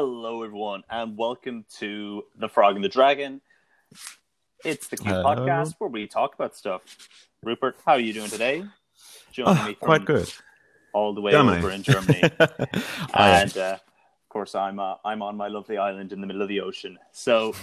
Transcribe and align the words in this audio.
Hello, 0.00 0.44
everyone, 0.44 0.84
and 0.88 1.18
welcome 1.18 1.64
to 1.80 2.22
The 2.38 2.48
Frog 2.48 2.76
and 2.76 2.84
the 2.84 2.88
Dragon. 2.88 3.40
It's 4.64 4.86
the 4.86 4.96
Cube 4.96 5.08
Hello. 5.08 5.24
podcast 5.34 5.74
where 5.78 5.90
we 5.90 6.06
talk 6.06 6.36
about 6.36 6.54
stuff. 6.56 6.82
Rupert, 7.42 7.74
how 7.84 7.94
are 7.94 7.98
you 7.98 8.12
doing 8.12 8.30
today? 8.30 8.62
Joining 9.32 9.58
Oh, 9.60 9.66
me 9.66 9.74
from 9.74 9.86
quite 9.86 10.04
good. 10.04 10.32
all 10.92 11.14
the 11.14 11.20
way 11.20 11.32
Germany. 11.32 11.58
over 11.58 11.72
in 11.72 11.82
Germany. 11.82 12.22
And 13.12 13.58
uh, 13.58 13.78
of 13.82 14.28
course, 14.28 14.54
I'm 14.54 14.78
uh, 14.78 14.94
I'm 15.04 15.20
on 15.20 15.36
my 15.36 15.48
lovely 15.48 15.78
island 15.78 16.12
in 16.12 16.20
the 16.20 16.28
middle 16.28 16.42
of 16.42 16.48
the 16.48 16.60
ocean. 16.60 16.96
So, 17.10 17.56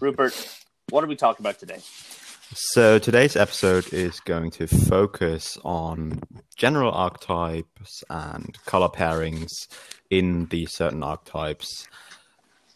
Rupert, 0.00 0.32
what 0.88 1.04
are 1.04 1.08
we 1.08 1.14
talking 1.16 1.44
about 1.44 1.58
today? 1.58 1.80
So 2.52 2.98
today's 2.98 3.36
episode 3.36 3.92
is 3.92 4.18
going 4.18 4.50
to 4.52 4.66
focus 4.66 5.56
on 5.64 6.20
general 6.56 6.90
archetypes 6.90 8.02
and 8.10 8.58
color 8.64 8.88
pairings 8.88 9.52
in 10.10 10.46
these 10.46 10.72
certain 10.72 11.04
archetypes. 11.04 11.86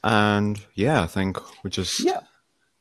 And 0.04 0.60
yeah, 0.74 1.02
I 1.02 1.08
think 1.08 1.38
we 1.64 1.70
just 1.70 2.04
Yeah, 2.04 2.20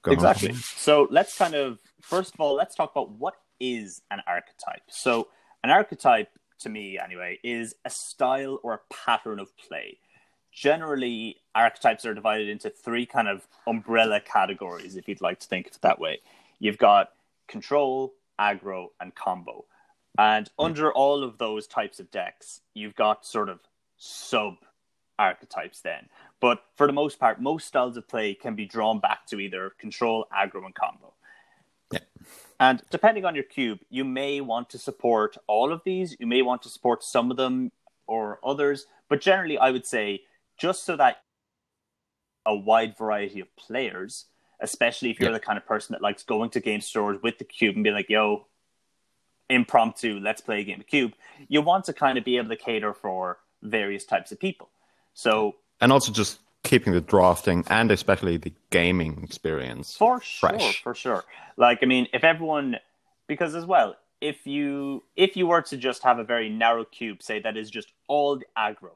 go 0.03 0.11
on 0.11 0.15
exactly. 0.15 0.49
from 0.49 0.57
So 0.57 1.07
let's 1.09 1.35
kind 1.35 1.55
of 1.55 1.79
first 2.01 2.35
of 2.35 2.39
all 2.39 2.53
let's 2.53 2.75
talk 2.75 2.91
about 2.91 3.09
what 3.09 3.35
is 3.59 4.03
an 4.11 4.21
archetype. 4.27 4.83
So 4.89 5.29
an 5.63 5.71
archetype, 5.71 6.29
to 6.59 6.69
me 6.69 6.99
anyway, 7.03 7.39
is 7.43 7.73
a 7.85 7.89
style 7.89 8.59
or 8.61 8.75
a 8.75 8.93
pattern 8.93 9.39
of 9.39 9.57
play. 9.57 9.97
Generally, 10.51 11.37
archetypes 11.55 12.05
are 12.05 12.13
divided 12.13 12.49
into 12.49 12.69
three 12.69 13.07
kind 13.07 13.27
of 13.27 13.47
umbrella 13.65 14.21
categories, 14.21 14.95
if 14.95 15.07
you'd 15.07 15.21
like 15.21 15.39
to 15.39 15.47
think 15.47 15.65
of 15.65 15.73
it 15.73 15.81
that 15.81 15.99
way. 15.99 16.19
You've 16.63 16.77
got 16.77 17.09
control, 17.49 18.13
aggro, 18.39 18.87
and 19.01 19.13
combo. 19.13 19.65
And 20.17 20.49
hmm. 20.57 20.65
under 20.65 20.93
all 20.93 21.21
of 21.21 21.37
those 21.37 21.67
types 21.67 21.99
of 21.99 22.09
decks, 22.09 22.61
you've 22.73 22.95
got 22.95 23.25
sort 23.25 23.49
of 23.49 23.59
sub 23.97 24.55
archetypes 25.19 25.81
then. 25.81 26.07
But 26.39 26.63
for 26.77 26.87
the 26.87 26.93
most 26.93 27.19
part, 27.19 27.41
most 27.41 27.67
styles 27.67 27.97
of 27.97 28.07
play 28.07 28.33
can 28.33 28.55
be 28.55 28.65
drawn 28.65 28.99
back 28.99 29.27
to 29.27 29.41
either 29.41 29.73
control, 29.77 30.25
aggro, 30.33 30.65
and 30.65 30.73
combo. 30.73 31.13
Yeah. 31.91 31.99
And 32.61 32.81
depending 32.89 33.25
on 33.25 33.35
your 33.35 33.43
cube, 33.43 33.79
you 33.89 34.05
may 34.05 34.39
want 34.39 34.69
to 34.69 34.77
support 34.77 35.35
all 35.47 35.73
of 35.73 35.81
these. 35.83 36.15
You 36.17 36.27
may 36.27 36.43
want 36.43 36.61
to 36.61 36.69
support 36.69 37.03
some 37.03 37.29
of 37.29 37.35
them 37.35 37.73
or 38.07 38.39
others. 38.41 38.85
But 39.09 39.19
generally, 39.19 39.57
I 39.57 39.71
would 39.71 39.85
say 39.85 40.21
just 40.57 40.85
so 40.85 40.95
that 40.95 41.23
a 42.45 42.55
wide 42.55 42.97
variety 42.97 43.41
of 43.41 43.53
players, 43.57 44.27
especially 44.63 45.11
if 45.11 45.19
you're 45.19 45.29
Yeah. 45.29 45.37
the 45.37 45.45
kind 45.45 45.57
of 45.57 45.65
person 45.67 45.93
that 45.93 46.01
likes 46.01 46.23
going 46.23 46.49
to 46.51 46.59
game 46.59 46.81
stores 46.81 47.21
with 47.21 47.37
the 47.37 47.43
cube 47.43 47.75
and 47.75 47.83
be 47.83 47.91
like, 47.91 48.09
yo, 48.09 48.47
impromptu, 49.49 50.19
let's 50.19 50.41
play 50.41 50.61
a 50.61 50.63
game 50.63 50.79
of 50.79 50.87
cube, 50.87 51.13
you 51.47 51.61
want 51.61 51.85
to 51.85 51.93
kind 51.93 52.17
of 52.17 52.23
be 52.23 52.37
able 52.37 52.49
to 52.49 52.55
cater 52.55 52.93
for 52.93 53.39
various 53.61 54.05
types 54.05 54.31
of 54.31 54.39
people. 54.39 54.69
So 55.13 55.55
and 55.81 55.91
also 55.91 56.11
just 56.11 56.39
keeping 56.63 56.93
the 56.93 57.01
drafting 57.01 57.63
and 57.69 57.91
especially 57.91 58.37
the 58.37 58.53
gaming 58.71 59.21
experience. 59.23 59.95
For 59.97 60.21
sure, 60.21 60.49
fresh. 60.49 60.81
for 60.81 60.95
sure. 60.95 61.23
Like 61.57 61.79
I 61.83 61.85
mean, 61.85 62.07
if 62.13 62.23
everyone, 62.23 62.77
because 63.27 63.53
as 63.53 63.65
well, 63.65 63.95
if 64.21 64.47
you 64.47 65.03
if 65.15 65.35
you 65.35 65.45
were 65.47 65.61
to 65.63 65.77
just 65.77 66.03
have 66.03 66.17
a 66.19 66.23
very 66.23 66.49
narrow 66.49 66.85
cube, 66.85 67.21
say 67.21 67.39
that 67.41 67.57
is 67.57 67.69
just 67.69 67.89
all 68.07 68.37
the 68.37 68.45
aggro, 68.57 68.95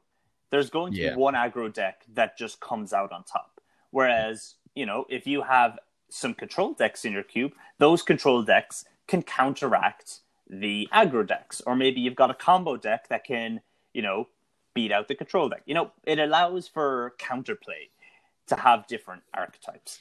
there's 0.50 0.70
going 0.70 0.94
to 0.94 0.98
Yeah. 1.00 1.10
be 1.10 1.16
one 1.16 1.34
aggro 1.34 1.72
deck 1.72 2.04
that 2.14 2.38
just 2.38 2.58
comes 2.60 2.92
out 2.94 3.12
on 3.12 3.22
top. 3.24 3.60
Whereas 3.90 4.54
you 4.78 4.86
know, 4.86 5.04
if 5.08 5.26
you 5.26 5.42
have 5.42 5.76
some 6.08 6.34
control 6.34 6.72
decks 6.72 7.04
in 7.04 7.12
your 7.12 7.24
cube, 7.24 7.52
those 7.78 8.00
control 8.02 8.42
decks 8.42 8.84
can 9.08 9.22
counteract 9.22 10.20
the 10.48 10.88
aggro 10.94 11.26
decks, 11.26 11.60
or 11.66 11.74
maybe 11.74 12.00
you've 12.00 12.14
got 12.14 12.30
a 12.30 12.34
combo 12.34 12.76
deck 12.76 13.08
that 13.08 13.24
can 13.24 13.60
you 13.92 14.02
know 14.02 14.28
beat 14.74 14.92
out 14.92 15.08
the 15.08 15.16
control 15.16 15.48
deck. 15.48 15.62
You 15.66 15.74
know, 15.74 15.90
it 16.04 16.20
allows 16.20 16.68
for 16.68 17.14
counterplay 17.18 17.90
to 18.46 18.54
have 18.54 18.86
different 18.86 19.22
archetypes. 19.34 19.98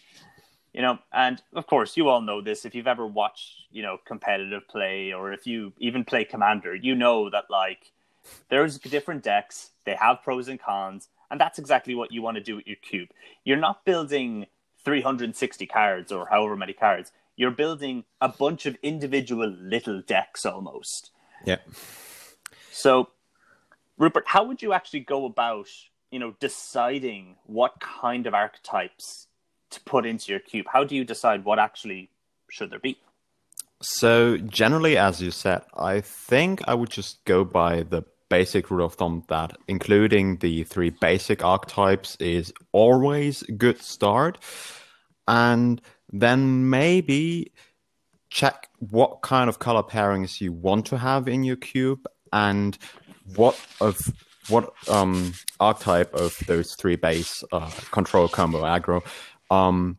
You 0.73 0.83
know 0.83 0.99
and 1.11 1.41
of 1.55 1.65
course 1.65 1.97
you 1.97 2.07
all 2.07 2.21
know 2.21 2.41
this. 2.41 2.63
If 2.63 2.75
you've 2.75 2.93
ever 2.95 3.07
watched 3.07 3.65
you 3.71 3.81
know 3.81 3.97
competitive 4.05 4.67
play 4.67 5.11
or 5.11 5.33
if 5.33 5.47
you 5.47 5.73
even 5.79 6.05
play 6.05 6.23
commander 6.23 6.75
you 6.75 6.93
know 6.93 7.31
that 7.31 7.45
like 7.49 7.91
there's 8.49 8.77
different 8.77 9.23
decks. 9.23 9.71
They 9.85 9.95
have 9.95 10.21
pros 10.21 10.47
and 10.47 10.59
cons 10.59 11.09
and 11.29 11.39
that's 11.39 11.59
exactly 11.59 11.95
what 11.95 12.11
you 12.11 12.21
want 12.21 12.37
to 12.37 12.43
do 12.43 12.55
with 12.57 12.67
your 12.67 12.77
cube. 12.77 13.09
You're 13.43 13.57
not 13.57 13.85
building 13.85 14.45
360 14.87 15.65
cards 15.65 16.13
or 16.13 16.27
however 16.29 16.55
many 16.55 16.71
cards 16.71 17.11
you're 17.35 17.51
building 17.51 18.05
a 18.21 18.29
bunch 18.29 18.65
of 18.65 18.77
individual 18.81 19.49
little 19.49 20.01
decks 20.01 20.45
almost 20.45 21.11
Yeah. 21.45 21.57
so, 22.71 23.09
Rupert, 23.97 24.23
how 24.27 24.45
would 24.45 24.61
you 24.61 24.71
actually 24.71 25.01
go 25.01 25.25
about, 25.25 25.67
you 26.09 26.19
know, 26.19 26.35
deciding 26.39 27.35
what 27.45 27.81
kind 27.81 28.25
of 28.27 28.33
archetypes 28.33 29.27
to 29.71 29.81
put 29.81 30.05
into 30.05 30.31
your 30.31 30.39
cube? 30.39 30.67
How 30.71 30.85
do 30.85 30.95
you 30.95 31.03
decide 31.03 31.43
what 31.43 31.59
actually 31.59 32.09
should 32.49 32.69
there 32.69 32.79
be? 32.79 32.97
So 33.81 34.37
generally, 34.37 34.97
as 34.97 35.21
you 35.21 35.31
said, 35.31 35.63
I 35.75 35.99
think 35.99 36.61
I 36.65 36.73
would 36.75 36.89
just 36.89 37.25
go 37.25 37.43
by 37.43 37.83
the 37.83 38.03
basic 38.29 38.69
rule 38.69 38.85
of 38.85 38.95
thumb 38.95 39.23
that 39.27 39.57
including 39.67 40.37
the 40.37 40.63
three 40.63 40.89
basic 40.89 41.43
archetypes 41.43 42.15
is 42.17 42.53
always 42.71 43.43
a 43.43 43.51
good 43.51 43.81
start, 43.81 44.37
and 45.27 45.81
then 46.11 46.69
maybe 46.69 47.51
check 48.29 48.69
what 48.79 49.21
kind 49.21 49.49
of 49.49 49.59
color 49.59 49.83
pairings 49.83 50.41
you 50.41 50.51
want 50.51 50.85
to 50.85 50.97
have 50.97 51.27
in 51.27 51.43
your 51.43 51.55
cube 51.55 52.05
and 52.33 52.77
what 53.35 53.59
of 53.79 53.97
what 54.49 54.73
um 54.89 55.33
archetype 55.59 56.13
of 56.13 56.37
those 56.47 56.75
three 56.75 56.95
base 56.95 57.43
uh, 57.51 57.69
control 57.91 58.27
combo 58.27 58.63
aggro 58.63 59.01
um 59.49 59.97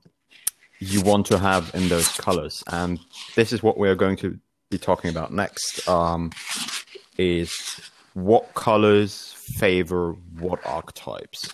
you 0.80 1.00
want 1.02 1.26
to 1.26 1.38
have 1.38 1.70
in 1.74 1.88
those 1.88 2.08
colors. 2.08 2.62
And 2.70 3.00
this 3.34 3.52
is 3.52 3.62
what 3.62 3.78
we're 3.78 3.94
going 3.94 4.16
to 4.18 4.38
be 4.70 4.78
talking 4.78 5.10
about 5.10 5.32
next 5.32 5.88
um, 5.88 6.30
is 7.16 7.52
what 8.24 8.52
colors 8.54 9.32
favor 9.32 10.12
what 10.38 10.64
archetypes 10.66 11.52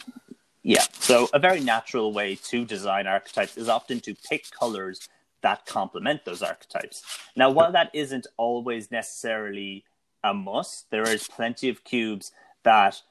Yeah. 0.63 0.85
So, 0.99 1.29
a 1.35 1.39
very 1.39 1.61
natural 1.61 2.13
way 2.13 2.37
to 2.37 2.65
design 2.65 3.07
archetypes 3.07 3.59
is 3.59 3.69
often 3.69 4.01
to 4.01 4.15
pick 4.15 4.51
colors 4.51 5.09
that 5.43 5.67
complement 5.67 6.25
those 6.25 6.43
archetypes. 6.43 7.05
Now, 7.37 7.51
while 7.51 7.71
that 7.73 7.91
isn't 7.93 8.27
always 8.39 8.91
necessarily 8.91 9.85
a 10.25 10.33
must, 10.33 10.91
there 10.91 11.07
is 11.07 11.29
plenty 11.29 11.69
of 11.69 11.85
cubes 11.85 12.33
that 12.63 13.03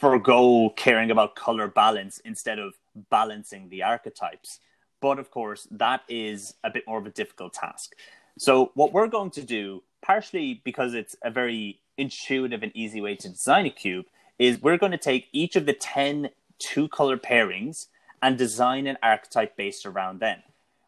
forego 0.00 0.70
caring 0.76 1.10
about 1.10 1.36
color 1.36 1.68
balance 1.68 2.20
instead 2.20 2.58
of 2.58 2.72
balancing 3.10 3.68
the 3.68 3.82
archetypes. 3.82 4.60
But 5.02 5.18
of 5.18 5.30
course, 5.30 5.68
that 5.70 6.02
is 6.08 6.54
a 6.64 6.70
bit 6.70 6.84
more 6.86 6.98
of 6.98 7.06
a 7.06 7.10
difficult 7.10 7.52
task. 7.52 7.92
So, 8.38 8.70
what 8.72 8.94
we're 8.94 9.08
going 9.08 9.30
to 9.32 9.42
do, 9.42 9.82
partially 10.00 10.62
because 10.64 10.94
it's 10.94 11.16
a 11.22 11.30
very 11.30 11.80
intuitive 11.98 12.62
and 12.62 12.72
easy 12.74 13.00
way 13.00 13.16
to 13.16 13.28
design 13.28 13.66
a 13.66 13.70
cube, 13.70 14.06
is 14.38 14.60
we're 14.60 14.78
going 14.78 14.92
to 14.92 14.98
take 14.98 15.28
each 15.32 15.56
of 15.56 15.66
the 15.66 15.72
10 15.72 16.30
two 16.58 16.88
color 16.88 17.16
pairings 17.16 17.86
and 18.22 18.38
design 18.38 18.86
an 18.86 18.96
archetype 19.02 19.56
based 19.56 19.86
around 19.86 20.20
them. 20.20 20.42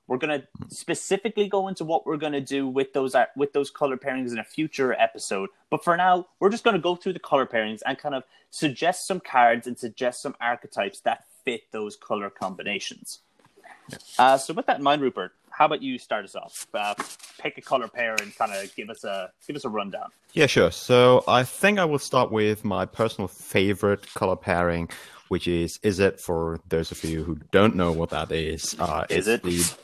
We're 0.06 0.16
going 0.16 0.40
to 0.40 0.74
specifically 0.74 1.48
go 1.48 1.68
into 1.68 1.84
what 1.84 2.06
we're 2.06 2.16
going 2.16 2.32
to 2.32 2.40
do 2.40 2.66
with 2.66 2.94
those 2.94 3.14
with 3.36 3.52
those 3.52 3.70
color 3.70 3.98
pairings 3.98 4.32
in 4.32 4.38
a 4.38 4.44
future 4.44 4.94
episode. 4.94 5.50
But 5.68 5.84
for 5.84 5.96
now, 5.98 6.28
we're 6.40 6.48
just 6.48 6.64
going 6.64 6.76
to 6.76 6.82
go 6.82 6.96
through 6.96 7.12
the 7.12 7.18
color 7.18 7.46
pairings 7.46 7.80
and 7.84 7.98
kind 7.98 8.14
of 8.14 8.24
suggest 8.50 9.06
some 9.06 9.20
cards 9.20 9.66
and 9.66 9.78
suggest 9.78 10.22
some 10.22 10.34
archetypes 10.40 11.00
that 11.00 11.24
fit 11.44 11.70
those 11.72 11.94
color 11.94 12.30
combinations. 12.30 13.20
Uh, 14.18 14.38
so 14.38 14.54
with 14.54 14.66
that 14.66 14.78
in 14.78 14.82
mind, 14.82 15.02
Rupert, 15.02 15.32
how 15.58 15.66
about 15.66 15.82
you 15.82 15.98
start 15.98 16.24
us 16.24 16.36
off? 16.36 16.66
Uh, 16.72 16.94
pick 17.40 17.58
a 17.58 17.60
color 17.60 17.88
pair 17.88 18.14
and 18.22 18.34
kind 18.36 18.52
of 18.52 18.74
give 18.76 18.88
us 18.90 19.02
a 19.04 19.30
give 19.46 19.56
us 19.56 19.64
a 19.64 19.68
rundown. 19.68 20.08
yeah 20.32 20.46
sure 20.46 20.70
so 20.70 21.22
i 21.28 21.42
think 21.42 21.78
i 21.78 21.84
will 21.84 21.98
start 21.98 22.30
with 22.32 22.64
my 22.64 22.84
personal 22.86 23.28
favorite 23.28 24.02
color 24.14 24.36
pairing 24.36 24.88
which 25.28 25.46
is 25.46 25.78
Izzet 25.84 26.20
for 26.20 26.58
those 26.68 26.90
of 26.90 27.04
you 27.04 27.22
who 27.22 27.38
don't 27.52 27.76
know 27.76 27.92
what 27.92 28.10
that 28.10 28.32
is 28.32 28.74
uh 28.80 29.04
Is 29.10 29.28
it? 29.28 29.42
the 29.42 29.76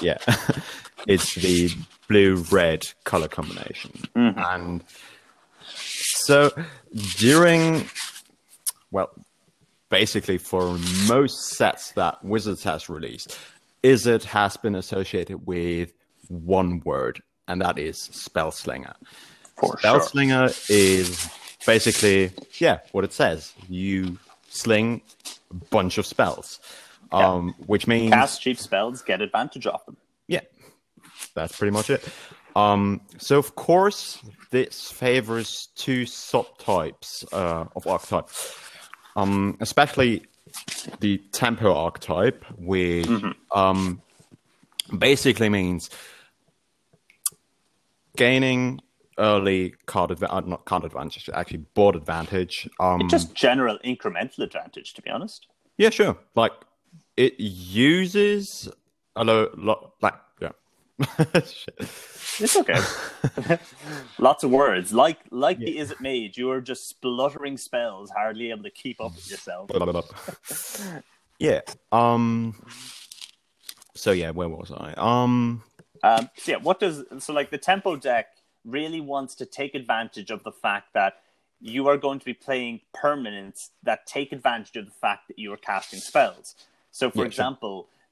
yeah 0.00 0.18
it's 1.06 1.34
the 1.34 1.70
blue 2.08 2.36
red 2.50 2.82
color 3.04 3.28
combination 3.28 3.90
and 4.14 4.82
so 5.66 6.50
during 7.18 7.88
well 8.90 9.10
basically 9.88 10.38
for 10.38 10.78
most 11.08 11.50
sets 11.50 11.92
that 11.92 12.24
wizards 12.24 12.62
has 12.64 12.88
released 12.88 13.38
Izzet 13.82 14.24
has 14.24 14.56
been 14.56 14.74
associated 14.74 15.46
with 15.46 15.92
one 16.28 16.80
word 16.84 17.22
and 17.48 17.60
that 17.60 17.78
is 17.78 17.96
spellslinger 18.12 18.94
For 19.56 19.78
sure. 19.78 20.00
spellslinger 20.00 20.70
is 20.70 21.28
basically 21.66 22.30
yeah 22.58 22.78
what 22.92 23.04
it 23.04 23.12
says 23.12 23.52
you 23.68 24.18
sling 24.48 25.02
a 25.50 25.54
bunch 25.70 25.98
of 25.98 26.06
spells 26.06 26.60
um 27.10 27.54
which 27.66 27.86
means 27.86 28.12
Cast 28.12 28.40
cheap 28.40 28.58
spells, 28.58 29.02
get 29.02 29.20
advantage 29.20 29.66
off 29.66 29.84
them. 29.86 29.96
yeah, 30.28 30.40
that's 31.34 31.56
pretty 31.58 31.70
much 31.72 31.90
it. 31.90 32.02
Um, 32.56 33.00
so 33.18 33.38
of 33.38 33.54
course, 33.54 34.18
this 34.50 34.90
favors 34.90 35.68
two 35.74 36.02
subtypes 36.04 37.24
uh, 37.32 37.66
of 37.76 37.86
archetype. 37.86 38.28
Um, 39.16 39.56
especially 39.60 40.24
the 41.00 41.18
tempo 41.32 41.74
archetype, 41.74 42.44
which 42.58 43.06
Mm-hmm. 43.06 43.58
um, 43.58 44.00
basically 44.98 45.48
means 45.48 45.90
gaining 48.16 48.80
early 49.18 49.74
card 49.86 50.10
advantage, 50.10 50.44
uh, 50.44 50.48
not 50.48 50.64
card 50.64 50.84
advantage, 50.84 51.28
actually 51.32 51.58
board 51.74 51.96
advantage. 51.96 52.68
Um, 52.80 53.08
Just 53.08 53.34
general 53.34 53.78
incremental 53.84 54.40
advantage, 54.40 54.94
to 54.94 55.02
be 55.02 55.10
honest. 55.10 55.46
yeah, 55.76 55.90
sure. 55.90 56.16
Like 56.34 56.52
it 57.16 57.38
uses 57.38 58.68
a 59.16 59.24
lot, 59.24 59.92
like. 60.00 60.14
It's 62.40 62.56
okay. 62.56 62.78
Lots 64.18 64.42
of 64.42 64.50
words. 64.50 64.92
Like 64.92 65.18
like 65.30 65.58
the 65.58 65.78
Is 65.78 65.90
It 65.90 66.00
made. 66.00 66.36
you 66.36 66.50
are 66.50 66.62
just 66.62 66.88
spluttering 66.88 67.58
spells, 67.58 68.10
hardly 68.10 68.50
able 68.50 68.62
to 68.62 68.70
keep 68.70 69.02
up 69.02 69.14
with 69.14 69.30
yourself. 69.30 69.70
yeah. 71.38 71.60
Um. 71.90 72.54
So 73.94 74.12
yeah, 74.12 74.30
where 74.30 74.48
was 74.48 74.72
I? 74.72 74.94
Um. 74.96 75.62
Um, 76.02 76.30
so 76.38 76.52
yeah, 76.52 76.58
what 76.58 76.80
does 76.80 77.04
so 77.18 77.32
like 77.34 77.50
the 77.50 77.58
tempo 77.58 77.96
deck 77.96 78.28
really 78.64 79.00
wants 79.00 79.34
to 79.36 79.46
take 79.46 79.74
advantage 79.74 80.30
of 80.30 80.42
the 80.42 80.52
fact 80.52 80.94
that 80.94 81.14
you 81.60 81.86
are 81.86 81.96
going 81.96 82.18
to 82.18 82.24
be 82.24 82.34
playing 82.34 82.80
permanents 82.94 83.70
that 83.84 84.06
take 84.06 84.32
advantage 84.32 84.76
of 84.76 84.86
the 84.86 84.90
fact 84.92 85.28
that 85.28 85.38
you 85.38 85.52
are 85.52 85.56
casting 85.56 86.00
spells. 86.00 86.56
So, 86.90 87.10
for 87.10 87.18
Yeah, 87.18 87.30
sure. 87.30 87.44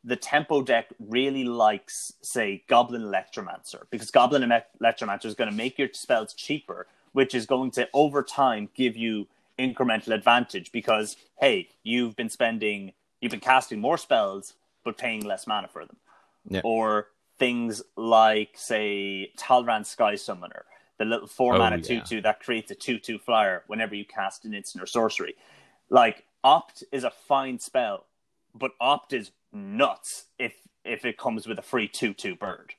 The 0.04 0.16
tempo 0.16 0.62
deck 0.62 0.86
really 0.98 1.44
likes, 1.44 2.14
say, 2.22 2.62
Goblin 2.68 3.02
Electromancer 3.02 3.82
because 3.90 4.10
Goblin 4.10 4.50
Ele- 4.50 4.62
Electromancer 4.82 5.26
is 5.26 5.34
going 5.34 5.50
to 5.50 5.56
make 5.56 5.78
your 5.78 5.88
spells 5.92 6.32
cheaper, 6.32 6.86
which 7.12 7.34
is 7.34 7.44
going 7.44 7.70
to 7.72 7.88
over 7.92 8.22
time 8.22 8.68
give 8.74 8.96
you 8.96 9.28
incremental 9.58 10.14
advantage 10.14 10.72
because 10.72 11.16
hey, 11.38 11.68
you've 11.82 12.16
been 12.16 12.30
spending, 12.30 12.92
you've 13.20 13.30
been 13.30 13.40
casting 13.40 13.78
more 13.78 13.98
spells 13.98 14.54
but 14.84 14.96
paying 14.96 15.22
less 15.22 15.46
mana 15.46 15.68
for 15.68 15.84
them 15.84 15.96
Yeah. 16.48 16.62
or 16.64 17.08
things 17.38 17.82
like, 17.96 18.52
say, 18.56 19.30
Talrand 19.36 19.84
Sky 19.84 20.14
Summoner, 20.14 20.64
the 20.96 21.04
little 21.04 21.26
four 21.26 21.56
Oh, 21.56 21.58
mana 21.58 21.76
yeah. 21.76 22.00
2 22.00 22.16
2 22.16 22.20
that 22.22 22.40
creates 22.40 22.70
a 22.70 22.74
2 22.74 22.98
2 22.98 23.18
flyer 23.18 23.64
whenever 23.66 23.94
you 23.94 24.06
cast 24.06 24.46
an 24.46 24.54
instant 24.54 24.82
or 24.82 24.86
sorcery. 24.86 25.34
Like, 25.90 26.24
Opt 26.42 26.84
is 26.90 27.04
a 27.04 27.10
fine 27.10 27.58
spell, 27.58 28.06
but 28.54 28.72
Opt 28.80 29.12
is 29.12 29.32
nuts 29.52 30.26
if 30.38 30.54
if 30.84 31.04
it 31.04 31.18
comes 31.18 31.46
with 31.46 31.58
a 31.58 31.62
free 31.62 31.88
2 31.88 32.14
2 32.14 32.36
bird. 32.36 32.74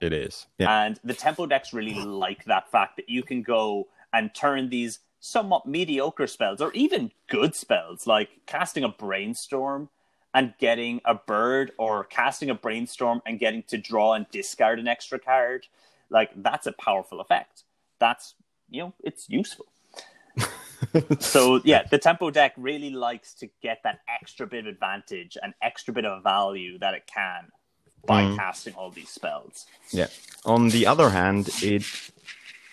It 0.00 0.12
is. 0.12 0.46
Yeah. 0.58 0.84
And 0.84 1.00
the 1.02 1.14
tempo 1.14 1.46
decks 1.46 1.72
really 1.72 1.94
like 2.04 2.44
that 2.44 2.70
fact 2.70 2.96
that 2.96 3.08
you 3.08 3.22
can 3.22 3.42
go 3.42 3.88
and 4.12 4.34
turn 4.34 4.68
these 4.68 5.00
somewhat 5.20 5.66
mediocre 5.66 6.26
spells 6.26 6.60
or 6.60 6.72
even 6.72 7.10
good 7.28 7.54
spells, 7.54 8.06
like 8.06 8.30
casting 8.46 8.84
a 8.84 8.88
brainstorm 8.88 9.88
and 10.32 10.54
getting 10.58 11.00
a 11.04 11.14
bird 11.14 11.72
or 11.78 12.04
casting 12.04 12.50
a 12.50 12.54
brainstorm 12.54 13.20
and 13.26 13.40
getting 13.40 13.62
to 13.64 13.78
draw 13.78 14.14
and 14.14 14.26
discard 14.30 14.78
an 14.78 14.86
extra 14.86 15.18
card. 15.18 15.66
Like 16.10 16.30
that's 16.36 16.66
a 16.66 16.72
powerful 16.72 17.20
effect. 17.20 17.64
That's 17.98 18.34
you 18.70 18.82
know, 18.82 18.94
it's 19.02 19.28
useful. 19.28 19.66
so 21.20 21.60
yeah, 21.64 21.82
the 21.90 21.98
tempo 21.98 22.30
deck 22.30 22.54
really 22.56 22.90
likes 22.90 23.34
to 23.34 23.48
get 23.62 23.80
that 23.84 24.00
extra 24.08 24.46
bit 24.46 24.60
of 24.60 24.66
advantage 24.66 25.36
and 25.42 25.54
extra 25.62 25.92
bit 25.92 26.04
of 26.04 26.22
value 26.22 26.78
that 26.78 26.94
it 26.94 27.06
can 27.06 27.48
by 28.06 28.34
casting 28.36 28.74
all 28.74 28.90
these 28.90 29.10
spells. 29.10 29.66
Yeah. 29.90 30.06
On 30.44 30.68
the 30.70 30.86
other 30.86 31.10
hand, 31.10 31.50
it 31.62 31.84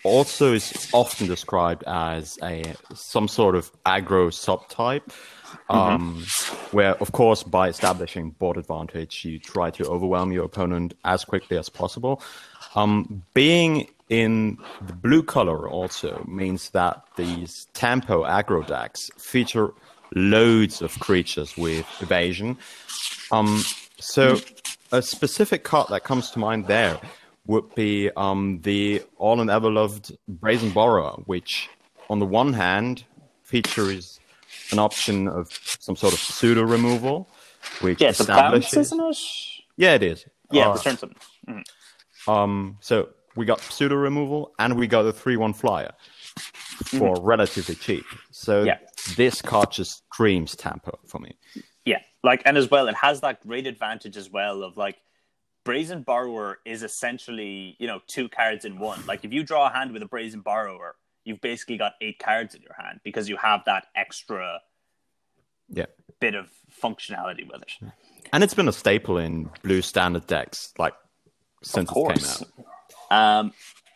also 0.06 0.54
is 0.54 0.88
often 0.92 1.26
described 1.26 1.82
as 1.86 2.38
a 2.42 2.74
some 2.94 3.28
sort 3.28 3.54
of 3.54 3.70
aggro 3.84 4.28
subtype, 4.30 5.12
um, 5.68 6.24
where, 6.70 6.94
of 7.02 7.12
course, 7.12 7.42
by 7.42 7.68
establishing 7.68 8.30
board 8.30 8.56
advantage, 8.56 9.24
you 9.24 9.38
try 9.38 9.70
to 9.70 9.84
overwhelm 9.86 10.32
your 10.32 10.44
opponent 10.44 10.94
as 11.04 11.24
quickly 11.24 11.58
as 11.58 11.68
possible. 11.68 12.22
Um, 12.74 13.22
being 13.34 13.88
in 14.08 14.58
the 14.86 14.92
blue 14.92 15.22
color 15.22 15.68
also 15.68 16.24
means 16.28 16.70
that 16.70 17.02
these 17.16 17.66
tempo 17.74 18.24
aggro 18.24 18.66
decks 18.66 19.10
feature 19.18 19.72
loads 20.14 20.80
of 20.82 20.98
creatures 21.00 21.56
with 21.56 21.86
evasion. 22.00 22.56
Um, 23.32 23.62
so 23.98 24.38
a 24.92 25.02
specific 25.02 25.64
card 25.64 25.88
that 25.90 26.04
comes 26.04 26.30
to 26.30 26.38
mind 26.38 26.66
there 26.66 27.00
would 27.46 27.74
be 27.74 28.10
um, 28.16 28.60
the 28.62 29.02
all 29.18 29.40
and 29.40 29.50
ever 29.50 29.70
loved 29.70 30.16
Brazen 30.28 30.70
Borrower, 30.70 31.22
which 31.26 31.68
on 32.08 32.18
the 32.20 32.26
one 32.26 32.52
hand 32.52 33.04
features 33.42 34.20
an 34.72 34.78
option 34.78 35.28
of 35.28 35.48
some 35.80 35.96
sort 35.96 36.12
of 36.12 36.20
pseudo 36.20 36.62
removal, 36.62 37.28
which 37.80 38.00
Yeah, 38.00 38.08
it's 38.10 38.20
a 38.20 38.26
bounce, 38.26 38.72
establishes. 38.76 38.92
it? 38.92 39.64
Yeah, 39.76 39.94
it 39.94 40.02
is. 40.02 40.26
Yeah, 40.50 40.68
Uh, 40.70 40.74
return 40.74 40.96
something. 40.96 41.64
um, 42.28 42.78
so 42.80 43.08
we 43.36 43.44
got 43.46 43.60
pseudo 43.60 43.94
removal 43.94 44.52
and 44.58 44.76
we 44.76 44.86
got 44.86 45.04
a 45.06 45.12
three-one 45.12 45.52
flyer 45.52 45.92
for 46.98 47.20
relatively 47.20 47.74
cheap. 47.74 48.04
So 48.30 48.58
Mm-hmm. 48.64 48.66
Yeah. 48.66 48.78
this 49.16 49.40
card 49.42 49.70
just 49.70 50.02
screams 50.12 50.56
tempo 50.56 50.98
for 51.06 51.18
me. 51.18 51.36
Yeah, 51.84 52.00
like 52.24 52.42
and 52.44 52.56
as 52.56 52.70
well, 52.70 52.88
it 52.88 52.94
has 52.96 53.20
that 53.20 53.46
great 53.46 53.66
advantage 53.66 54.16
as 54.16 54.30
well 54.30 54.62
of 54.62 54.76
like 54.76 54.96
Brazen 55.64 56.02
Borrower 56.02 56.58
is 56.64 56.82
essentially 56.82 57.76
you 57.78 57.86
know 57.86 58.00
two 58.06 58.28
cards 58.28 58.64
in 58.64 58.78
one. 58.78 59.04
Like 59.06 59.24
if 59.24 59.32
you 59.32 59.42
draw 59.42 59.66
a 59.66 59.70
hand 59.72 59.92
with 59.92 60.02
a 60.02 60.06
Brazen 60.06 60.40
Borrower, 60.40 60.96
you've 61.24 61.40
basically 61.40 61.76
got 61.76 61.92
eight 62.00 62.18
cards 62.18 62.54
in 62.54 62.62
your 62.62 62.74
hand 62.78 63.00
because 63.04 63.28
you 63.28 63.36
have 63.36 63.62
that 63.66 63.86
extra 63.94 64.60
Yeah. 65.68 65.86
bit 66.20 66.34
of 66.34 66.50
functionality 66.82 67.46
with 67.50 67.62
it. 67.62 67.72
And 68.32 68.42
it's 68.44 68.54
been 68.54 68.68
a 68.68 68.72
staple 68.72 69.18
in 69.18 69.48
blue 69.62 69.82
standard 69.82 70.26
decks, 70.26 70.72
like 70.78 70.94
since 71.62 71.90
it 71.90 71.94
came 71.94 72.10
out. 72.10 72.66
Um, 73.10 73.52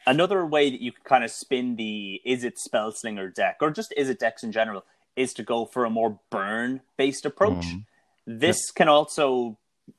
another 0.06 0.44
way 0.46 0.70
that 0.70 0.80
you 0.80 0.92
can 0.92 1.04
kind 1.04 1.24
of 1.24 1.30
spin 1.30 1.76
the 1.76 2.20
Izzet 2.26 2.54
Spellslinger 2.56 3.34
deck 3.34 3.58
or 3.60 3.70
just 3.70 3.92
Izzet 3.98 4.18
decks 4.18 4.42
in 4.42 4.52
general 4.52 4.84
is 5.16 5.34
to 5.34 5.42
go 5.42 5.64
for 5.64 5.84
a 5.84 5.90
more 5.90 6.18
burn 6.30 6.80
based 6.96 7.26
approach. 7.26 7.64
This 8.26 8.70
can 8.70 8.88
also 8.88 9.58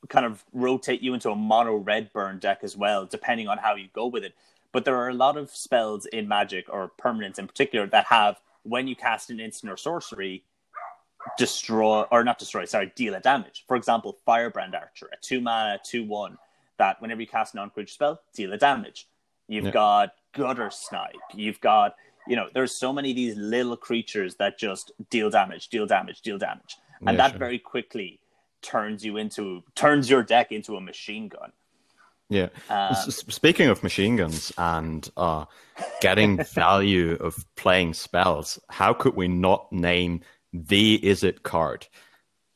kind 0.09 0.25
of 0.25 0.43
rotate 0.53 1.01
you 1.01 1.13
into 1.13 1.29
a 1.29 1.35
mono 1.35 1.75
red 1.75 2.11
burn 2.13 2.39
deck 2.39 2.59
as 2.63 2.77
well, 2.77 3.05
depending 3.05 3.47
on 3.47 3.57
how 3.57 3.75
you 3.75 3.87
go 3.93 4.07
with 4.07 4.23
it. 4.23 4.33
But 4.71 4.85
there 4.85 4.95
are 4.95 5.09
a 5.09 5.13
lot 5.13 5.35
of 5.37 5.51
spells 5.51 6.05
in 6.05 6.27
Magic 6.27 6.65
or 6.69 6.91
permanents 7.01 7.39
in 7.39 7.47
particular 7.47 7.87
that 7.87 8.05
have 8.05 8.39
when 8.63 8.87
you 8.87 8.95
cast 8.95 9.29
an 9.29 9.39
instant 9.39 9.71
or 9.71 9.77
sorcery, 9.77 10.43
destroy 11.37 12.03
or 12.11 12.23
not 12.23 12.39
destroy, 12.39 12.65
sorry, 12.65 12.91
deal 12.95 13.13
a 13.15 13.19
damage. 13.19 13.65
For 13.67 13.75
example, 13.75 14.17
Firebrand 14.25 14.75
Archer, 14.75 15.09
a 15.11 15.17
two 15.21 15.41
mana, 15.41 15.79
two 15.83 16.05
one, 16.05 16.37
that 16.81 16.99
whenever 17.01 17.21
you 17.21 17.27
cast 17.27 17.53
a 17.53 17.57
non-creature 17.57 17.93
spell, 17.93 18.21
deal 18.33 18.51
a 18.53 18.57
damage. 18.57 19.07
You've 19.47 19.65
Yeah. 19.65 19.71
got 19.71 20.13
Guttersnipe. 20.33 21.21
You've 21.35 21.61
got, 21.61 21.95
you 22.27 22.35
know, 22.35 22.47
there's 22.55 22.73
so 22.75 22.91
many 22.91 23.11
of 23.11 23.15
these 23.15 23.35
little 23.37 23.77
creatures 23.77 24.35
that 24.37 24.57
just 24.57 24.91
deal 25.11 25.29
damage, 25.29 25.67
deal 25.69 25.85
damage, 25.85 26.21
deal 26.21 26.39
damage, 26.39 26.77
and 27.01 27.09
Yeah, 27.11 27.17
that 27.23 27.31
sure. 27.31 27.39
very 27.39 27.59
quickly 27.59 28.19
turns 28.63 29.05
you 29.05 29.17
into 29.17 29.63
turns 29.75 30.09
your 30.09 30.23
deck 30.23 30.51
into 30.51 30.75
a 30.75 30.81
machine 30.81 31.27
gun. 31.27 31.51
Yeah. 32.29 32.49
S- 32.69 33.23
Speaking 33.27 33.67
of 33.69 33.83
machine 33.83 34.15
guns 34.15 34.51
and 34.57 35.07
uh, 35.17 35.45
getting 35.99 36.37
value 36.61 37.13
of 37.19 37.45
playing 37.55 37.93
spells, 37.93 38.57
how 38.69 38.93
could 38.93 39.15
we 39.15 39.27
not 39.27 39.71
name 39.71 40.21
the 40.53 40.99
Izzet 41.03 41.43
card? 41.43 41.87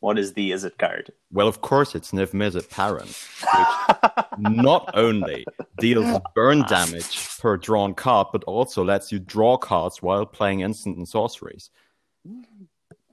What 0.02 0.20
is 0.20 0.34
the 0.34 0.52
Izzet 0.52 0.78
card? 0.78 1.12
Well, 1.32 1.48
of 1.48 1.62
course, 1.62 1.96
it's 1.96 2.12
Niv 2.12 2.32
Mizzet 2.32 2.70
Parun, 2.70 3.08
which 3.08 4.56
not 4.56 4.92
only 4.96 5.46
deals 5.80 6.20
burn 6.36 6.62
damage 6.64 7.40
per 7.40 7.58
drawn 7.58 7.94
card, 7.96 8.28
but 8.32 8.44
also 8.44 8.84
lets 8.84 9.12
you 9.12 9.20
draw 9.20 9.58
cards 9.58 10.02
while 10.02 10.26
playing 10.26 10.60
instant 10.60 10.98
and 10.98 11.08
sorceries. 11.08 11.70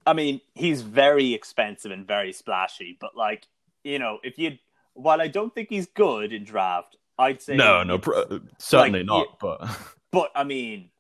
I 0.07 0.12
mean, 0.12 0.41
he's 0.55 0.83
very 0.83 1.33
expensive 1.33 1.93
and 1.93 2.07
very 2.07 2.33
splashy, 2.33 2.97
but 3.01 3.17
like, 3.17 3.47
you 3.85 3.99
know, 3.99 4.19
if 4.23 4.39
you 4.39 4.59
while 4.95 5.21
I 5.23 5.29
don't 5.29 5.55
think 5.55 5.69
he's 5.71 5.87
good 5.87 6.33
in 6.33 6.45
draft, 6.45 6.97
I'd 7.19 7.41
say 7.41 7.57
No, 7.57 7.83
no, 7.83 7.99
pr- 7.99 8.15
uh, 8.15 8.39
certainly 8.59 9.01
Like, 9.01 9.07
not. 9.07 9.19
you- 9.21 9.37
But 9.41 9.79
But 10.12 10.31
I 10.35 10.45
mean, 10.45 10.91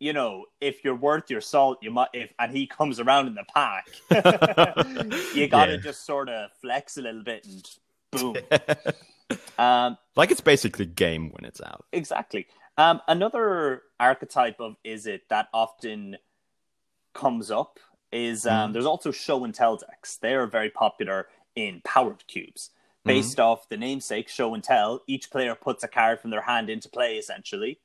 you 0.00 0.12
know, 0.12 0.44
if 0.60 0.84
you're 0.84 0.94
worth 0.96 1.30
your 1.30 1.40
salt, 1.40 1.78
you 1.82 1.90
might 1.90 2.08
if 2.12 2.32
and 2.38 2.52
he 2.56 2.66
comes 2.66 3.00
around 3.00 3.26
in 3.28 3.34
the 3.34 3.44
pack, 3.54 3.86
you 5.34 5.48
got 5.48 5.66
to 5.66 5.72
Yeah. 5.72 5.76
just 5.82 6.04
sort 6.04 6.28
of 6.28 6.50
flex 6.60 6.96
a 6.96 7.02
little 7.02 7.22
bit 7.22 7.46
and 7.46 7.68
boom. 8.12 8.36
um, 9.58 9.96
like 10.16 10.30
it's 10.30 10.40
basically 10.40 10.86
game 10.86 11.30
when 11.30 11.44
it's 11.44 11.60
out. 11.60 11.84
exactly. 11.92 12.46
Um, 12.76 13.00
another 13.06 13.82
archetype 14.00 14.60
of 14.60 14.76
Izzet 14.84 15.20
that 15.30 15.48
often 15.54 16.16
comes 17.14 17.50
up 17.50 17.78
is 18.10 18.46
um, 18.46 18.72
there's 18.72 18.86
also 18.86 19.10
show 19.12 19.44
and 19.44 19.54
tell 19.54 19.76
decks. 19.76 20.16
They 20.16 20.34
are 20.34 20.46
very 20.46 20.70
popular 20.70 21.28
in 21.56 21.80
powered 21.84 22.26
cubes. 22.26 22.70
Based 23.06 23.38
off 23.38 23.68
the 23.68 23.76
namesake, 23.76 24.30
show 24.30 24.54
and 24.54 24.64
tell, 24.64 25.02
each 25.06 25.30
player 25.30 25.54
puts 25.54 25.84
a 25.84 25.88
card 25.88 26.20
from 26.20 26.30
their 26.30 26.40
hand 26.40 26.70
into 26.70 26.88
play 26.88 27.16
essentially. 27.18 27.78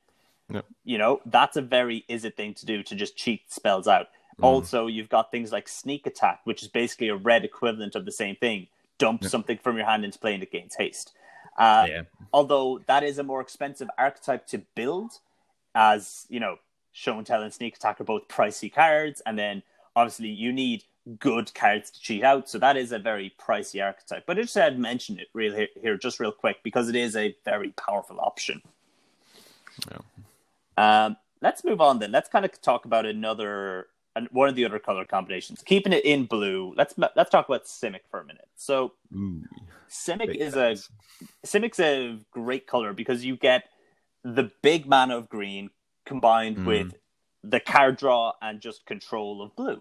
Yep. 0.50 0.66
You 0.84 0.98
know, 0.98 1.20
that's 1.26 1.56
a 1.56 1.62
very 1.62 2.04
Izzet 2.08 2.36
thing 2.36 2.54
to 2.54 2.66
do 2.66 2.82
to 2.82 2.94
just 2.94 3.16
cheat 3.16 3.52
spells 3.52 3.86
out. 3.88 4.08
Also, 4.42 4.86
you've 4.86 5.10
got 5.10 5.30
things 5.30 5.52
like 5.52 5.68
sneak 5.68 6.06
attack, 6.06 6.40
which 6.44 6.62
is 6.62 6.68
basically 6.68 7.08
a 7.08 7.16
red 7.16 7.44
equivalent 7.44 7.94
of 7.94 8.06
the 8.06 8.12
same 8.12 8.36
thing. 8.36 8.68
Dump 8.98 9.24
something 9.24 9.58
from 9.58 9.76
your 9.76 9.84
hand 9.84 10.04
into 10.04 10.18
play 10.18 10.34
and 10.34 10.42
it 10.42 10.50
gains 10.50 10.74
haste. 10.74 11.12
Uh, 11.58 11.86
Yeah. 11.88 12.02
Although 12.32 12.80
that 12.86 13.02
is 13.02 13.18
a 13.18 13.22
more 13.22 13.40
expensive 13.40 13.88
archetype 13.98 14.46
to 14.48 14.58
build, 14.74 15.12
as 15.74 16.26
you 16.30 16.40
know, 16.40 16.56
show 16.92 17.18
and 17.18 17.26
tell 17.26 17.42
and 17.42 17.52
sneak 17.52 17.76
attack 17.76 18.00
are 18.00 18.04
both 18.04 18.28
pricey 18.28 18.72
cards, 18.72 19.20
and 19.26 19.38
then 19.38 19.62
obviously 19.94 20.28
you 20.28 20.52
need 20.52 20.84
good 21.18 21.52
cards 21.54 21.90
to 21.90 22.00
cheat 22.00 22.22
out. 22.22 22.48
So 22.48 22.58
that 22.58 22.76
is 22.76 22.92
a 22.92 22.98
very 22.98 23.34
pricey 23.38 23.84
archetype. 23.84 24.24
But 24.26 24.38
I 24.38 24.42
just 24.42 24.54
said 24.54 24.78
mention 24.78 25.18
it 25.18 25.28
real 25.34 25.54
here, 25.54 25.68
here 25.80 25.96
just 25.96 26.20
real 26.20 26.32
quick 26.32 26.58
because 26.62 26.88
it 26.88 26.96
is 26.96 27.16
a 27.16 27.36
very 27.44 27.70
powerful 27.70 28.20
option. 28.20 28.62
Um, 30.80 31.16
let's 31.42 31.64
move 31.64 31.80
on 31.80 31.98
then. 31.98 32.10
Let's 32.12 32.28
kind 32.28 32.44
of 32.44 32.60
talk 32.60 32.84
about 32.84 33.04
another 33.06 33.88
an- 34.16 34.28
one 34.32 34.48
of 34.48 34.54
the 34.54 34.64
other 34.64 34.78
color 34.78 35.04
combinations. 35.04 35.62
Keeping 35.64 35.92
it 35.92 36.04
in 36.04 36.24
blue. 36.26 36.74
Let's 36.76 36.94
let's 37.18 37.30
talk 37.30 37.48
about 37.48 37.64
Simic 37.64 38.00
for 38.10 38.20
a 38.20 38.24
minute. 38.24 38.48
So 38.56 38.92
Ooh, 39.14 39.42
Simic 39.88 40.34
is 40.34 40.54
fans. 40.54 40.88
a 41.42 41.46
Simic's 41.46 41.80
a 41.80 42.18
great 42.30 42.66
color 42.66 42.92
because 42.92 43.24
you 43.24 43.36
get 43.36 43.64
the 44.24 44.50
big 44.62 44.86
mana 44.86 45.16
of 45.16 45.28
green 45.28 45.70
combined 46.06 46.56
Mm. 46.58 46.66
with 46.66 46.94
the 47.44 47.60
card 47.60 47.96
draw 47.96 48.32
and 48.42 48.60
just 48.60 48.84
control 48.86 49.42
of 49.42 49.54
blue. 49.56 49.80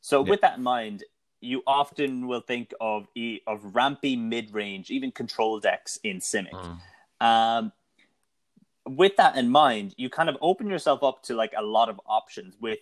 So 0.00 0.22
Yeah. 0.24 0.30
with 0.30 0.40
that 0.42 0.58
in 0.58 0.62
mind, 0.62 1.02
you 1.40 1.62
often 1.66 2.26
will 2.28 2.40
think 2.40 2.72
of 2.80 3.06
e- 3.14 3.40
of 3.46 3.74
rampy 3.74 4.14
mid 4.16 4.52
range, 4.54 4.90
even 4.90 5.10
control 5.10 5.58
decks 5.60 5.98
in 6.04 6.18
Simic. 6.20 6.52
Mm. 6.52 6.78
Um, 7.26 7.72
with 8.86 9.16
that 9.16 9.36
in 9.36 9.48
mind, 9.50 9.94
you 9.96 10.10
kind 10.10 10.28
of 10.28 10.36
open 10.40 10.68
yourself 10.68 11.02
up 11.02 11.22
to 11.24 11.34
like 11.34 11.52
a 11.56 11.62
lot 11.62 11.88
of 11.88 12.00
options 12.06 12.54
with 12.60 12.78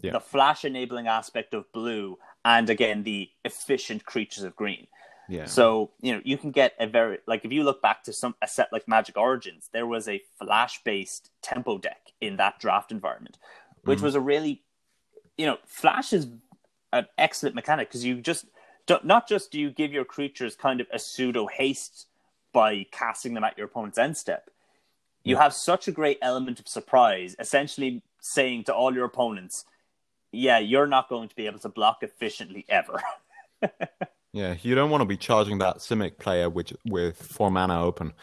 Yeah. 0.00 0.12
the 0.12 0.20
flash 0.20 0.64
enabling 0.64 1.06
aspect 1.06 1.54
of 1.54 1.70
blue 1.72 2.18
and 2.44 2.68
again 2.68 3.04
the 3.04 3.30
efficient 3.44 4.04
creatures 4.04 4.42
of 4.44 4.56
green. 4.56 4.86
Yeah. 5.28 5.44
So 5.46 5.92
you 6.00 6.12
know 6.14 6.20
you 6.24 6.36
can 6.36 6.50
get 6.50 6.74
a 6.80 6.86
very 6.86 7.18
like 7.26 7.44
if 7.44 7.52
you 7.52 7.62
look 7.62 7.80
back 7.80 8.02
to 8.04 8.12
some 8.12 8.34
a 8.42 8.48
set 8.48 8.72
like 8.72 8.88
Magic 8.88 9.16
Origins, 9.16 9.68
there 9.72 9.86
was 9.86 10.08
a 10.08 10.20
flash 10.38 10.82
based 10.82 11.30
tempo 11.42 11.78
deck 11.78 12.12
in 12.20 12.36
that 12.38 12.58
draft 12.58 12.90
environment, 12.90 13.38
which 13.84 14.00
Mhm. 14.00 14.02
was 14.02 14.14
a 14.14 14.20
really 14.20 14.62
you 15.36 15.46
know 15.46 15.58
flash 15.66 16.12
is 16.12 16.26
an 16.92 17.06
excellent 17.16 17.54
mechanic 17.54 17.88
because 17.88 18.04
you 18.04 18.20
just 18.20 18.46
don't, 18.86 19.04
not 19.04 19.28
just 19.28 19.52
do 19.52 19.60
you 19.60 19.70
give 19.70 19.92
your 19.92 20.04
creatures 20.04 20.56
kind 20.56 20.80
of 20.80 20.86
a 20.92 20.98
pseudo 20.98 21.46
haste 21.46 22.08
by 22.52 22.84
casting 22.90 23.34
them 23.34 23.44
at 23.44 23.56
your 23.56 23.66
opponent's 23.66 23.96
end 23.98 24.16
step, 24.16 24.50
you 25.24 25.36
have 25.36 25.52
such 25.54 25.88
a 25.88 25.92
great 25.92 26.18
element 26.22 26.58
of 26.60 26.68
surprise, 26.68 27.36
essentially 27.38 28.02
saying 28.20 28.64
to 28.64 28.74
all 28.74 28.94
your 28.94 29.04
opponents, 29.04 29.64
"Yeah, 30.32 30.58
you're 30.58 30.86
not 30.86 31.08
going 31.08 31.28
to 31.28 31.34
be 31.36 31.46
able 31.46 31.58
to 31.60 31.68
block 31.68 32.02
efficiently 32.02 32.64
ever." 32.68 33.00
Yeah, 34.34 34.54
you 34.62 34.74
don't 34.74 34.88
want 34.88 35.02
to 35.02 35.06
be 35.06 35.18
charging 35.18 35.58
that 35.58 35.76
Simic 35.80 36.16
player 36.18 36.48
with 36.48 36.72
with 36.86 37.20
four 37.22 37.50
mana 37.50 37.84
open. 37.84 38.14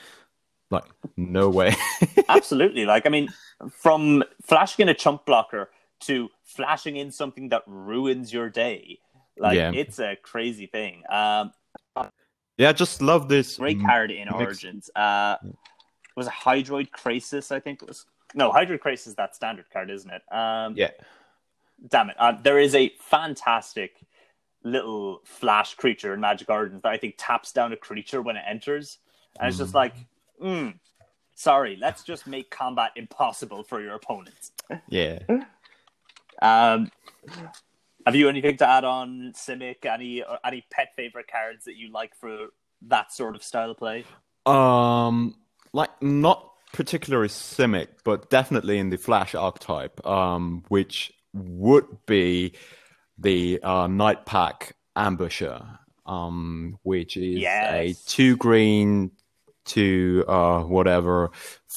Like, 0.72 0.84
no 1.16 1.50
way. 1.50 1.76
Absolutely. 2.30 2.86
Like, 2.86 3.06
I 3.06 3.10
mean, 3.10 3.30
from 3.72 4.24
flashing 4.42 4.84
in 4.84 4.90
a 4.90 4.96
chump 4.96 5.28
blocker 5.28 5.70
to 6.02 6.30
flashing 6.44 6.96
in 6.96 7.12
something 7.12 7.50
that 7.50 7.62
ruins 7.68 8.34
your 8.34 8.50
day, 8.50 8.98
like, 9.38 9.56
Yeah. 9.56 9.72
it's 9.72 10.00
a 10.00 10.16
crazy 10.24 10.66
thing. 10.66 11.04
Um, 11.10 11.52
yeah, 12.58 12.72
just 12.72 13.04
love 13.04 13.30
this. 13.30 13.58
great 13.58 13.80
card 13.80 14.10
in 14.10 14.26
mix- 14.26 14.34
Origins. 14.34 14.90
Uh, 14.96 15.36
was 16.20 16.28
a 16.28 16.32
Hydroid 16.32 16.92
Krasis? 16.92 17.52
I 17.52 17.60
think 17.60 17.82
it 17.82 17.88
was. 17.88 18.06
No, 18.36 18.52
Hydroid 18.52 18.80
Krasis 18.80 19.08
is 19.08 19.16
that 19.16 19.36
standard 19.36 19.66
card, 19.74 19.90
isn't 19.90 20.12
it? 20.12 20.22
Um, 20.32 20.76
Yeah, 20.78 20.92
Damn 21.88 22.12
it. 22.12 22.16
Uh, 22.20 22.34
there 22.44 22.60
is 22.60 22.76
a 22.76 22.90
fantastic 23.00 23.96
little 24.64 25.22
flash 25.24 25.76
creature 25.76 26.14
in 26.14 26.20
Magic 26.20 26.50
Origins 26.50 26.82
that 26.82 26.92
I 26.92 26.98
think 26.98 27.16
taps 27.18 27.52
down 27.52 27.72
a 27.74 27.78
creature 27.78 28.22
when 28.22 28.36
it 28.36 28.44
enters. 28.48 29.00
And 29.40 29.48
it's 29.48 29.58
just 29.58 29.74
like, 29.74 29.94
mm, 30.44 30.78
sorry, 31.36 31.78
let's 31.80 32.04
just 32.04 32.28
make 32.28 32.50
combat 32.50 32.92
impossible 32.96 33.64
for 33.64 33.82
your 33.82 33.96
opponents. 33.96 34.52
yeah. 34.90 35.20
Um, 36.42 36.92
have 38.06 38.16
you 38.16 38.28
anything 38.30 38.58
to 38.58 38.68
add 38.68 38.84
on 38.84 39.34
Simic? 39.36 39.86
Any 39.86 40.24
any 40.44 40.66
pet 40.72 40.90
favorite 40.96 41.30
cards 41.32 41.66
that 41.66 41.76
you 41.76 41.92
like 41.92 42.16
for 42.16 42.48
that 42.88 43.14
sort 43.14 43.36
of 43.36 43.44
style 43.44 43.72
of 43.72 43.78
play? 43.78 44.06
Um, 44.46 45.36
like 45.74 45.90
not 46.02 46.46
particularly 46.74 47.30
Simic, 47.30 47.88
but 48.04 48.30
definitely 48.30 48.78
in 48.78 48.90
the 48.90 48.98
Flash 48.98 49.36
archetype, 49.36 50.06
um, 50.06 50.64
which 50.68 51.12
would 51.34 51.86
be 52.06 52.54
the 53.18 53.60
uh, 53.64 53.88
Nightpack 53.88 54.72
Ambusher, 54.96 55.80
um, 56.06 56.78
which 56.84 57.18
is 57.18 57.40
Yes. 57.40 57.74
a 57.74 58.10
two 58.10 58.36
green 58.38 59.12
to 59.66 60.26
uh, 60.28 60.62
whatever 60.64 61.32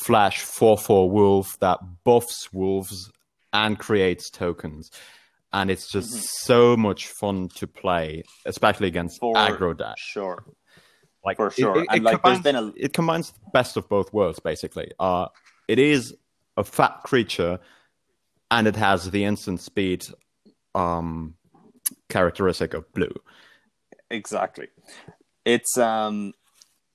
Flash 0.05 0.41
four 0.41 0.79
four 0.79 1.11
wolf 1.11 1.59
that 1.61 1.79
buffs 2.05 2.53
wolves 2.53 3.11
and 3.53 3.79
creates 3.79 4.31
tokens. 4.31 4.91
And 5.53 5.71
it's 5.71 5.91
just 5.91 6.15
Mhm. 6.15 6.23
so 6.45 6.77
much 6.79 7.09
fun 7.09 7.49
to 7.57 7.67
play, 7.67 8.23
especially 8.47 8.89
against 8.89 9.21
For 9.21 9.35
aggro 9.35 9.77
decks. 9.77 10.01
Sure. 10.01 10.43
Like 11.25 11.37
For 11.37 11.51
sure. 11.51 11.79
it, 11.79 11.87
And, 11.91 11.99
it 11.99 12.03
like, 12.03 12.23
there's 12.23 12.39
combines, 12.41 12.43
been 12.43 12.57
a- 12.57 12.73
it 12.77 12.93
combines 12.93 13.31
the 13.33 13.51
best 13.53 13.77
of 13.77 13.89
both 13.89 14.13
worlds. 14.13 14.41
Basically, 14.41 14.91
uh, 14.99 15.29
it 15.69 15.79
is 15.79 16.17
a 16.57 16.65
fat 16.65 17.01
creature, 17.05 17.61
and 18.51 18.67
it 18.67 18.77
has 18.77 19.11
the 19.11 19.25
instant 19.25 19.61
speed 19.61 20.05
um, 20.75 21.35
characteristic 22.09 22.75
of 22.75 22.91
blue. 22.93 23.15
Exactly. 24.11 24.69
It's 25.45 25.77
um 25.79 26.35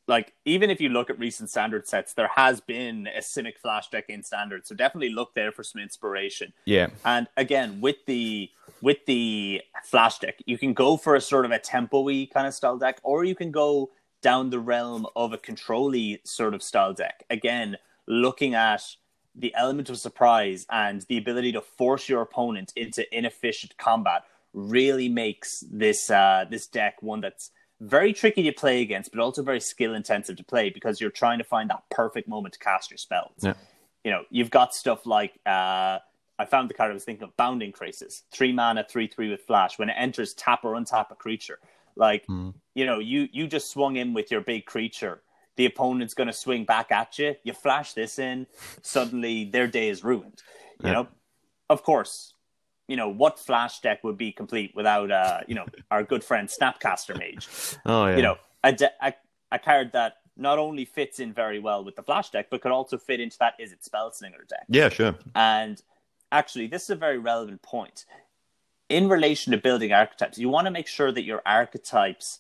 like 0.08 0.34
even 0.46 0.70
if 0.70 0.80
you 0.80 0.88
look 0.90 1.10
at 1.10 1.20
recent 1.20 1.50
standard 1.50 1.86
sets, 1.88 2.14
there 2.14 2.30
has 2.34 2.62
been 2.62 3.08
a 3.08 3.20
Simic 3.20 3.58
Flash 3.62 3.90
deck 3.90 4.06
in 4.08 4.24
standard, 4.24 4.66
so 4.66 4.74
definitely 4.76 5.10
look 5.10 5.34
there 5.34 5.52
for 5.52 5.64
some 5.64 5.82
inspiration. 5.82 6.54
Yeah, 6.66 6.88
And 7.04 7.28
again, 7.36 7.82
with 7.82 7.98
the 8.06 8.50
with 8.82 9.06
the 9.06 9.62
Flash 9.86 10.20
deck, 10.20 10.36
you 10.46 10.58
can 10.58 10.74
go 10.74 10.96
for 10.96 11.16
a 11.16 11.22
sort 11.22 11.44
of 11.46 11.52
a 11.52 11.60
tempo-y 11.60 12.28
kind 12.34 12.48
of 12.48 12.54
style 12.54 12.78
deck, 12.78 13.00
or 13.04 13.26
you 13.26 13.36
can 13.36 13.52
go 13.52 13.90
down 14.22 14.50
the 14.50 14.60
realm 14.60 15.06
of 15.16 15.34
a 15.34 15.38
control-y 15.38 16.20
sort 16.26 16.54
of 16.54 16.64
style 16.64 16.94
deck. 16.94 17.24
Again, 17.30 17.78
looking 18.08 18.56
at 18.56 18.82
the 19.36 19.54
element 19.56 19.90
of 19.90 19.98
surprise 20.00 20.66
and 20.70 21.06
the 21.10 21.18
ability 21.18 21.52
to 21.52 21.62
force 21.62 22.10
your 22.10 22.22
opponent 22.22 22.74
into 22.76 23.06
inefficient 23.16 23.78
combat 23.78 24.24
really 24.54 25.10
makes 25.10 25.64
this 25.72 26.10
uh, 26.10 26.46
this 26.50 26.68
deck 26.68 26.96
one 27.02 27.22
that's 27.22 27.52
very 27.80 28.12
tricky 28.12 28.44
to 28.44 28.52
play 28.52 28.82
against, 28.82 29.12
but 29.12 29.20
also 29.20 29.44
very 29.44 29.60
skill 29.60 29.94
intensive 29.94 30.36
to 30.38 30.44
play 30.44 30.72
because 30.72 31.00
you're 31.00 31.12
trying 31.12 31.38
to 31.38 31.44
find 31.44 31.70
that 31.70 31.84
perfect 31.92 32.28
moment 32.28 32.54
to 32.54 32.60
cast 32.60 32.90
your 32.90 32.98
spells. 32.98 33.36
Yeah. 33.42 33.54
You 34.04 34.12
know, 34.12 34.24
you've 34.32 34.50
got 34.50 34.74
stuff 34.74 35.06
like 35.06 35.34
uh, 35.46 36.00
I 36.40 36.46
found 36.46 36.70
the 36.70 36.74
card 36.74 36.90
I 36.90 36.94
was 36.94 37.04
thinking 37.04 37.24
of, 37.24 37.38
Bounding 37.38 37.72
Krasis, 37.72 38.24
three 38.32 38.52
mana, 38.52 38.86
three 38.90 39.08
three 39.08 39.30
with 39.30 39.42
flash. 39.42 39.78
When 39.78 39.90
it 39.90 39.96
enters, 39.98 40.34
tap 40.34 40.64
or 40.64 40.74
untap 40.74 41.12
a 41.12 41.16
creature. 41.16 41.60
Like 41.98 42.26
Mm. 42.28 42.54
you 42.76 42.86
know, 42.86 43.00
you 43.00 43.28
you 43.32 43.48
just 43.48 43.70
swung 43.72 43.96
in 43.98 44.14
with 44.14 44.32
your 44.32 44.42
big 44.42 44.66
creature. 44.66 45.22
The 45.56 45.66
opponent's 45.66 46.14
going 46.14 46.28
to 46.28 46.34
swing 46.34 46.66
back 46.66 46.92
at 46.92 47.18
you. 47.18 47.36
You 47.44 47.54
flash 47.54 47.94
this 47.94 48.20
in, 48.20 48.46
suddenly 48.84 49.46
their 49.46 49.66
day 49.68 49.90
is 49.90 50.04
ruined. 50.04 50.44
You 50.84 50.88
Yeah. 50.88 50.94
know, 50.94 51.08
of 51.70 51.82
course, 51.84 52.34
you 52.88 52.96
know 52.96 53.10
what 53.10 53.40
flash 53.40 53.80
deck 53.80 54.04
would 54.04 54.18
be 54.18 54.32
complete 54.32 54.72
without 54.76 55.10
uh, 55.12 55.40
you 55.48 55.56
know, 55.56 55.66
our 55.92 56.04
good 56.04 56.24
friend 56.24 56.48
Snapcaster 56.48 57.18
Mage 57.18 57.48
oh 57.86 58.06
yeah, 58.08 58.16
you 58.18 58.22
know, 58.24 58.38
a, 58.64 58.72
de- 58.72 58.94
a, 59.02 59.14
a 59.52 59.60
card 59.60 59.92
that 59.94 60.18
not 60.40 60.60
only 60.60 60.86
fits 60.86 61.20
in 61.20 61.34
very 61.34 61.58
well 61.60 61.84
with 61.84 61.96
the 61.96 62.04
flash 62.04 62.30
deck, 62.30 62.48
but 62.52 62.62
could 62.62 62.72
also 62.72 62.96
fit 62.98 63.20
into 63.20 63.38
that 63.40 63.54
Izzet 63.60 63.82
Spellslinger 63.90 64.48
deck. 64.48 64.66
yeah, 64.70 64.88
sure. 64.90 65.16
And 65.34 65.82
actually, 66.32 66.68
this 66.68 66.84
is 66.84 66.92
a 66.92 66.96
very 66.96 67.18
relevant 67.18 67.64
point. 67.64 68.06
In 68.90 69.10
relation 69.10 69.52
to 69.52 69.58
building 69.58 69.92
archetypes, 69.92 70.38
you 70.38 70.50
want 70.50 70.66
to 70.66 70.72
make 70.72 70.88
sure 70.88 71.12
that 71.12 71.24
your 71.24 71.42
archetypes 71.46 72.40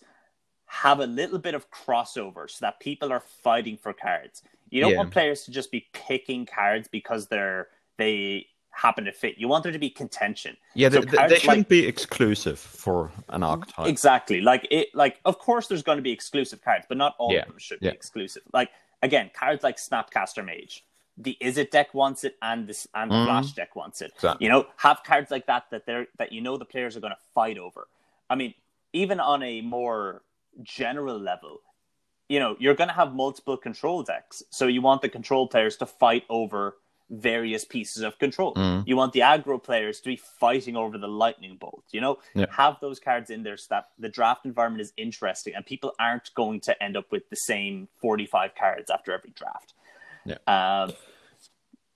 have 0.68 1.00
a 1.00 1.06
little 1.08 1.40
bit 1.40 1.56
of 1.56 1.70
crossover 1.72 2.50
so 2.50 2.58
that 2.62 2.80
people 2.80 3.12
are 3.12 3.22
fighting 3.44 3.78
for 3.78 3.94
cards. 3.94 4.44
You 4.70 4.82
don't 4.82 4.92
Yeah. 4.92 4.98
want 4.98 5.12
players 5.12 5.44
to 5.46 5.52
just 5.52 5.72
be 5.72 5.88
picking 5.94 6.46
cards 6.46 6.88
because 6.88 7.28
they're 7.28 7.70
they 7.98 8.48
happen 8.70 9.06
to 9.06 9.12
fit. 9.12 9.40
You 9.40 9.48
want 9.48 9.64
there 9.64 9.72
to 9.72 9.80
be 9.80 9.90
contention. 9.90 10.56
Yeah, 10.76 10.90
So 10.90 11.02
they, 11.02 11.18
they, 11.28 11.40
shouldn't 11.40 11.46
like- 11.48 11.68
be 11.68 11.88
exclusive 11.88 12.60
for 12.60 13.12
an 13.30 13.42
mm-hmm. 13.42 13.44
archetype. 13.44 13.88
Exactly. 13.88 14.40
Like 14.42 14.68
it 14.70 14.90
like 14.94 15.20
of 15.26 15.40
course 15.40 15.68
there's 15.68 15.84
going 15.84 15.98
to 15.98 16.04
be 16.04 16.12
exclusive 16.12 16.62
cards, 16.62 16.86
but 16.88 16.98
not 16.98 17.16
all 17.18 17.34
Yeah. 17.34 17.42
of 17.42 17.48
them 17.48 17.58
should 17.58 17.80
Yeah. 17.82 17.90
be 17.92 17.96
exclusive. 17.96 18.44
Like 18.54 18.70
again, 19.02 19.32
cards 19.34 19.64
like 19.64 19.78
Snapcaster 19.78 20.46
Mage. 20.46 20.84
The 21.18 21.36
Izzet 21.42 21.72
deck 21.72 21.94
wants 21.94 22.24
it 22.24 22.38
and 22.42 22.68
this 22.68 22.88
and 22.94 23.10
the 23.10 23.16
Mhm. 23.16 23.26
Flash 23.26 23.52
deck 23.54 23.76
wants 23.76 24.02
it. 24.02 24.12
Exactly. 24.16 24.46
You 24.46 24.52
know, 24.52 24.68
have 24.78 25.02
cards 25.04 25.32
like 25.32 25.48
that 25.48 25.70
that 25.72 25.86
they're 25.86 26.08
that 26.18 26.32
you 26.32 26.42
know 26.42 26.58
the 26.58 26.66
players 26.66 26.96
are 26.96 27.00
going 27.00 27.14
to 27.14 27.20
fight 27.34 27.58
over. 27.58 27.88
I 28.30 28.36
mean, 28.36 28.54
even 28.94 29.20
on 29.20 29.42
a 29.44 29.62
more 29.62 30.22
general 30.62 31.18
level, 31.18 31.62
you 32.30 32.40
know, 32.40 32.56
you're 32.60 32.76
going 32.76 32.90
to 32.90 32.94
have 32.94 33.14
multiple 33.16 33.58
control 33.58 34.04
decks. 34.04 34.44
So 34.50 34.68
you 34.68 34.82
want 34.82 35.02
the 35.02 35.10
control 35.10 35.48
players 35.48 35.78
to 35.78 35.86
fight 35.86 36.24
over 36.30 36.78
various 37.10 37.64
pieces 37.64 38.04
of 38.04 38.20
control. 38.20 38.54
Mm. 38.56 38.84
You 38.86 38.98
want 38.98 39.14
the 39.14 39.22
aggro 39.22 39.64
players 39.64 40.02
to 40.02 40.10
be 40.10 40.18
fighting 40.18 40.76
over 40.76 40.98
the 40.98 41.08
lightning 41.08 41.56
bolt. 41.56 41.86
You 41.92 42.02
know, 42.02 42.20
Yeah. 42.36 42.48
have 42.52 42.80
those 42.82 43.00
cards 43.00 43.30
in 43.30 43.44
there 43.44 43.56
so 43.56 43.68
that 43.70 43.90
the 43.98 44.10
draft 44.10 44.46
environment 44.46 44.82
is 44.82 44.92
interesting 44.98 45.56
and 45.56 45.66
people 45.66 45.94
aren't 46.00 46.34
going 46.36 46.60
to 46.62 46.84
end 46.84 46.98
up 46.98 47.10
with 47.10 47.30
the 47.30 47.38
same 47.38 47.88
45 48.02 48.56
cards 48.56 48.92
after 48.92 49.14
every 49.14 49.30
draft. 49.32 49.74
Yeah. 50.26 50.36
Um, 50.48 50.94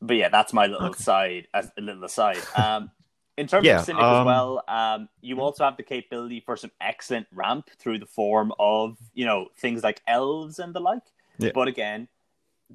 but 0.01 0.15
yeah, 0.15 0.29
that's 0.29 0.53
my 0.53 0.65
little 0.67 0.93
side, 0.93 1.47
as 1.53 1.71
a 1.77 1.81
little 1.81 2.03
aside. 2.03 2.39
Um, 2.55 2.91
in 3.37 3.47
terms 3.47 3.65
Yeah, 3.65 3.79
of 3.79 3.87
Simic 3.87 4.01
um, 4.03 4.21
as 4.21 4.25
well, 4.25 4.63
um, 4.67 5.09
you 5.21 5.39
also 5.41 5.63
have 5.63 5.77
the 5.77 5.83
capability 5.83 6.41
for 6.41 6.57
some 6.57 6.71
excellent 6.81 7.27
ramp 7.33 7.69
through 7.79 7.99
the 7.99 8.05
form 8.05 8.51
of, 8.59 8.97
you 9.13 9.25
know, 9.25 9.47
things 9.57 9.83
like 9.83 10.01
elves 10.07 10.59
and 10.59 10.73
the 10.73 10.79
like. 10.79 11.03
Yeah. 11.37 11.51
But 11.53 11.67
again, 11.67 12.07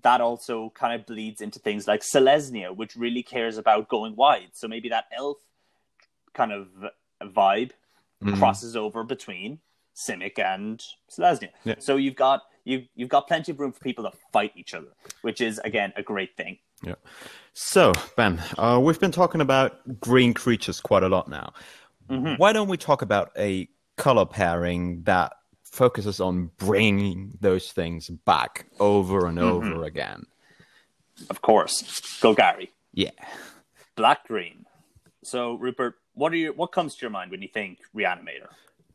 that 0.03 0.21
also 0.21 0.71
kind 0.75 0.99
of 0.99 1.07
bleeds 1.07 1.41
into 1.41 1.59
things 1.59 1.87
like 1.87 2.01
Selesnya, 2.03 2.75
which 2.75 2.97
really 2.97 3.23
cares 3.23 3.59
about 3.59 3.89
going 3.89 4.17
wide. 4.17 4.51
So 4.53 4.67
maybe 4.67 4.89
that 4.89 5.07
elf 5.17 5.39
kind 6.35 6.53
of 6.53 6.69
vibe 7.23 7.73
Mhm. 8.23 8.39
crosses 8.39 8.77
over 8.77 9.05
between 9.05 9.61
Simic 9.95 10.39
and 10.39 10.83
Selesnya. 11.11 11.51
Yeah. 11.65 11.75
So 11.79 11.97
you've 11.97 12.17
got 12.17 12.43
you 12.65 12.87
you've 12.95 13.09
got 13.09 13.29
plenty 13.29 13.53
of 13.53 13.61
room 13.61 13.73
for 13.73 13.81
people 13.81 14.05
to 14.11 14.17
fight 14.33 14.53
each 14.57 14.75
other, 14.75 14.89
which 15.23 15.41
is 15.41 15.59
again 15.65 15.93
a 15.97 16.03
great 16.03 16.37
thing. 16.37 16.59
Yeah. 16.83 16.95
So, 17.55 17.93
Ben, 18.17 18.43
uh, 18.59 18.79
we've 18.83 19.01
been 19.01 19.13
talking 19.13 19.41
about 19.41 20.01
green 20.01 20.35
creatures 20.35 20.81
quite 20.81 21.03
a 21.03 21.09
lot 21.09 21.29
now. 21.29 21.53
Mhm. 22.11 22.39
Why 22.39 22.53
don't 22.53 22.69
we 22.69 22.77
talk 22.77 23.03
about 23.03 23.33
a 23.37 23.69
color 23.97 24.27
pairing 24.27 25.03
that 25.05 25.33
focuses 25.65 26.21
on 26.21 26.51
bringing 26.59 27.33
those 27.41 27.73
things 27.73 28.09
back 28.11 28.67
over 28.79 29.27
and 29.27 29.39
over 29.39 29.85
again? 29.85 30.27
Of 31.31 31.41
course, 31.43 31.83
Golgari, 32.21 32.69
Yeah. 32.93 33.11
black 33.97 34.27
green. 34.29 34.67
So 35.25 35.55
Rupert, 35.55 35.95
what 36.15 36.33
are 36.33 36.37
your 36.37 36.53
what 36.53 36.69
comes 36.73 36.95
to 36.97 37.01
your 37.03 37.11
mind 37.11 37.31
when 37.31 37.43
you 37.43 37.49
think 37.49 37.79
Reanimator? 37.95 38.49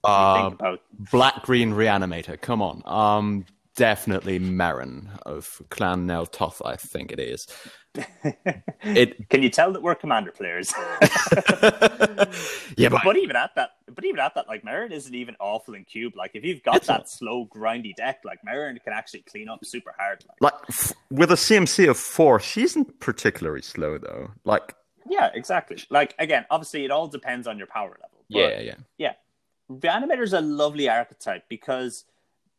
Uh, 0.03 0.41
think 0.49 0.53
about 0.59 0.81
black 1.11 1.41
green 1.43 1.71
reanimator. 1.73 2.39
Come 2.39 2.61
on. 2.61 2.81
Um, 2.85 3.45
definitely 3.75 4.39
Meren 4.39 5.19
of 5.25 5.61
Clan 5.69 6.05
Nel 6.05 6.25
Toth, 6.25 6.61
I 6.63 6.75
think 6.75 7.11
it 7.11 7.19
is. 7.19 7.47
It 8.83 9.29
Can 9.29 9.43
you 9.43 9.49
tell 9.49 9.71
that 9.73 9.81
we're 9.83 9.93
commander 9.95 10.31
players? 10.31 10.73
yeah, 12.77 12.89
but 12.89 13.01
but 13.03 13.17
even 13.17 13.35
at 13.35 13.51
that, 13.55 13.71
but 13.93 14.05
even 14.05 14.19
at 14.19 14.33
that, 14.35 14.47
like 14.47 14.63
Meren 14.63 14.91
isn't 14.91 15.13
even 15.13 15.35
awful 15.39 15.73
in 15.75 15.83
cube. 15.85 16.13
Like 16.15 16.31
if 16.33 16.43
you've 16.43 16.63
got 16.63 16.83
that 16.83 16.99
not. 17.01 17.09
slow, 17.09 17.45
grindy 17.45 17.93
deck, 17.95 18.21
like 18.23 18.39
Meren 18.47 18.81
can 18.83 18.93
actually 18.93 19.21
clean 19.21 19.49
up 19.49 19.63
super 19.63 19.93
hard. 19.97 20.23
Like, 20.39 20.53
like 20.53 20.61
f- 20.69 20.93
with 21.09 21.31
a 21.31 21.35
CMC 21.35 21.89
of 21.89 21.97
four, 21.97 22.39
she 22.39 22.63
isn't 22.63 22.99
particularly 22.99 23.61
slow 23.61 23.97
though. 23.97 24.31
Like 24.45 24.75
yeah, 25.07 25.29
exactly. 25.33 25.77
Like 25.89 26.15
again, 26.17 26.45
obviously, 26.49 26.85
it 26.85 26.91
all 26.91 27.07
depends 27.07 27.45
on 27.47 27.57
your 27.57 27.67
power 27.67 27.89
level. 28.01 28.25
but- 28.29 28.63
yeah, 28.63 28.75
yeah, 28.97 29.13
Reanimator 29.71 30.23
is 30.23 30.33
a 30.33 30.41
lovely 30.41 30.89
archetype 30.89 31.43
because, 31.49 32.05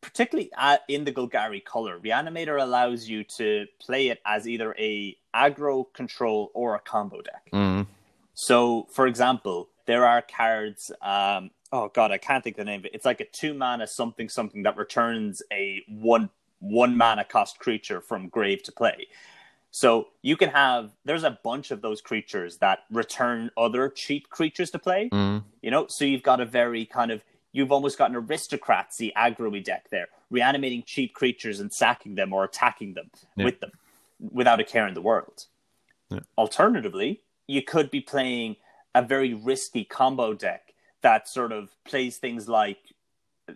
particularly 0.02 0.50
in 0.88 1.04
the 1.04 1.12
Golgari 1.12 1.64
color, 1.64 1.98
Reanimator 1.98 2.60
allows 2.60 3.08
you 3.08 3.24
to 3.24 3.66
play 3.80 4.08
it 4.08 4.20
as 4.26 4.46
either 4.46 4.74
a 4.78 5.16
aggro, 5.34 5.86
control, 5.94 6.50
or 6.52 6.74
a 6.74 6.80
combo 6.80 7.22
deck. 7.22 7.48
Mm. 7.52 7.86
So, 8.34 8.88
for 8.90 9.06
example, 9.06 9.70
there 9.86 10.04
are 10.06 10.20
cards. 10.20 10.90
Um, 11.00 11.50
oh 11.72 11.88
God, 11.88 12.10
I 12.10 12.18
can't 12.18 12.44
think 12.44 12.58
of 12.58 12.66
the 12.66 12.70
name 12.70 12.80
of 12.80 12.86
it. 12.86 12.94
It's 12.94 13.06
like 13.06 13.20
a 13.20 13.24
two 13.24 13.54
mana 13.54 13.86
something 13.86 14.28
something 14.28 14.64
that 14.64 14.76
returns 14.76 15.42
a 15.52 15.82
one 15.88 16.28
one 16.58 16.96
mana 16.96 17.24
cost 17.24 17.58
creature 17.58 18.00
from 18.00 18.28
grave 18.28 18.62
to 18.64 18.72
play. 18.72 19.06
So 19.70 20.08
you 20.20 20.36
can 20.36 20.50
have. 20.50 20.90
There's 21.04 21.24
a 21.24 21.38
bunch 21.42 21.70
of 21.70 21.80
those 21.80 22.00
creatures 22.00 22.58
that 22.58 22.80
return 22.90 23.50
other 23.56 23.88
cheap 23.88 24.28
creatures 24.28 24.70
to 24.72 24.78
play. 24.78 25.08
Mm. 25.10 25.44
You 25.62 25.70
know, 25.70 25.86
so 25.86 26.04
you've 26.04 26.22
got 26.22 26.40
a 26.40 26.44
very 26.44 26.84
kind 26.84 27.10
of 27.10 27.22
you've 27.52 27.70
almost 27.72 27.98
got 27.98 28.10
an 28.10 28.16
aristocratsy 28.16 29.12
aggro 29.14 29.62
deck 29.62 29.88
there, 29.90 30.08
reanimating 30.30 30.82
cheap 30.84 31.14
creatures 31.14 31.60
and 31.60 31.72
sacking 31.72 32.14
them 32.14 32.32
or 32.32 32.44
attacking 32.44 32.94
them 32.94 33.10
Yeah. 33.36 33.44
with 33.44 33.60
them 33.60 33.72
without 34.18 34.60
a 34.60 34.64
care 34.64 34.86
in 34.86 34.94
the 34.94 35.02
world. 35.02 35.46
Yeah. 36.10 36.20
Alternatively, 36.38 37.22
you 37.46 37.62
could 37.62 37.90
be 37.90 38.00
playing 38.00 38.56
a 38.94 39.02
very 39.02 39.34
risky 39.34 39.84
combo 39.84 40.34
deck 40.34 40.74
that 41.02 41.28
sort 41.28 41.52
of 41.52 41.70
plays 41.84 42.18
things 42.18 42.48
like 42.48 42.78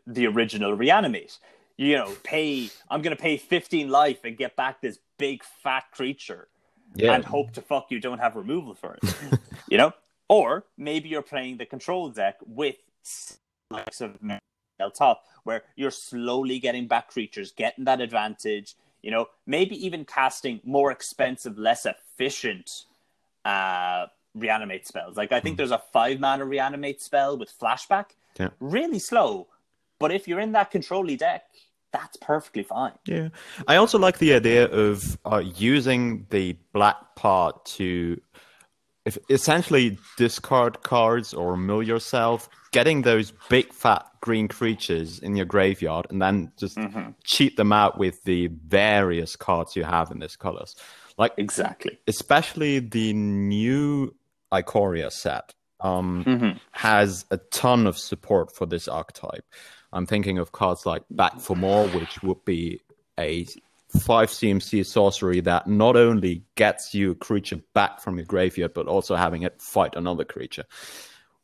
the 0.06 0.26
original 0.26 0.74
reanimate. 0.74 1.38
You 1.76 1.96
know, 1.96 2.14
pay 2.24 2.70
I'm 2.90 3.02
gonna 3.02 3.16
pay 3.16 3.37
15 3.37 3.88
life 3.88 4.24
and 4.24 4.37
get 4.37 4.56
back 4.56 4.80
this 4.80 4.98
big 5.18 5.42
fat 5.44 5.85
creature 5.92 6.48
yeah. 6.94 7.12
and 7.12 7.24
hope 7.24 7.52
to 7.52 7.61
fuck 7.61 7.90
you 7.90 8.00
don't 8.00 8.18
have 8.18 8.35
removal 8.37 8.74
for 8.74 8.94
it. 9.02 9.14
you 9.68 9.78
know? 9.78 9.92
Or 10.28 10.64
maybe 10.76 11.09
you're 11.09 11.22
playing 11.22 11.59
the 11.59 11.66
control 11.66 12.09
deck 12.11 12.37
with 12.44 12.76
likes 13.70 14.00
of 14.00 14.16
Top, 14.94 15.24
where 15.44 15.62
you're 15.74 15.90
slowly 15.90 16.59
getting 16.59 16.87
back 16.87 17.09
creatures, 17.09 17.50
getting 17.50 17.85
that 17.85 18.00
advantage, 18.00 18.74
you 19.02 19.11
know, 19.11 19.26
maybe 19.46 19.74
even 19.85 20.05
casting 20.05 20.61
more 20.64 20.92
expensive, 20.92 21.59
less 21.59 21.87
efficient 21.87 22.70
uh 23.44 24.07
reanimate 24.35 24.87
spells. 24.87 25.16
Like 25.16 25.33
I 25.33 25.40
think 25.40 25.57
there's 25.57 25.70
a 25.70 25.83
five 25.92 26.20
mana 26.20 26.44
reanimate 26.44 27.00
spell 27.00 27.38
with 27.38 27.52
flashback. 27.59 28.07
Yeah. 28.38 28.50
Really 28.61 28.98
slow. 28.98 29.48
But 29.98 30.12
if 30.12 30.29
you're 30.29 30.40
in 30.40 30.52
that 30.52 30.70
controlly 30.70 31.16
deck, 31.16 31.44
that's 31.92 32.16
perfectly 32.18 32.62
fine. 32.62 32.92
Yeah, 33.07 33.29
I 33.66 33.76
also 33.76 33.98
like 33.98 34.18
the 34.18 34.35
idea 34.35 34.66
of 34.66 35.18
uh, 35.24 35.38
using 35.38 36.26
the 36.31 36.57
black 36.72 37.14
part 37.14 37.64
to 37.76 38.20
if, 39.07 39.16
essentially 39.31 39.97
discard 40.19 40.83
cards 40.83 41.33
or 41.33 41.57
mill 41.57 41.83
yourself, 41.83 42.49
getting 42.73 43.03
those 43.03 43.33
big 43.49 43.73
fat 43.73 44.05
green 44.21 44.49
creatures 44.49 45.19
in 45.21 45.37
your 45.37 45.47
graveyard, 45.47 46.07
and 46.11 46.21
then 46.21 46.53
just 46.59 46.77
cheat 47.25 47.57
them 47.57 47.73
out 47.73 47.99
with 47.99 48.23
the 48.25 48.49
various 48.66 49.37
cards 49.37 49.75
you 49.77 49.85
have 49.85 50.11
in 50.11 50.19
these 50.19 50.37
colors. 50.37 50.77
Like 51.16 51.33
Exactly. 51.38 51.99
especially 52.07 52.81
the 52.81 53.12
new 53.14 54.14
Ikoria 54.53 55.11
set 55.11 55.55
um, 55.81 56.25
Mhm. 56.27 56.59
has 56.73 57.25
a 57.31 57.37
ton 57.37 57.87
of 57.87 57.97
support 57.99 58.55
for 58.55 58.64
this 58.66 58.88
archetype. 58.88 59.45
I'm 59.92 60.07
thinking 60.07 60.38
of 60.38 60.53
cards 60.53 60.85
like 60.87 61.03
Back 61.11 61.38
for 61.40 61.55
More, 61.57 61.87
which 61.88 62.23
would 62.23 62.45
be 62.45 62.81
a 63.19 63.47
5 64.00 64.30
CMC 64.30 64.85
sorcery 64.87 65.40
that 65.40 65.66
not 65.66 65.96
only 65.96 66.44
gets 66.54 66.94
you 66.94 67.12
a 67.12 67.14
creature 67.14 67.61
back 67.74 68.00
from 68.00 68.16
your 68.16 68.26
graveyard, 68.26 68.74
but 68.74 68.87
also 68.87 69.16
having 69.16 69.42
it 69.42 69.61
fight 69.61 69.94
another 69.96 70.24
creature. 70.24 70.64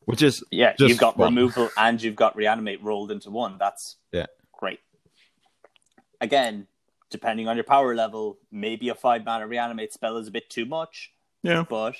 Which 0.04 0.22
is 0.22 0.42
Yeah, 0.50 0.74
you've 0.78 0.98
got 0.98 1.16
fun. 1.16 1.34
removal 1.34 1.68
and 1.76 2.02
you've 2.02 2.16
got 2.16 2.36
reanimate 2.36 2.82
rolled 2.82 3.10
into 3.10 3.30
one. 3.30 3.56
That's 3.58 3.96
Yeah. 4.12 4.26
great. 4.52 4.80
Again, 6.20 6.66
depending 7.10 7.48
on 7.48 7.56
your 7.56 7.64
power 7.64 7.94
level, 7.94 8.38
maybe 8.50 8.88
a 8.88 8.94
five 8.94 9.24
mana 9.24 9.46
reanimate 9.46 9.92
spell 9.92 10.16
is 10.16 10.28
a 10.28 10.30
bit 10.30 10.48
too 10.50 10.64
much, 10.64 11.12
Yeah. 11.42 11.64
but 11.68 11.94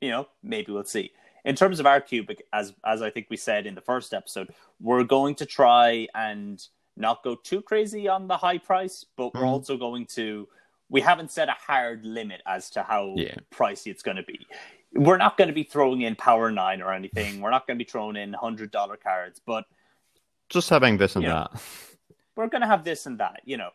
you 0.00 0.10
know, 0.10 0.28
maybe 0.42 0.70
we'll 0.72 0.84
see. 0.84 1.10
In 1.44 1.56
terms 1.56 1.80
of 1.80 1.86
our 1.86 2.00
cube, 2.00 2.30
as 2.52 2.72
as 2.84 3.02
I 3.02 3.10
think 3.10 3.26
we 3.30 3.36
said 3.36 3.66
in 3.66 3.74
the 3.74 3.80
first 3.80 4.14
episode, 4.14 4.54
we're 4.80 5.04
going 5.04 5.34
to 5.36 5.46
try 5.46 6.06
and 6.14 6.64
not 6.98 7.22
go 7.22 7.34
too 7.34 7.62
crazy 7.62 8.08
on 8.08 8.26
the 8.28 8.36
high 8.36 8.58
price, 8.58 9.04
but 9.16 9.32
we're 9.34 9.42
Mhm. 9.42 9.46
also 9.46 9.76
going 9.76 10.06
to. 10.06 10.48
We 10.90 11.00
haven't 11.02 11.30
set 11.30 11.48
a 11.48 11.52
hard 11.52 12.04
limit 12.04 12.40
as 12.46 12.70
to 12.70 12.82
how 12.82 13.14
Yeah. 13.16 13.34
pricey 13.50 13.90
it's 13.90 14.02
going 14.02 14.16
to 14.16 14.22
be. 14.22 14.46
We're 14.94 15.18
not 15.18 15.36
going 15.36 15.48
to 15.48 15.54
be 15.54 15.62
throwing 15.64 16.00
in 16.02 16.16
Power 16.16 16.50
Nine 16.50 16.80
or 16.80 16.92
anything. 16.94 17.40
We're 17.42 17.50
not 17.50 17.66
going 17.66 17.78
to 17.78 17.84
be 17.84 17.88
throwing 17.90 18.16
in 18.16 18.32
hundred 18.32 18.70
dollar 18.70 18.96
cards, 18.96 19.38
but 19.44 19.66
Just 20.48 20.70
having 20.70 20.96
this 20.96 21.14
and 21.14 21.26
that. 21.26 21.50
we're 22.36 22.46
going 22.46 22.62
to 22.62 22.66
have 22.66 22.84
this 22.84 23.04
and 23.06 23.18
that, 23.20 23.42
you 23.44 23.56
know. 23.58 23.70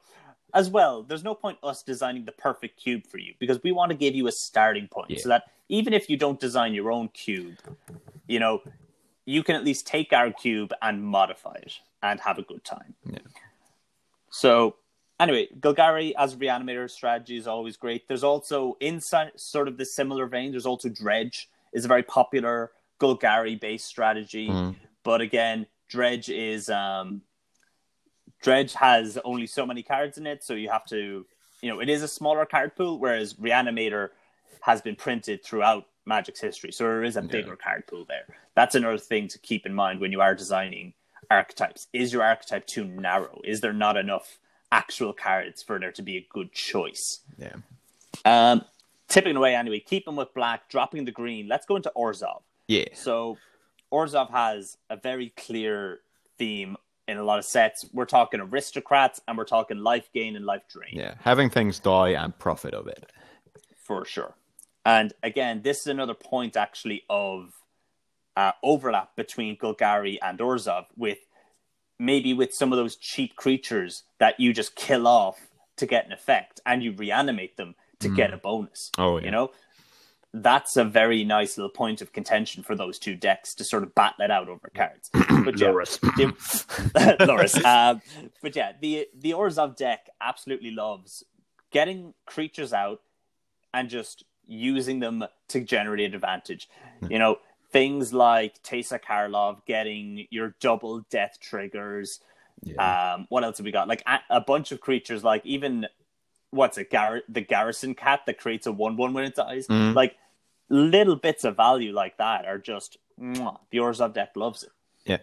As 0.56 0.70
well, 0.70 1.04
there's 1.04 1.24
no 1.24 1.34
point 1.36 1.58
us 1.64 1.82
designing 1.84 2.26
the 2.26 2.32
perfect 2.32 2.80
cube 2.80 3.06
for 3.08 3.18
you 3.20 3.34
because 3.40 3.62
we 3.64 3.72
want 3.72 3.92
to 3.92 3.98
give 3.98 4.14
you 4.16 4.28
a 4.28 4.32
starting 4.32 4.88
point 4.88 5.12
Yeah. 5.12 5.18
so 5.20 5.30
that 5.30 5.44
even 5.70 5.94
if 5.94 6.10
you 6.10 6.18
don't 6.18 6.40
design 6.40 6.74
your 6.74 6.92
own 6.92 7.10
cube, 7.10 7.58
you 8.28 8.40
know, 8.40 8.62
you 9.26 9.44
can 9.44 9.56
at 9.56 9.64
least 9.64 9.88
take 9.88 10.14
our 10.14 10.32
cube 10.32 10.74
and 10.82 11.04
modify 11.04 11.56
it 11.56 11.74
and 12.02 12.20
have 12.20 12.38
a 12.38 12.44
good 12.44 12.64
time. 12.64 12.94
Yeah. 13.06 13.20
So, 14.30 14.76
anyway, 15.20 15.48
Golgari 15.60 16.14
as 16.18 16.34
a 16.34 16.38
reanimator 16.38 16.90
strategy 16.90 17.38
is 17.38 17.48
always 17.48 17.78
great. 17.78 18.08
There's 18.08 18.24
also 18.24 18.76
inside 18.80 19.32
sort 19.36 19.68
of 19.68 19.78
the 19.78 19.86
similar 19.86 20.28
vein, 20.28 20.52
there's 20.52 20.66
also 20.66 20.90
Dredge 20.90 21.50
is 21.72 21.86
a 21.86 21.88
very 21.88 22.04
popular 22.04 22.72
Golgari 23.00 23.60
based 23.60 23.86
strategy. 23.86 24.50
Mm. 24.50 24.76
But 25.04 25.22
again, 25.22 25.68
Dredge 25.90 26.30
is 26.30 26.70
um 26.70 27.22
Dredge 28.42 28.74
has 28.74 29.18
only 29.24 29.48
so 29.48 29.66
many 29.66 29.84
cards 29.84 30.18
in 30.18 30.28
it, 30.28 30.44
so 30.44 30.54
you 30.54 30.70
have 30.70 30.86
to 30.88 31.26
you 31.64 31.70
know, 31.70 31.80
it 31.80 31.88
is 31.88 32.04
a 32.04 32.10
smaller 32.10 32.46
card 32.46 32.76
pool, 32.76 33.00
whereas 33.00 33.36
Reanimator 33.36 34.10
has 34.62 34.82
been 34.82 34.98
printed 34.98 35.46
throughout 35.46 35.86
Magic's 36.06 36.42
history. 36.42 36.72
So 36.72 36.84
there 36.84 37.04
is 37.04 37.16
a 37.16 37.22
bigger 37.22 37.56
card 37.56 37.88
pool 37.88 38.06
there. 38.08 38.26
That's 38.56 38.76
another 38.76 38.98
thing 38.98 39.28
to 39.30 39.40
keep 39.40 39.66
in 39.66 39.74
mind 39.74 40.00
when 40.00 40.12
you 40.12 40.22
are 40.22 40.36
designing 40.36 40.94
archetypes. 41.32 41.88
Is 41.94 42.12
your 42.12 42.24
archetype 42.24 42.68
too 42.68 42.86
narrow? 42.86 43.42
Is 43.44 43.62
there 43.62 43.74
not 43.74 43.98
enough 43.98 44.40
actual 44.72 45.14
cards 45.14 45.64
for 45.64 45.80
there 45.80 45.92
to 45.94 46.02
be 46.02 46.18
a 46.18 46.28
good 46.30 46.52
choice? 46.52 47.20
Yeah. 47.38 47.56
Um, 48.26 48.66
tipping 49.08 49.36
away 49.36 49.56
anyway. 49.56 49.80
keeping 49.80 50.16
with 50.16 50.34
black, 50.34 50.70
dropping 50.70 51.06
the 51.06 51.12
green. 51.12 51.48
Let's 51.48 51.66
go 51.66 51.76
into 51.76 51.92
Orzhov. 51.96 52.42
Yeah. 52.68 52.86
So 52.94 53.38
Orzhov 53.92 54.32
has 54.32 54.78
a 54.90 54.98
very 54.98 55.30
clear 55.38 56.00
theme 56.38 56.76
in 57.08 57.18
a 57.18 57.24
lot 57.24 57.40
of 57.40 57.46
sets. 57.46 57.86
We're 57.94 58.06
talking 58.06 58.40
aristocrats 58.40 59.22
and 59.28 59.38
we're 59.38 59.46
talking 59.46 59.78
life 59.78 60.10
gain 60.14 60.36
and 60.36 60.46
life 60.46 60.64
drain. 60.70 60.92
Yeah. 60.94 61.16
Having 61.22 61.52
things 61.52 61.80
die 61.80 62.10
and 62.10 62.38
profit 62.38 62.74
of 62.74 62.88
it. 62.88 63.12
For 63.76 64.06
sure. 64.06 64.34
And 64.86 65.14
again, 65.24 65.62
this 65.64 65.82
is 65.82 65.88
another 65.88 66.14
point 66.14 66.58
actually 66.58 67.04
of 67.10 67.54
uh, 68.36 68.52
overlap 68.62 69.16
between 69.16 69.58
Golgari 69.58 70.18
and 70.22 70.40
Orzhov 70.40 70.86
with 70.98 71.20
maybe 72.00 72.34
with 72.34 72.54
some 72.54 72.74
of 72.74 72.78
those 72.78 72.96
cheap 72.96 73.36
creatures 73.36 74.04
that 74.20 74.40
you 74.40 74.54
just 74.54 74.76
kill 74.76 75.08
off 75.08 75.40
to 75.78 75.86
get 75.86 76.06
an 76.06 76.12
effect 76.12 76.60
and 76.66 76.84
you 76.84 76.92
reanimate 76.92 77.58
them 77.58 77.76
to 78.00 78.10
mm. 78.10 78.16
get 78.16 78.34
a 78.34 78.38
bonus. 78.38 78.92
Oh, 78.98 79.18
yeah. 79.18 79.26
You 79.26 79.32
know, 79.32 79.52
that's 80.34 80.78
a 80.78 80.84
very 80.84 81.24
nice 81.24 81.58
little 81.58 81.70
point 81.70 82.02
of 82.02 82.12
contention 82.12 82.64
for 82.64 82.76
those 82.76 82.98
two 82.98 83.16
decks 83.16 83.54
to 83.56 83.64
sort 83.64 83.84
of 83.84 83.94
battle 83.94 84.26
it 84.26 84.32
out 84.32 84.50
over 84.50 84.70
cards. 84.76 85.10
But 85.44 85.60
yeah, 85.60 85.72
Loris. 85.72 85.98
the, 85.98 87.16
Loris. 87.28 87.66
Um, 87.66 88.02
but 88.42 88.56
yeah, 88.56 88.72
the 88.80 89.08
the 89.14 89.32
Orzhov 89.32 89.76
deck 89.76 90.08
absolutely 90.22 90.72
loves 90.72 91.26
getting 91.70 92.14
creatures 92.26 92.72
out 92.72 93.02
and 93.74 93.90
just 93.90 94.24
using 94.48 95.00
them 95.00 95.24
to 95.50 95.60
generate 95.62 96.06
an 96.06 96.16
advantage. 96.16 96.70
You 97.10 97.20
know, 97.20 97.38
things 97.72 98.14
like 98.14 98.62
Teysa 98.64 99.02
Karlov 99.02 99.66
getting 99.66 100.28
your 100.30 100.56
double 100.60 101.02
death 101.10 101.38
triggers. 101.42 102.20
Yeah. 102.64 103.14
Um, 103.16 103.26
what 103.30 103.44
else 103.44 103.58
have 103.58 103.66
we 103.66 103.72
got? 103.72 103.88
Like 103.88 104.04
a, 104.06 104.20
a 104.30 104.42
bunch 104.42 104.72
of 104.72 104.80
creatures, 104.80 105.24
like 105.24 105.46
even 105.46 105.88
what's 106.52 106.78
it, 106.78 106.92
Gar- 106.92 107.24
the 107.28 107.42
Garrison 107.42 107.96
Cat 107.96 108.22
that 108.28 108.38
creates 108.38 108.68
a 108.68 108.72
one-one 108.72 109.14
when 109.14 109.26
it 109.26 109.36
dies. 109.36 109.68
Mm-hmm. 109.68 109.96
Like 109.96 110.16
little 110.70 111.16
bits 111.16 111.44
of 111.44 111.58
value 111.58 111.92
like 111.92 112.18
that 112.18 112.46
are 112.46 112.58
just 112.58 112.98
mwah, 113.20 113.58
the 113.72 113.80
Orzhov 113.80 114.14
deck 114.14 114.32
loves 114.36 114.64
it. 114.64 114.70
Yeah, 115.06 115.18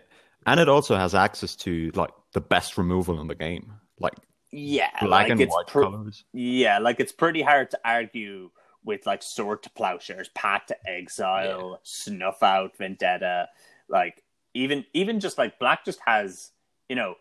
and 0.45 0.61
it 0.61 0.69
also 0.69 0.97
has 0.97 1.15
access 1.15 1.57
to 1.57 1.91
like 1.95 2.11
the 2.33 2.41
best 2.41 2.77
removal 2.77 3.21
in 3.21 3.27
the 3.27 3.35
game, 3.35 3.73
like 3.99 4.15
yeah, 4.51 4.91
black 5.01 5.29
like 5.29 5.41
and 5.41 5.51
white 5.51 5.67
colors. 5.67 6.25
Yeah, 6.33 6.79
like 6.79 7.01
it's 7.01 7.13
pretty 7.13 7.43
hard 7.43 7.71
to 7.71 7.81
argue 7.85 8.51
with 8.85 9.07
like 9.07 9.23
Sword 9.23 9.63
to 9.63 9.71
Plowshares, 9.71 10.29
Path 10.35 10.67
to 10.69 10.77
Exile, 10.89 11.71
yeah. 11.73 11.77
Snuff 11.83 12.43
Out, 12.43 12.77
Vendetta. 12.77 13.49
Like 13.89 14.23
even 14.55 14.85
even 14.93 15.21
just 15.21 15.39
like 15.39 15.59
Black 15.59 15.85
just 15.85 16.01
has 16.07 16.51
you 16.89 16.97
know 16.97 17.15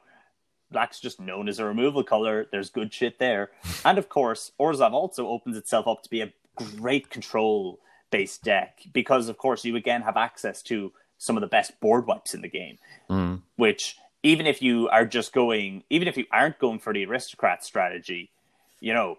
Black's 0.71 0.99
just 0.99 1.19
known 1.19 1.49
as 1.49 1.59
a 1.59 1.65
removal 1.65 2.03
color. 2.03 2.47
There's 2.51 2.69
good 2.69 2.93
shit 2.93 3.19
there, 3.19 3.51
and 3.85 3.97
of 3.97 4.09
course 4.09 4.51
Orzhov 4.59 4.93
also 4.93 5.27
opens 5.27 5.57
itself 5.57 5.87
up 5.87 6.03
to 6.03 6.09
be 6.09 6.21
a 6.21 6.33
great 6.55 7.09
control 7.09 7.79
based 8.11 8.43
deck 8.43 8.81
because 8.91 9.29
of 9.29 9.37
course 9.37 9.63
you 9.63 9.75
again 9.75 10.01
have 10.01 10.17
access 10.17 10.61
to 10.63 10.91
some 11.17 11.37
of 11.37 11.41
the 11.41 11.47
best 11.47 11.79
board 11.79 12.07
wipes 12.07 12.33
in 12.33 12.41
the 12.41 12.47
game, 12.47 12.77
mm. 13.09 13.41
which 13.57 13.97
even 14.23 14.47
if 14.47 14.61
you 14.61 14.89
are 14.89 15.05
just 15.05 15.33
going, 15.33 15.83
even 15.89 16.07
if 16.07 16.17
you 16.17 16.25
aren't 16.31 16.59
going 16.59 16.79
for 16.79 16.93
the 16.93 17.05
aristocrat 17.05 17.63
strategy, 17.63 18.31
you 18.79 18.93
know, 18.93 19.17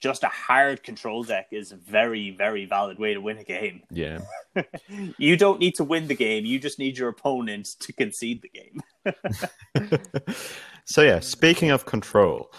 just 0.00 0.22
a 0.22 0.28
hard 0.28 0.82
control 0.82 1.24
deck 1.24 1.48
is 1.50 1.72
a 1.72 1.76
very, 1.76 2.30
very 2.30 2.66
valid 2.66 2.98
way 2.98 3.14
to 3.14 3.20
win 3.20 3.38
a 3.38 3.44
game. 3.44 3.82
Yeah. 3.90 4.20
you 5.18 5.36
don't 5.36 5.58
need 5.58 5.74
to 5.76 5.84
win 5.84 6.06
the 6.06 6.14
game. 6.14 6.44
You 6.44 6.58
just 6.58 6.78
need 6.78 6.96
your 6.96 7.08
opponent 7.08 7.68
to 7.80 7.92
concede 7.92 8.42
the 8.42 8.48
game. 8.48 8.80
so 10.84 11.02
yeah, 11.02 11.20
speaking 11.20 11.70
of 11.70 11.86
control. 11.86 12.52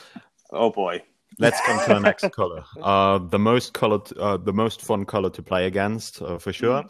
Oh 0.52 0.70
boy. 0.70 1.04
Let's 1.38 1.60
come 1.66 1.80
to 1.88 1.94
the 1.94 2.00
next 2.00 2.30
color. 2.36 2.64
Uh, 2.82 3.20
the 3.20 3.40
most 3.40 3.74
colored, 3.74 4.12
uh, 4.18 4.36
the 4.36 4.52
most 4.52 4.82
fun 4.82 5.06
color 5.06 5.30
to 5.30 5.42
play 5.42 5.68
against, 5.68 6.22
uh, 6.22 6.38
for 6.38 6.52
sure. 6.52 6.84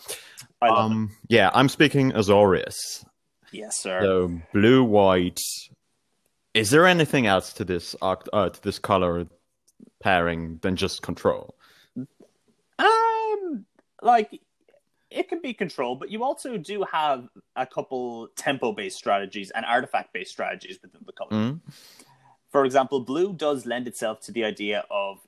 Um, 0.63 1.11
yeah, 1.27 1.51
I'm 1.53 1.69
speaking 1.69 2.11
Azorius. 2.13 3.05
Yes, 3.51 3.79
sir. 3.79 4.01
So 4.01 4.41
blue, 4.51 4.83
white. 4.83 5.39
Is 6.55 6.71
there 6.71 6.87
anything 6.87 7.27
else 7.27 7.53
to 7.53 7.63
this 7.63 7.95
uh, 8.01 8.15
to 8.15 8.61
this 8.63 8.79
color 8.79 9.27
pairing 10.01 10.59
than 10.61 10.75
just 10.75 11.01
control? 11.01 11.55
Um, 11.97 13.65
like 14.01 14.41
it 15.09 15.27
can 15.29 15.41
be 15.41 15.53
control, 15.53 15.95
but 15.95 16.09
you 16.09 16.23
also 16.23 16.57
do 16.57 16.83
have 16.91 17.27
a 17.55 17.65
couple 17.65 18.27
tempo 18.35 18.71
based 18.71 18.97
strategies 18.97 19.51
and 19.51 19.65
artifact 19.65 20.13
based 20.13 20.31
strategies 20.31 20.79
within 20.81 21.01
the 21.05 21.13
color. 21.13 21.31
Mm-hmm. 21.31 21.69
For 22.51 22.65
example, 22.65 22.99
blue 23.01 23.33
does 23.33 23.65
lend 23.65 23.87
itself 23.87 24.21
to 24.21 24.31
the 24.31 24.43
idea 24.43 24.85
of 24.89 25.19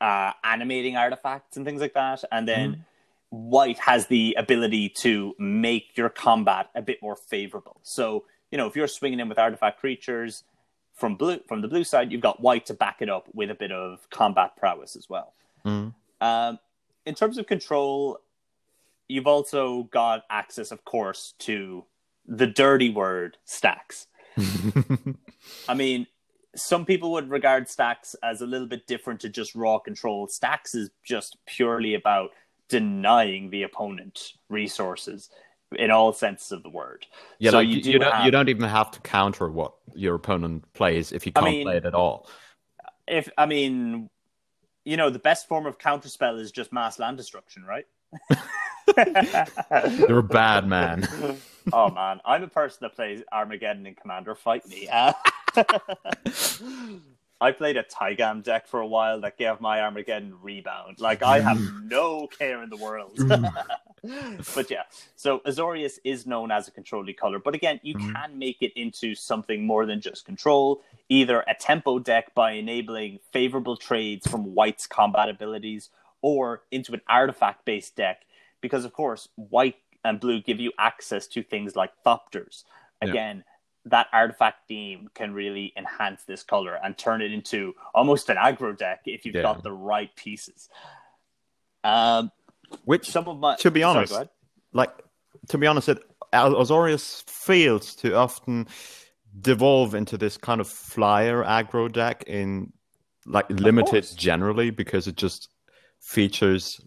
uh, 0.00 0.32
animating 0.44 0.96
artifacts 0.96 1.56
and 1.56 1.66
things 1.66 1.80
like 1.80 1.94
that, 1.94 2.24
and 2.30 2.46
then. 2.46 2.70
Mm-hmm. 2.72 2.80
White 3.30 3.80
has 3.80 4.06
the 4.06 4.36
ability 4.38 4.88
to 5.00 5.34
make 5.36 5.96
your 5.96 6.08
combat 6.08 6.70
a 6.76 6.80
bit 6.80 7.02
more 7.02 7.16
favorable. 7.16 7.80
So, 7.82 8.24
you 8.52 8.56
know, 8.56 8.68
if 8.68 8.76
you're 8.76 8.86
swinging 8.86 9.18
in 9.18 9.28
with 9.28 9.36
artifact 9.36 9.80
creatures, 9.80 10.44
from 10.96 11.14
blue 11.14 11.38
from 11.46 11.60
the 11.60 11.68
blue 11.68 11.84
side, 11.84 12.10
you've 12.10 12.22
got 12.22 12.40
white 12.40 12.66
to 12.66 12.74
back 12.74 12.96
it 13.00 13.08
up 13.08 13.28
with 13.34 13.50
a 13.50 13.54
bit 13.54 13.70
of 13.70 14.08
combat 14.10 14.56
prowess 14.56 14.96
as 14.96 15.08
well. 15.08 15.34
Mm. 15.64 15.94
Um, 16.20 16.58
in 17.04 17.14
terms 17.14 17.38
of 17.38 17.46
control, 17.46 18.18
you've 19.06 19.26
also 19.26 19.84
got 19.84 20.24
access, 20.30 20.72
of 20.72 20.84
course, 20.84 21.34
to 21.40 21.84
the 22.26 22.46
dirty 22.46 22.90
word 22.90 23.36
stacks. 23.44 24.06
I 25.68 25.74
mean, 25.74 26.06
some 26.56 26.84
people 26.84 27.12
would 27.12 27.30
regard 27.30 27.68
stacks 27.68 28.16
as 28.22 28.40
a 28.40 28.46
little 28.46 28.66
bit 28.66 28.86
different 28.86 29.20
to 29.20 29.28
just 29.28 29.54
raw 29.54 29.78
control. 29.78 30.26
Stacks 30.26 30.74
is 30.74 30.90
just 31.04 31.36
purely 31.46 31.94
about 31.94 32.30
denying 32.68 33.50
the 33.50 33.62
opponent 33.62 34.32
resources 34.48 35.30
in 35.74 35.90
all 35.90 36.12
senses 36.12 36.52
of 36.52 36.62
the 36.62 36.68
word. 36.70 37.06
Yeah, 37.38 37.50
so 37.50 37.58
like 37.58 37.68
you, 37.68 37.76
you, 37.76 37.82
do 37.82 37.90
you 37.92 37.98
don't 37.98 38.12
have, 38.12 38.24
you 38.24 38.30
don't 38.30 38.48
even 38.48 38.68
have 38.68 38.90
to 38.92 39.00
counter 39.00 39.50
what 39.50 39.74
your 39.94 40.14
opponent 40.14 40.72
plays 40.72 41.12
if 41.12 41.26
you 41.26 41.32
can't 41.32 41.46
mean- 41.46 41.66
play 41.66 41.76
it 41.78 41.84
at 41.84 41.94
all. 41.94 42.28
if 43.08 43.28
I 43.36 43.46
mean, 43.46 44.08
you 44.84 44.96
know, 44.96 45.10
the 45.10 45.18
best 45.18 45.48
form 45.48 45.66
of 45.66 45.78
counterspell 45.78 46.38
is 46.40 46.52
just 46.52 46.72
mass 46.72 46.98
land 46.98 47.16
destruction, 47.16 47.64
right? 47.64 47.86
You're 50.08 50.20
a 50.20 50.22
bad 50.22 50.66
man. 50.68 51.08
oh 51.72 51.90
man, 51.90 52.20
I'm 52.24 52.44
a 52.44 52.48
person 52.48 52.78
that 52.82 52.94
plays 52.94 53.22
Armageddon 53.32 53.86
and 53.86 53.96
Commander. 53.96 54.36
Fight 54.36 54.66
me. 54.68 54.88
Uh, 54.88 55.12
I 57.40 57.52
played 57.52 57.76
a 57.76 57.82
Taigam 57.82 58.42
deck 58.42 58.66
for 58.66 58.80
a 58.80 58.86
while 58.86 59.20
that 59.20 59.36
gave 59.36 59.60
my 59.60 59.80
Armageddon 59.82 60.34
rebound. 60.40 61.00
Like 61.00 61.22
I 61.22 61.40
have 61.40 61.60
no 61.84 62.26
care 62.26 62.62
in 62.62 62.70
the 62.70 62.76
world. 62.76 63.18
but 64.54 64.70
yeah, 64.70 64.82
so 65.16 65.40
Azorius 65.40 65.98
is 66.04 66.26
known 66.26 66.50
as 66.50 66.68
a 66.68 66.70
controlly 66.70 67.12
color, 67.12 67.38
but 67.38 67.54
again, 67.54 67.78
you 67.82 67.94
Mhm. 67.94 68.12
can 68.14 68.38
make 68.38 68.62
it 68.62 68.72
into 68.74 69.14
something 69.14 69.66
more 69.66 69.84
than 69.84 70.00
just 70.00 70.24
control. 70.24 70.82
Either 71.08 71.44
a 71.46 71.54
tempo 71.54 71.98
deck 71.98 72.34
by 72.34 72.52
enabling 72.52 73.18
favorable 73.32 73.76
trades 73.76 74.26
from 74.26 74.54
White's 74.54 74.86
combat 74.86 75.28
abilities, 75.28 75.90
or 76.22 76.62
into 76.70 76.92
an 76.94 77.02
artifact-based 77.08 77.94
deck, 77.96 78.24
because 78.60 78.84
of 78.84 78.92
course, 78.92 79.28
White 79.36 79.76
and 80.04 80.18
Blue 80.20 80.40
give 80.40 80.58
you 80.58 80.72
access 80.78 81.26
to 81.28 81.42
things 81.42 81.76
like 81.76 81.92
Thopters. 82.04 82.64
Yeah. 83.02 83.08
That 83.86 84.08
artifact 84.12 84.66
theme 84.68 85.08
can 85.14 85.32
really 85.32 85.72
enhance 85.76 86.24
this 86.24 86.42
color 86.42 86.78
and 86.82 86.98
turn 86.98 87.22
it 87.22 87.32
into 87.32 87.74
almost 87.94 88.28
an 88.28 88.36
aggro 88.36 88.76
deck 88.76 89.02
if 89.06 89.24
you've 89.24 89.36
Yeah. 89.36 89.42
got 89.42 89.62
the 89.62 89.72
right 89.72 90.14
pieces. 90.16 90.68
Um, 91.84 92.32
Which, 92.84 93.08
some 93.08 93.28
of 93.28 93.38
my 93.38 93.54
to 93.56 93.70
be 93.70 93.82
honest, 93.82 94.12
ahead. 94.12 94.28
like 94.72 94.90
to 95.48 95.58
be 95.58 95.66
honest, 95.66 95.88
it 95.88 95.98
Azorius 96.32 97.22
fails 97.28 97.94
to 97.96 98.14
often 98.16 98.66
devolve 99.40 99.94
into 99.94 100.18
this 100.18 100.36
kind 100.36 100.60
of 100.60 100.68
flyer 100.68 101.44
aggro 101.44 101.90
deck 101.92 102.24
in 102.26 102.72
like 103.24 103.48
limited 103.50 104.06
generally 104.16 104.70
because 104.70 105.06
it 105.06 105.16
just 105.16 105.48
features 106.00 106.80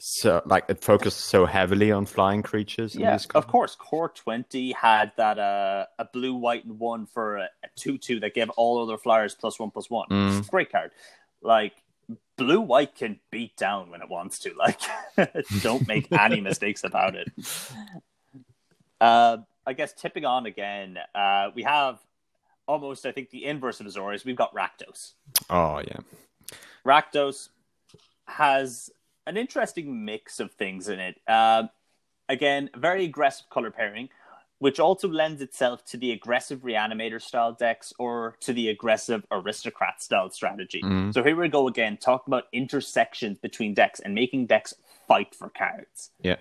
so 0.00 0.42
like 0.46 0.64
it 0.68 0.82
focuses 0.82 1.22
so 1.22 1.46
heavily 1.46 1.92
on 1.92 2.06
flying 2.06 2.42
creatures. 2.42 2.96
Yeah, 2.96 3.18
of 3.34 3.46
course. 3.46 3.74
Core 3.74 4.08
twenty 4.08 4.72
had 4.72 5.12
that 5.16 5.38
uh, 5.38 5.86
a 5.98 6.06
blue, 6.06 6.34
white, 6.34 6.64
and 6.64 6.78
one 6.78 7.06
for 7.06 7.36
a, 7.36 7.48
a 7.62 7.68
two-two 7.76 8.20
that 8.20 8.34
gave 8.34 8.48
all 8.50 8.82
other 8.82 8.96
flyers 8.96 9.34
plus 9.34 9.58
one 9.58 9.70
plus 9.70 9.90
one. 9.90 10.08
Mm. 10.08 10.48
Great 10.48 10.72
card. 10.72 10.90
Like 11.42 11.74
blue, 12.36 12.60
white 12.60 12.94
can 12.94 13.20
beat 13.30 13.56
down 13.56 13.90
when 13.90 14.00
it 14.02 14.08
wants 14.08 14.38
to. 14.40 14.52
Like, 14.60 14.80
don't 15.62 15.86
make 15.86 16.10
any 16.12 16.40
mistakes 16.50 16.84
about 16.84 17.14
it. 17.14 17.28
Uh, 19.00 19.38
I 19.66 19.72
guess 19.72 19.92
tipping 19.92 20.24
on 20.24 20.46
again, 20.46 20.98
uh, 21.14 21.50
we 21.54 21.62
have 21.62 21.98
almost, 22.66 23.06
I 23.06 23.12
think, 23.12 23.30
the 23.30 23.44
inverse 23.44 23.80
of 23.80 23.86
Azorius. 23.86 24.24
We've 24.24 24.36
got 24.36 24.54
Rakdos. 24.54 25.12
Oh 25.48 25.80
yeah, 25.80 25.98
Rakdos 26.84 27.48
has 28.26 28.90
an 29.26 29.36
interesting 29.36 30.04
mix 30.04 30.40
of 30.40 30.52
things 30.52 30.88
in 30.88 30.98
it. 30.98 31.20
Um, 31.28 31.70
again, 32.28 32.70
very 32.76 33.04
aggressive 33.04 33.48
color 33.50 33.70
pairing. 33.70 34.08
which 34.62 34.78
also 34.78 35.08
lends 35.08 35.40
itself 35.40 35.82
to 35.86 35.96
the 35.96 36.12
aggressive 36.12 36.60
reanimator 36.60 37.18
style 37.18 37.50
decks 37.50 37.94
or 37.98 38.36
to 38.40 38.52
the 38.52 38.68
aggressive 38.68 39.24
aristocrat 39.30 40.02
style 40.02 40.28
strategy. 40.28 40.82
Mhm. 40.82 41.14
So 41.14 41.22
here 41.22 41.34
we 41.34 41.48
go 41.48 41.66
again, 41.66 41.96
talking 41.96 42.30
about 42.30 42.44
intersections 42.52 43.38
between 43.38 43.72
decks 43.72 44.00
and 44.00 44.14
making 44.14 44.48
decks 44.48 44.74
fight 45.08 45.34
for 45.34 45.48
cards. 45.48 46.10
Yeah. 46.20 46.36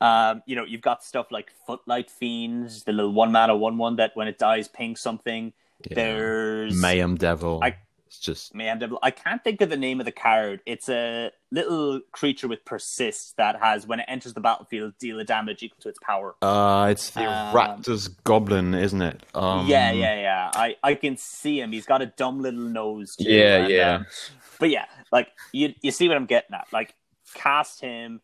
Um, 0.00 0.44
you 0.46 0.54
know, 0.54 0.62
you've 0.64 0.80
got 0.80 1.02
stuff 1.02 1.32
like 1.32 1.50
Footlight 1.66 2.08
Fiends, 2.08 2.84
the 2.84 2.92
little 2.92 3.10
one 3.12 3.32
mana 3.32 3.56
one 3.56 3.78
one 3.78 3.96
that 3.96 4.14
when 4.14 4.28
it 4.28 4.38
dies 4.38 4.68
ping 4.68 4.94
something. 4.94 5.52
Yeah. 5.90 5.94
There's 5.96 6.80
Mayhem 6.80 7.16
Devil. 7.16 7.58
I- 7.64 7.78
it's 8.06 8.18
just 8.18 8.54
Devil. 8.54 8.98
I 9.02 9.10
can't 9.10 9.42
think 9.42 9.60
of 9.60 9.70
the 9.70 9.76
name 9.76 9.98
of 10.00 10.06
the 10.06 10.12
card. 10.12 10.60
It's 10.66 10.88
a 10.88 11.30
little 11.50 12.00
creature 12.12 12.46
with 12.48 12.64
persist 12.64 13.34
that 13.38 13.60
has 13.60 13.86
when 13.86 14.00
it 14.00 14.06
enters 14.08 14.34
the 14.34 14.40
battlefield 14.40 14.94
deal 15.00 15.18
a 15.20 15.24
damage 15.24 15.62
equal 15.62 15.78
to 15.82 15.88
its 15.88 15.98
power. 16.02 16.34
uh 16.42 16.88
it's 16.90 17.10
the 17.10 17.22
Um, 17.24 17.54
Raptor's 17.54 18.08
Goblin, 18.08 18.74
isn't 18.74 19.02
it? 19.02 19.22
Um 19.34 19.66
yeah, 19.66 19.90
yeah, 19.92 20.20
yeah. 20.20 20.50
I, 20.54 20.76
I 20.82 20.94
can 20.94 21.16
see 21.16 21.60
him. 21.60 21.72
He's 21.72 21.86
got 21.86 22.02
a 22.02 22.06
dumb 22.06 22.40
little 22.40 22.60
nose. 22.60 23.16
Too, 23.16 23.24
Yeah, 23.30 23.56
and, 23.64 23.72
yeah. 23.72 23.94
um, 23.96 24.06
but 24.60 24.70
yeah, 24.70 24.86
like 25.10 25.28
you 25.52 25.74
you 25.82 25.90
see 25.90 26.06
what 26.08 26.16
I'm 26.16 26.26
getting 26.26 26.54
at. 26.54 26.66
Like 26.72 26.94
cast 27.34 27.80
him, 27.80 28.20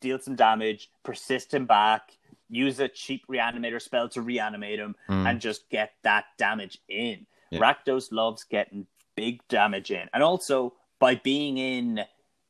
deal 0.00 0.18
some 0.18 0.36
damage, 0.36 0.90
persist 1.04 1.54
him 1.54 1.66
back, 1.66 2.12
use 2.48 2.78
a 2.80 2.88
cheap 2.88 3.22
reanimator 3.30 3.80
spell 3.80 4.08
to 4.10 4.20
reanimate 4.22 4.78
him, 4.78 4.94
Mm. 5.08 5.28
and 5.30 5.40
just 5.40 5.68
get 5.70 5.92
that 6.02 6.24
damage 6.38 6.78
in. 6.88 7.26
Yeah. 7.50 7.60
Rakdos 7.60 8.12
loves 8.12 8.44
getting 8.44 8.86
big 9.16 9.46
damage 9.48 9.90
in, 9.90 10.08
and 10.12 10.22
also 10.22 10.74
by 10.98 11.14
being 11.16 11.58
in 11.58 12.00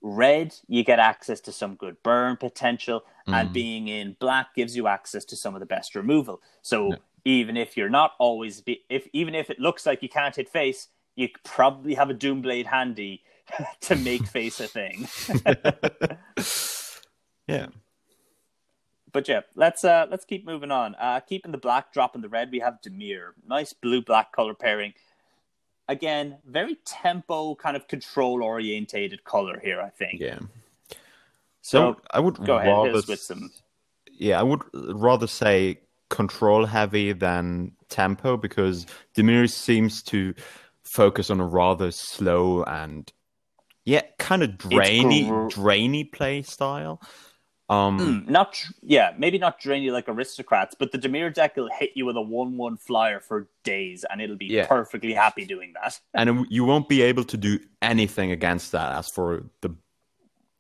red, 0.02 0.54
you 0.68 0.85
get 0.85 0.98
access 0.98 1.40
to 1.40 1.52
some 1.52 1.76
good 1.76 1.96
burn 2.02 2.37
potential, 2.37 3.04
and 3.26 3.48
Mm. 3.48 3.52
being 3.54 3.88
in 3.88 4.16
black 4.20 4.54
gives 4.54 4.76
you 4.76 4.87
access 4.87 5.24
to 5.26 5.37
some 5.37 5.54
of 5.54 5.61
the 5.61 5.66
best 5.66 5.94
removal. 5.94 6.42
So 6.62 6.90
Yeah. 6.90 6.96
even 7.24 7.57
if 7.57 7.74
you're 7.76 7.88
not 7.88 8.12
always, 8.18 8.61
be, 8.61 8.83
if 8.90 9.09
even 9.14 9.35
if 9.35 9.48
it 9.50 9.59
looks 9.59 9.87
like 9.87 10.02
you 10.02 10.09
can't 10.11 10.37
hit 10.37 10.48
face, 10.48 10.88
you 11.16 11.28
probably 11.42 11.94
have 11.94 12.11
a 12.11 12.14
Doomblade 12.14 12.66
handy 12.66 13.22
to 13.80 13.96
make 13.96 14.26
face 14.26 14.61
a 14.61 14.68
thing. 14.68 15.09
yeah. 17.48 17.66
But 19.14 19.29
yeah, 19.29 19.42
let's 19.55 19.85
uh 19.85 20.07
let's 20.11 20.24
keep 20.24 20.44
moving 20.44 20.72
on. 20.72 20.96
Uh 20.96 21.20
keeping 21.20 21.53
the 21.53 21.59
black, 21.59 21.92
dropping 21.92 22.20
the 22.20 22.29
red, 22.29 22.50
we 22.50 22.59
have 22.59 22.81
Dimir. 22.83 23.31
Nice 23.48 23.72
blue 23.72 24.03
black 24.03 24.33
color 24.33 24.55
pairing. 24.55 24.92
Again, 25.88 26.38
very 26.44 26.79
tempo 26.85 27.55
kind 27.55 27.77
of 27.77 27.87
control 27.87 28.42
orientated 28.42 29.22
color 29.22 29.61
here, 29.62 29.81
I 29.81 29.90
think. 29.90 30.20
Yeah. 30.20 30.40
So, 31.62 31.96
I 32.11 32.20
would 32.20 32.44
Go 32.44 32.57
ahead, 32.57 32.66
hit 32.66 32.74
rather 32.74 32.98
us 32.98 33.07
with 33.07 33.20
some 33.20 33.53
yeah, 34.11 34.40
I 34.40 34.42
would 34.42 34.62
rather 34.72 35.29
say 35.29 35.79
control 36.11 36.66
heavy 36.66 37.12
than 37.12 37.72
tempo 37.88 38.37
because 38.37 38.85
Dimir 39.16 39.48
seems 39.48 40.03
to 40.05 40.35
focus 40.83 41.31
on 41.31 41.38
a 41.38 41.46
rather 41.46 41.92
slow 41.92 42.64
and 42.64 43.12
yeah, 43.85 44.03
kind 44.18 44.42
of 44.42 44.59
drainy, 44.59 45.29
gr- 45.29 45.48
drainy 45.48 46.05
play 46.05 46.42
style. 46.42 47.00
Um, 47.70 47.98
Mm, 47.98 48.29
not 48.29 48.62
yeah, 48.83 49.14
maybe 49.16 49.38
not 49.38 49.59
drain 49.59 49.83
you 49.83 49.92
like 49.92 50.09
aristocrats, 50.09 50.74
but 50.79 50.92
the 50.92 50.98
Dimir 50.98 51.33
deck 51.33 51.57
will 51.57 51.70
hit 51.70 51.92
you 51.94 52.05
with 52.05 52.16
a 52.16 52.20
one-one 52.20 52.77
flyer 52.77 53.20
for 53.20 53.48
days, 53.62 54.05
and 54.11 54.20
it'll 54.20 54.37
be 54.37 54.46
Yeah. 54.46 54.66
perfectly 54.66 55.14
happy 55.14 55.46
doing 55.46 55.72
that. 55.83 55.98
and 56.14 56.46
you 56.50 56.64
won't 56.64 56.88
be 56.88 57.00
able 57.03 57.24
to 57.24 57.37
do 57.38 57.59
anything 57.81 58.31
against 58.33 58.72
that. 58.72 58.94
As 58.96 59.09
for 59.09 59.44
the 59.62 59.74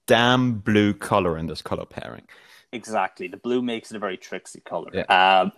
damn 0.06 0.54
blue 0.60 0.94
color 0.94 1.36
in 1.38 1.46
this 1.46 1.62
color 1.62 1.84
pairing, 1.84 2.26
Exactly, 2.72 3.28
the 3.28 3.36
blue 3.36 3.62
makes 3.62 3.92
it 3.92 3.96
a 3.96 4.00
very 4.00 4.16
tricksy 4.16 4.60
color. 4.60 4.90
Yeah. 4.92 5.02
Um, 5.42 5.52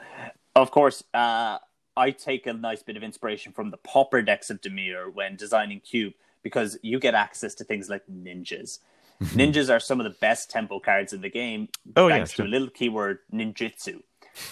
of 0.55 0.71
course, 0.71 1.03
uh, 1.15 1.59
I 1.97 2.11
take 2.11 2.47
a 2.47 2.53
nice 2.53 2.83
bit 2.83 2.97
of 2.99 3.03
inspiration 3.03 3.53
from 3.53 3.71
the 3.71 3.79
pauper 3.79 4.21
decks 4.21 4.51
of 4.51 4.61
Dimir 4.61 5.11
when 5.15 5.35
designing 5.37 5.81
Cube 5.81 6.13
because 6.43 6.77
you 6.83 6.99
get 7.01 7.15
access 7.15 7.55
to 7.55 7.65
things 7.65 7.89
like 7.89 8.03
ninjas. 8.07 8.81
Mm-hmm. 9.23 9.39
ninjas 9.41 9.75
are 9.75 9.81
some 9.81 10.01
of 10.01 10.05
the 10.05 10.17
best 10.21 10.51
tempo 10.51 10.79
cards 10.79 11.13
in 11.13 11.21
the 11.23 11.31
game, 11.31 11.69
Oh, 11.97 12.09
yeah, 12.09 12.17
thanks 12.17 12.33
sure. 12.33 12.45
to 12.45 12.51
a 12.51 12.53
little 12.53 12.69
keyword 12.69 13.21
ninjutsu, 13.33 14.03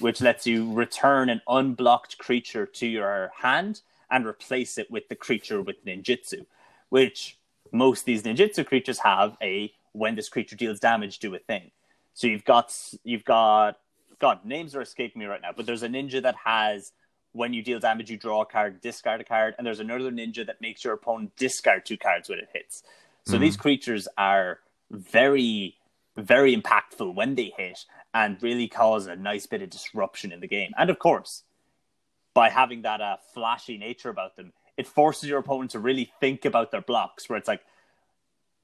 which 0.00 0.20
lets 0.20 0.46
you 0.46 0.72
return 0.72 1.28
an 1.28 1.42
unblocked 1.48 2.16
creature 2.18 2.64
to 2.66 2.86
your 2.86 3.30
hand 3.42 3.82
and 4.10 4.26
replace 4.26 4.78
it 4.78 4.90
with 4.90 5.08
the 5.08 5.16
creature 5.16 5.60
with 5.60 5.84
ninjutsu, 5.84 6.46
which 6.88 7.36
most 7.72 8.00
of 8.00 8.06
these 8.06 8.22
ninjutsu 8.22 8.64
creatures 8.64 8.98
have 9.00 9.36
a 9.42 9.72
when 9.92 10.14
this 10.16 10.28
creature 10.28 10.56
deals 10.56 10.80
damage, 10.80 11.18
do 11.18 11.34
a 11.34 11.38
thing. 11.38 11.70
So 12.14 12.26
you've 12.26 12.44
got 12.44 12.72
you've 13.04 13.24
got 13.24 13.78
God 14.18 14.44
names 14.44 14.74
are 14.74 14.80
escaping 14.80 15.20
me 15.20 15.26
right 15.26 15.42
now, 15.42 15.50
but 15.54 15.66
there's 15.66 15.82
a 15.82 15.88
ninja 15.88 16.22
that 16.22 16.36
has 16.44 16.92
when 17.32 17.52
you 17.52 17.62
deal 17.62 17.80
damage, 17.80 18.10
you 18.10 18.16
draw 18.16 18.42
a 18.42 18.46
card, 18.46 18.80
discard 18.80 19.20
a 19.20 19.24
card, 19.24 19.56
and 19.58 19.66
there's 19.66 19.80
another 19.80 20.10
ninja 20.12 20.46
that 20.46 20.60
makes 20.60 20.84
your 20.84 20.94
opponent 20.94 21.34
discard 21.36 21.84
two 21.84 21.96
cards 21.96 22.28
when 22.28 22.38
it 22.38 22.48
hits. 22.54 22.84
So 23.26 23.38
these 23.38 23.56
creatures 23.56 24.06
are 24.18 24.60
very, 24.90 25.76
very 26.16 26.54
impactful 26.54 27.14
when 27.14 27.34
they 27.34 27.52
hit 27.56 27.84
and 28.12 28.42
really 28.42 28.68
cause 28.68 29.06
a 29.06 29.16
nice 29.16 29.46
bit 29.46 29.62
of 29.62 29.70
disruption 29.70 30.30
in 30.30 30.40
the 30.40 30.46
game. 30.46 30.72
And 30.76 30.90
of 30.90 30.98
course, 30.98 31.42
by 32.34 32.50
having 32.50 32.82
that 32.82 33.00
uh, 33.00 33.16
flashy 33.32 33.78
nature 33.78 34.10
about 34.10 34.36
them, 34.36 34.52
it 34.76 34.86
forces 34.86 35.28
your 35.28 35.38
opponent 35.38 35.70
to 35.70 35.78
really 35.78 36.12
think 36.20 36.44
about 36.44 36.70
their 36.70 36.82
blocks, 36.82 37.28
where 37.28 37.38
it's 37.38 37.48
like, 37.48 37.62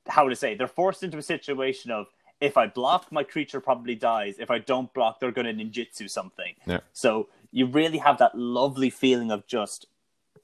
how 0.08 0.28
to 0.28 0.36
say, 0.36 0.54
they're 0.54 0.66
forced 0.66 1.02
into 1.02 1.18
a 1.18 1.22
situation 1.22 1.90
of 1.90 2.06
if 2.40 2.56
I 2.56 2.66
block, 2.66 3.12
my 3.12 3.22
creature 3.22 3.60
probably 3.60 3.94
dies. 3.94 4.36
If 4.38 4.50
I 4.50 4.58
don't 4.58 4.92
block, 4.92 5.20
they're 5.20 5.30
going 5.30 5.46
to 5.46 5.64
ninjutsu 5.64 6.08
something. 6.10 6.54
Yeah. 6.66 6.80
So 6.92 7.28
you 7.52 7.66
really 7.66 7.98
have 7.98 8.18
that 8.18 8.36
lovely 8.36 8.90
feeling 8.90 9.30
of 9.30 9.46
just 9.46 9.86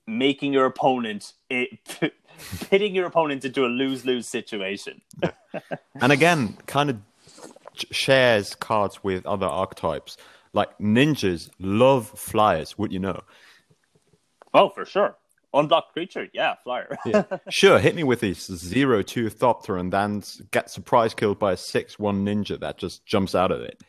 making 0.07 0.53
your 0.53 0.66
opponent, 0.66 1.33
it, 1.51 1.79
pitting 2.71 2.95
your 2.95 3.07
opponent 3.07 3.45
into 3.45 3.64
a 3.64 3.69
lose 3.69 4.05
lose 4.05 4.29
situation. 4.29 5.01
and 6.01 6.12
again, 6.12 6.57
kind 6.66 6.90
of 6.90 6.99
shares 7.90 8.55
cards 8.55 9.03
with 9.03 9.27
other 9.27 9.47
archetypes. 9.47 10.16
Like 10.53 10.77
ninjas 10.79 11.51
love 11.59 12.09
flyers, 12.09 12.79
would 12.79 12.92
you 12.92 12.99
know? 12.99 13.21
Oh, 14.55 14.71
for 14.71 14.87
sure. 14.87 15.16
Unblocked 15.53 15.92
creature, 15.92 16.29
yeah, 16.33 16.55
flyer. 16.64 16.97
Yeah. 17.07 17.25
sure, 17.49 17.79
hit 17.79 17.95
me 17.95 18.05
with 18.05 18.21
this 18.21 18.47
zero 18.47 19.03
two 19.03 19.27
Thopter 19.27 19.79
and 19.79 19.92
then 19.92 20.23
get 20.51 20.71
surprise 20.71 21.14
killed 21.14 21.38
by 21.38 21.53
a 21.53 21.57
six 21.57 21.99
one 21.99 22.25
ninja 22.25 22.59
that 22.61 22.79
just 22.79 23.05
jumps 23.07 23.35
out 23.35 23.51
of 23.51 23.61
it. 23.61 23.83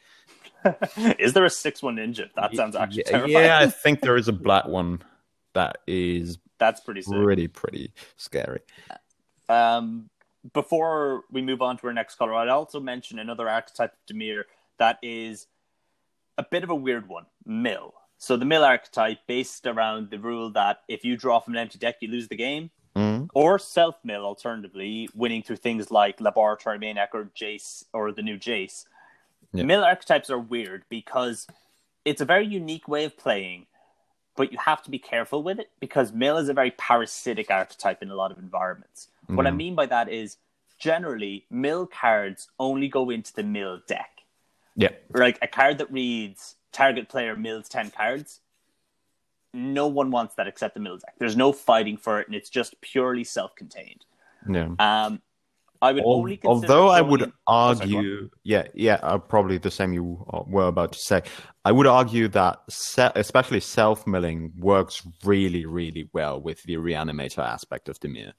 Is 1.20 1.34
there 1.34 1.46
a 1.46 1.50
six 1.50 1.82
one 1.82 1.96
ninja? 1.96 2.30
That 2.36 2.56
sounds 2.56 2.76
actually 2.76 3.04
yeah, 3.06 3.12
terrifying. 3.12 3.46
yeah, 3.46 3.60
I 3.60 3.68
think 3.68 4.02
there 4.02 4.18
is 4.18 4.28
a 4.28 4.34
black 4.34 4.66
one 4.66 5.02
that 5.58 5.80
is 5.88 6.38
That's 6.60 6.80
pretty 6.82 7.02
sick. 7.02 7.14
pretty 7.14 7.48
pretty 7.48 7.92
scary. 8.16 8.62
Um, 9.50 10.10
before 10.54 11.24
we 11.32 11.42
move 11.42 11.62
on 11.62 11.78
to 11.78 11.88
our 11.88 11.94
next 11.94 12.16
color, 12.16 12.36
I'd 12.36 12.48
also 12.50 12.80
mention 12.80 13.18
another 13.20 13.50
archetype 13.50 13.94
of 13.94 14.16
Dimir 14.16 14.44
that 14.78 15.00
is 15.02 15.48
a 16.38 16.44
bit 16.50 16.64
of 16.64 16.70
a 16.70 16.76
weird 16.76 17.08
one 17.10 17.26
Mill. 17.46 17.94
So, 18.20 18.36
the 18.38 18.46
Mill 18.46 18.64
archetype, 18.64 19.20
based 19.28 19.66
around 19.68 20.10
the 20.10 20.20
rule 20.20 20.52
that 20.52 20.82
if 20.88 21.04
you 21.04 21.18
draw 21.18 21.40
from 21.40 21.54
an 21.56 21.60
empty 21.62 21.78
deck, 21.80 21.96
you 22.02 22.08
lose 22.10 22.28
the 22.28 22.36
game, 22.36 22.70
Mm. 22.96 23.30
or 23.36 23.60
self 23.60 23.96
mill, 24.04 24.26
alternatively, 24.26 25.08
winning 25.14 25.44
through 25.44 25.58
things 25.58 25.92
like 25.92 26.20
Laboratory 26.20 26.80
Maniac 26.80 27.10
or 27.14 27.26
Jace 27.36 27.84
or 27.94 28.12
the 28.12 28.24
new 28.24 28.38
Jace. 28.38 28.86
Yeah. 29.54 29.64
Mill 29.66 29.84
archetypes 29.84 30.30
are 30.32 30.40
weird 30.40 30.84
because 30.90 31.46
it's 32.06 32.22
a 32.22 32.26
very 32.26 32.48
unique 32.48 32.88
way 32.88 33.04
of 33.06 33.16
playing, 33.16 33.68
but 34.38 34.52
you 34.54 34.58
have 34.60 34.82
to 34.84 34.90
be 34.90 35.00
careful 35.00 35.44
with 35.44 35.60
it 35.60 35.70
because 35.82 36.14
Mill 36.14 36.38
is 36.38 36.48
a 36.48 36.54
very 36.54 36.72
parasitic 36.72 37.52
archetype 37.52 38.02
in 38.02 38.10
a 38.10 38.16
lot 38.16 38.32
of 38.32 38.38
environments. 38.38 39.10
What 39.28 39.46
I 39.46 39.50
Mhm. 39.52 39.58
mean 39.58 39.76
by 39.76 39.88
that 39.88 40.08
is 40.08 40.38
generally 40.78 41.46
Mill 41.50 41.86
cards 41.88 42.48
only 42.60 42.88
go 42.88 43.10
into 43.10 43.34
the 43.34 43.44
Mill 43.44 43.82
deck. 43.88 44.22
Yeah, 44.76 44.92
Like 45.10 45.40
a 45.42 45.48
card 45.48 45.80
that 45.80 45.92
reads 45.92 46.56
target 46.72 47.10
player 47.10 47.36
mills 47.36 47.68
10 47.68 47.90
cards, 47.90 48.42
no 49.54 49.88
one 49.88 50.12
wants 50.12 50.36
that 50.36 50.48
except 50.48 50.76
the 50.76 50.80
Mill 50.80 50.98
deck. 50.98 51.16
There's 51.18 51.36
no 51.36 51.52
fighting 51.52 51.98
for 51.98 52.20
it, 52.22 52.28
and 52.28 52.36
it's 52.36 52.50
just 52.50 52.80
purely 52.82 53.24
self 53.24 53.56
contained. 53.56 54.06
yeah. 54.48 54.70
Um, 54.78 55.22
I 55.82 55.92
would 55.94 56.04
Al- 56.04 56.14
only 56.14 56.38
consider 56.38 56.72
Although 56.74 56.90
I 56.90 57.02
would 57.02 57.22
in- 57.22 57.28
sorry, 57.28 57.34
go 57.38 57.52
on. 57.54 57.80
argue, 57.82 58.30
yeah, 58.44 58.64
yeah, 58.74 59.00
uh, 59.04 59.18
probably 59.18 59.58
the 59.58 59.72
same 59.72 59.94
you 59.94 60.26
uh, 60.32 60.44
were 60.48 60.68
about 60.68 60.94
to 60.94 61.00
say. 61.00 61.22
I 61.64 61.72
would 61.72 61.88
argue 61.88 62.28
that 62.30 62.62
se- 62.70 63.12
especially 63.16 63.60
self 63.60 64.08
milling 64.08 64.54
works 64.60 65.06
really, 65.24 65.66
really 65.66 66.10
well 66.14 66.40
with 66.42 66.64
the 66.64 66.76
reanimator 66.76 67.46
aspect 67.46 67.90
of 67.90 68.00
Dimir. 68.00 68.34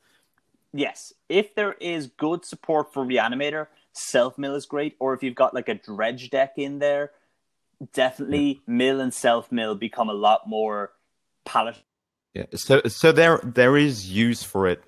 Yes, 0.73 1.13
if 1.29 1.55
there 1.55 1.75
is 1.81 2.09
good 2.09 2.45
support 2.45 2.93
for 2.93 3.05
Reanimator, 3.05 3.69
Self 3.93 4.37
Mill 4.39 4.55
is 4.55 4.67
great. 4.67 4.97
Or 5.01 5.15
if 5.15 5.23
you've 5.23 5.35
got 5.35 5.55
like 5.55 5.69
a 5.69 5.75
Dredge 5.75 6.31
deck 6.31 6.55
in 6.57 6.79
there, 6.79 7.13
definitely 7.95 8.61
Mill 8.67 9.01
and 9.01 9.13
Self 9.15 9.51
Mill 9.51 9.75
become 9.75 10.09
a 10.11 10.15
lot 10.15 10.49
more 10.49 10.93
palatable. 11.45 11.85
Yeah, 12.35 12.45
so 12.55 12.83
so 12.87 13.13
there 13.13 13.41
there 13.43 13.77
is 13.77 14.11
use 14.11 14.43
for 14.43 14.69
it, 14.69 14.83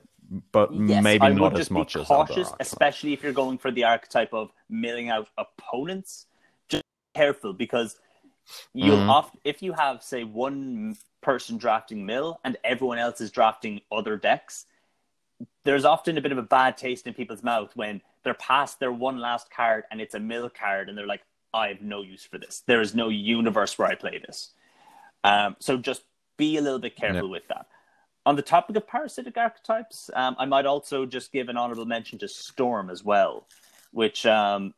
but 0.52 0.72
Yes, 0.72 1.02
maybe 1.02 1.26
I 1.26 1.32
not 1.32 1.58
as 1.58 1.70
much 1.70 1.96
as 1.96 2.06
cautious, 2.06 2.52
especially 2.60 3.12
if 3.12 3.22
you're 3.22 3.32
going 3.32 3.58
for 3.58 3.70
the 3.70 3.84
archetype 3.84 4.32
of 4.32 4.52
milling 4.68 5.08
out 5.08 5.28
opponents. 5.36 6.26
Just 6.68 6.84
be 6.84 7.18
careful 7.18 7.52
because 7.52 7.98
you'll 8.72 8.98
Mhm. 8.98 9.08
oft 9.08 9.36
if 9.44 9.62
you 9.62 9.72
have 9.72 10.02
say 10.02 10.24
one 10.24 10.96
person 11.20 11.58
drafting 11.58 12.06
mill 12.06 12.40
and 12.44 12.56
everyone 12.64 12.98
else 12.98 13.20
is 13.20 13.30
drafting 13.30 13.80
other 13.90 14.16
decks, 14.16 14.66
there's 15.64 15.84
often 15.84 16.16
a 16.16 16.20
bit 16.20 16.32
of 16.32 16.38
a 16.38 16.42
bad 16.42 16.76
taste 16.76 17.06
in 17.06 17.14
people's 17.14 17.42
mouth 17.42 17.74
when 17.76 18.00
they're 18.22 18.34
past 18.34 18.78
their 18.78 18.92
one 18.92 19.18
last 19.18 19.50
card 19.50 19.84
and 19.90 20.00
it's 20.00 20.14
a 20.14 20.20
mill 20.20 20.48
card 20.50 20.88
and 20.88 20.96
they're 20.96 21.06
like, 21.06 21.22
I 21.52 21.68
have 21.68 21.80
no 21.80 22.02
use 22.02 22.24
for 22.24 22.38
this. 22.38 22.60
There 22.66 22.80
is 22.80 22.94
no 22.94 23.08
universe 23.08 23.76
where 23.78 23.88
I 23.88 23.94
play 23.94 24.18
this. 24.18 24.52
Um, 25.24 25.56
so 25.58 25.76
just 25.76 26.04
be 26.36 26.56
a 26.56 26.60
little 26.60 26.78
bit 26.78 26.96
careful 26.96 27.24
Yeah. 27.28 27.32
with 27.32 27.48
that. 27.48 27.66
On 28.30 28.36
the 28.36 28.42
topic 28.42 28.76
of 28.76 28.86
parasitic 28.86 29.36
archetypes, 29.36 30.08
um, 30.14 30.36
I 30.38 30.44
might 30.44 30.64
also 30.64 31.04
just 31.04 31.32
give 31.32 31.48
an 31.48 31.56
honorable 31.56 31.84
mention 31.84 32.16
to 32.20 32.28
Storm 32.28 32.88
as 32.88 33.02
well, 33.02 33.48
which 33.90 34.24
um, 34.24 34.72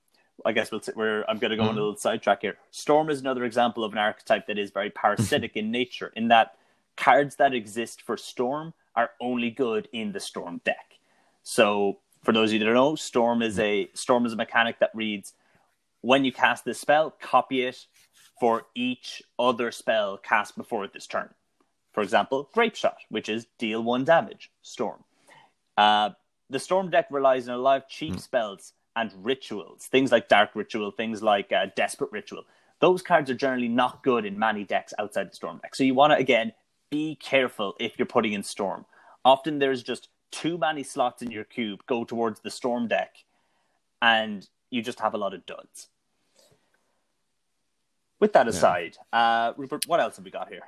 I 0.47 0.53
guess 0.53 0.73
we'll, 0.73 0.81
we're, 0.97 1.23
I'm 1.29 1.37
going 1.37 1.51
to 1.51 1.59
go 1.59 1.65
on 1.65 1.69
a 1.69 1.73
Mhm. 1.73 1.75
little 1.75 1.97
sidetrack 1.99 2.41
here. 2.41 2.57
Storm 2.71 3.11
is 3.11 3.21
another 3.21 3.45
example 3.45 3.85
of 3.85 3.93
an 3.93 3.99
archetype 3.99 4.47
that 4.47 4.57
is 4.57 4.71
very 4.71 4.89
parasitic 4.89 5.55
in 5.59 5.71
nature, 5.71 6.11
in 6.17 6.29
that 6.29 6.57
cards 6.97 7.37
that 7.37 7.53
exist 7.53 8.01
for 8.01 8.17
Storm 8.17 8.73
are 8.97 9.11
only 9.21 9.51
good 9.51 9.87
in 9.93 10.13
the 10.13 10.21
Storm 10.21 10.63
deck. 10.65 10.99
So, 11.43 11.99
for 12.23 12.33
those 12.33 12.49
of 12.49 12.53
you 12.55 12.59
that 12.61 12.65
don't 12.65 12.75
know, 12.75 12.95
Storm 12.95 13.43
is 13.43 13.59
a 13.59 13.91
Storm 13.93 14.25
is 14.25 14.33
a 14.33 14.37
mechanic 14.37 14.79
that 14.79 14.93
reads 14.95 15.35
when 16.01 16.25
you 16.25 16.33
cast 16.33 16.65
this 16.65 16.81
spell, 16.81 17.11
copy 17.21 17.67
it 17.67 17.85
for 18.41 18.63
each 18.75 19.23
other 19.39 19.71
spell 19.71 20.17
cast 20.17 20.57
before 20.57 20.87
it 20.87 20.95
this 20.95 21.07
turn. 21.07 21.29
For 21.93 22.03
example, 22.03 22.49
Grapeshot, 22.55 22.97
which 23.11 23.29
is 23.29 23.47
deal 23.59 23.83
one 23.83 24.05
damage, 24.05 24.51
Storm. 24.63 25.05
Uh, 25.77 26.11
the 26.49 26.59
Storm 26.59 26.91
deck 26.91 27.07
relies 27.11 27.49
on 27.49 27.55
a 27.55 27.59
lot 27.59 27.83
of 27.83 27.89
cheap 27.89 28.19
spells 28.19 28.73
and 28.97 29.13
rituals, 29.23 29.87
things 29.87 30.13
like 30.13 30.29
Dark 30.29 30.51
Ritual, 30.55 30.91
things 30.91 31.23
like 31.23 31.53
uh, 31.53 31.67
Desperate 31.77 32.13
Ritual. 32.13 32.45
Those 32.81 33.01
cards 33.03 33.31
are 33.31 33.35
generally 33.35 33.69
not 33.69 34.03
good 34.03 34.25
in 34.25 34.39
many 34.39 34.65
decks 34.65 34.93
outside 34.99 35.31
the 35.31 35.37
Storm 35.37 35.59
deck. 35.59 35.75
So 35.75 35.85
you 35.85 35.95
want 35.95 36.13
to, 36.13 36.19
again, 36.19 36.53
be 36.91 37.15
careful 37.17 37.75
if 37.79 37.99
you're 37.99 38.07
putting 38.07 38.33
in 38.33 38.43
Storm. 38.43 38.85
Often 39.25 39.61
there's 39.61 39.83
just 39.83 40.09
too 40.31 40.59
many 40.59 40.83
slots 40.83 41.23
in 41.23 41.31
your 41.31 41.45
cube 41.45 41.83
go 41.87 42.05
towards 42.05 42.41
the 42.41 42.51
Storm 42.51 42.89
deck, 42.89 43.25
and 44.01 44.49
you 44.71 44.83
just 44.83 45.01
have 45.01 45.15
a 45.15 45.19
lot 45.19 45.33
of 45.33 45.47
duds. 45.47 45.89
With 48.19 48.33
that 48.35 48.49
aside, 48.49 48.99
uh, 49.13 49.53
Rupert, 49.57 49.87
what 49.87 50.01
else 50.01 50.17
have 50.17 50.25
we 50.25 50.31
got 50.31 50.49
here? 50.49 50.63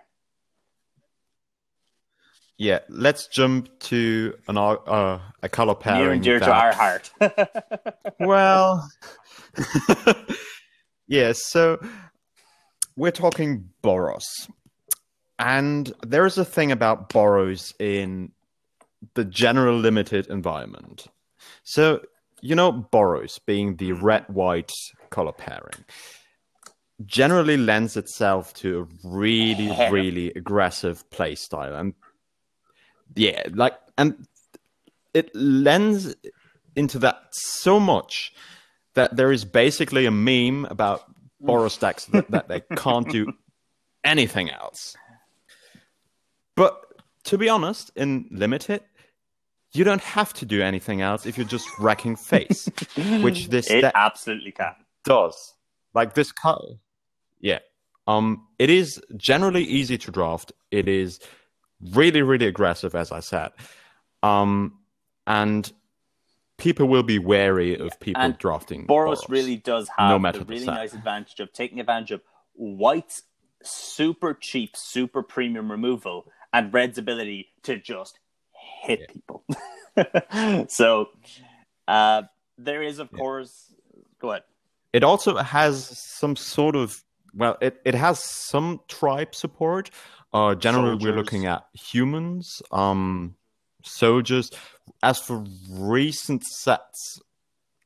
Yeah, 2.56 2.80
let's 2.88 3.26
jump 3.26 3.68
to 3.80 4.34
an 4.46 4.56
uh, 4.56 5.20
a 5.42 5.48
color 5.48 5.74
pairing. 5.74 6.00
Near 6.00 6.12
and 6.12 6.22
dear 6.22 6.40
to 6.40 6.52
our 6.52 6.72
heart. 6.72 7.10
Well, 8.20 8.88
yeah, 11.08 11.32
so 11.34 11.78
we're 12.96 13.10
talking 13.10 13.68
Boros. 13.82 14.22
And 15.38 15.92
there 16.06 16.26
is 16.26 16.38
a 16.38 16.44
thing 16.44 16.70
about 16.70 17.08
Boros 17.08 17.74
in 17.80 18.30
the 19.14 19.24
general 19.24 19.76
limited 19.76 20.28
environment. 20.28 21.06
So, 21.64 22.02
you 22.40 22.54
know, 22.54 22.72
Boros 22.92 23.40
being 23.44 23.76
the 23.76 23.92
red 23.92 24.24
white 24.28 24.72
color 25.10 25.32
pairing 25.32 25.84
generally 27.04 27.56
lends 27.56 27.96
itself 27.96 28.54
to 28.54 28.80
a 28.80 29.08
really, 29.08 29.70
really 29.90 30.30
aggressive 30.34 31.08
play 31.10 31.34
style. 31.34 31.74
And 31.74 31.94
yeah, 33.16 33.42
like, 33.53 33.74
and 33.96 34.27
it 35.12 35.35
lends 35.35 36.14
into 36.77 36.98
that 37.00 37.22
so 37.33 37.79
much 37.79 38.33
that 38.94 39.16
there 39.16 39.33
is 39.33 39.44
basically 39.44 40.07
a 40.07 40.11
meme 40.11 40.64
about 40.66 41.05
Boros 41.42 41.79
decks 41.79 42.07
that, 42.07 42.31
that 42.31 42.48
they 42.48 42.61
can't 42.77 43.09
do 43.11 43.33
anything 44.03 44.50
else. 44.50 44.96
But 46.57 46.81
to 47.24 47.38
be 47.38 47.48
honest, 47.48 47.90
in 47.96 48.29
limited, 48.31 48.83
you 49.72 49.83
don't 49.85 50.00
have 50.00 50.33
to 50.35 50.46
do 50.46 50.62
anything 50.62 51.00
else 51.00 51.27
if 51.27 51.37
you're 51.37 51.46
just 51.46 51.68
wrecking 51.79 52.16
face, 52.16 52.68
which 53.22 53.48
this 53.48 53.70
it 53.70 53.85
absolutely 53.94 54.53
can. 54.53 54.74
does. 55.05 55.55
Like 55.94 56.14
this 56.14 56.33
color. 56.33 56.74
Yeah. 57.40 57.59
Um 58.07 58.46
it 58.59 58.70
is 58.70 59.00
generally 59.16 59.64
easy 59.64 59.98
to 59.98 60.11
draft. 60.11 60.53
It 60.70 60.88
is 60.88 61.18
really, 61.92 62.23
really 62.23 62.47
aggressive, 62.47 62.94
as 62.94 63.12
I 63.12 63.20
said. 63.20 63.53
Um 64.23 64.79
and 65.27 65.73
people 66.59 66.87
will 66.87 67.03
be 67.03 67.18
wary 67.18 67.79
of 67.79 67.99
people 68.01 68.23
And 68.23 68.38
drafting. 68.38 68.87
Boros 68.87 69.29
really 69.29 69.57
does 69.57 69.88
have 69.97 70.23
No 70.23 70.33
the 70.33 70.44
really 70.44 70.66
nice 70.66 70.94
advantage 70.94 71.40
of 71.40 71.53
taking 71.53 71.81
advantage 71.81 72.12
of 72.12 72.23
White's 72.55 73.23
super 73.62 74.35
cheap, 74.35 74.77
super 74.77 75.23
premium 75.23 75.70
removal 75.70 76.27
and 76.53 76.73
Red's 76.73 76.99
ability 76.99 77.49
to 77.64 77.79
just 77.79 78.18
hit 78.83 79.01
Yeah. 79.01 79.07
people. 79.12 80.66
so 80.68 81.09
uh, 81.88 82.23
there 82.59 82.83
is, 82.83 82.99
of 82.99 83.11
course, 83.11 83.73
go 84.20 84.31
ahead. 84.31 84.44
It 84.92 85.03
also 85.03 85.37
has 85.37 85.99
some 85.99 86.37
sort 86.37 86.77
of 86.77 87.03
well, 87.37 87.57
it, 87.61 87.81
it 87.85 87.94
has 87.97 88.23
some 88.23 88.81
tribe 88.87 89.35
support. 89.35 89.90
Uh 90.35 90.55
generally 90.57 90.97
we're 90.97 91.14
looking 91.14 91.47
at 91.47 91.64
humans, 91.73 92.61
um 92.73 93.37
soldiers. 93.85 94.51
As 95.03 95.18
for 95.20 95.44
recent 95.70 96.42
sets, 96.44 97.20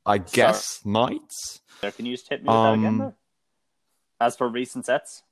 I 0.06 0.18
guess 0.18 0.80
knights. 0.84 1.60
Can 1.82 2.06
you 2.06 2.16
just 2.16 2.28
hit 2.28 2.42
me 2.42 2.48
with 2.48 2.56
that 2.56 2.72
again? 2.74 2.86
Um, 2.86 2.98
there? 2.98 3.14
As 4.20 4.34
for 4.36 4.48
recent 4.48 4.86
sets, 4.86 5.22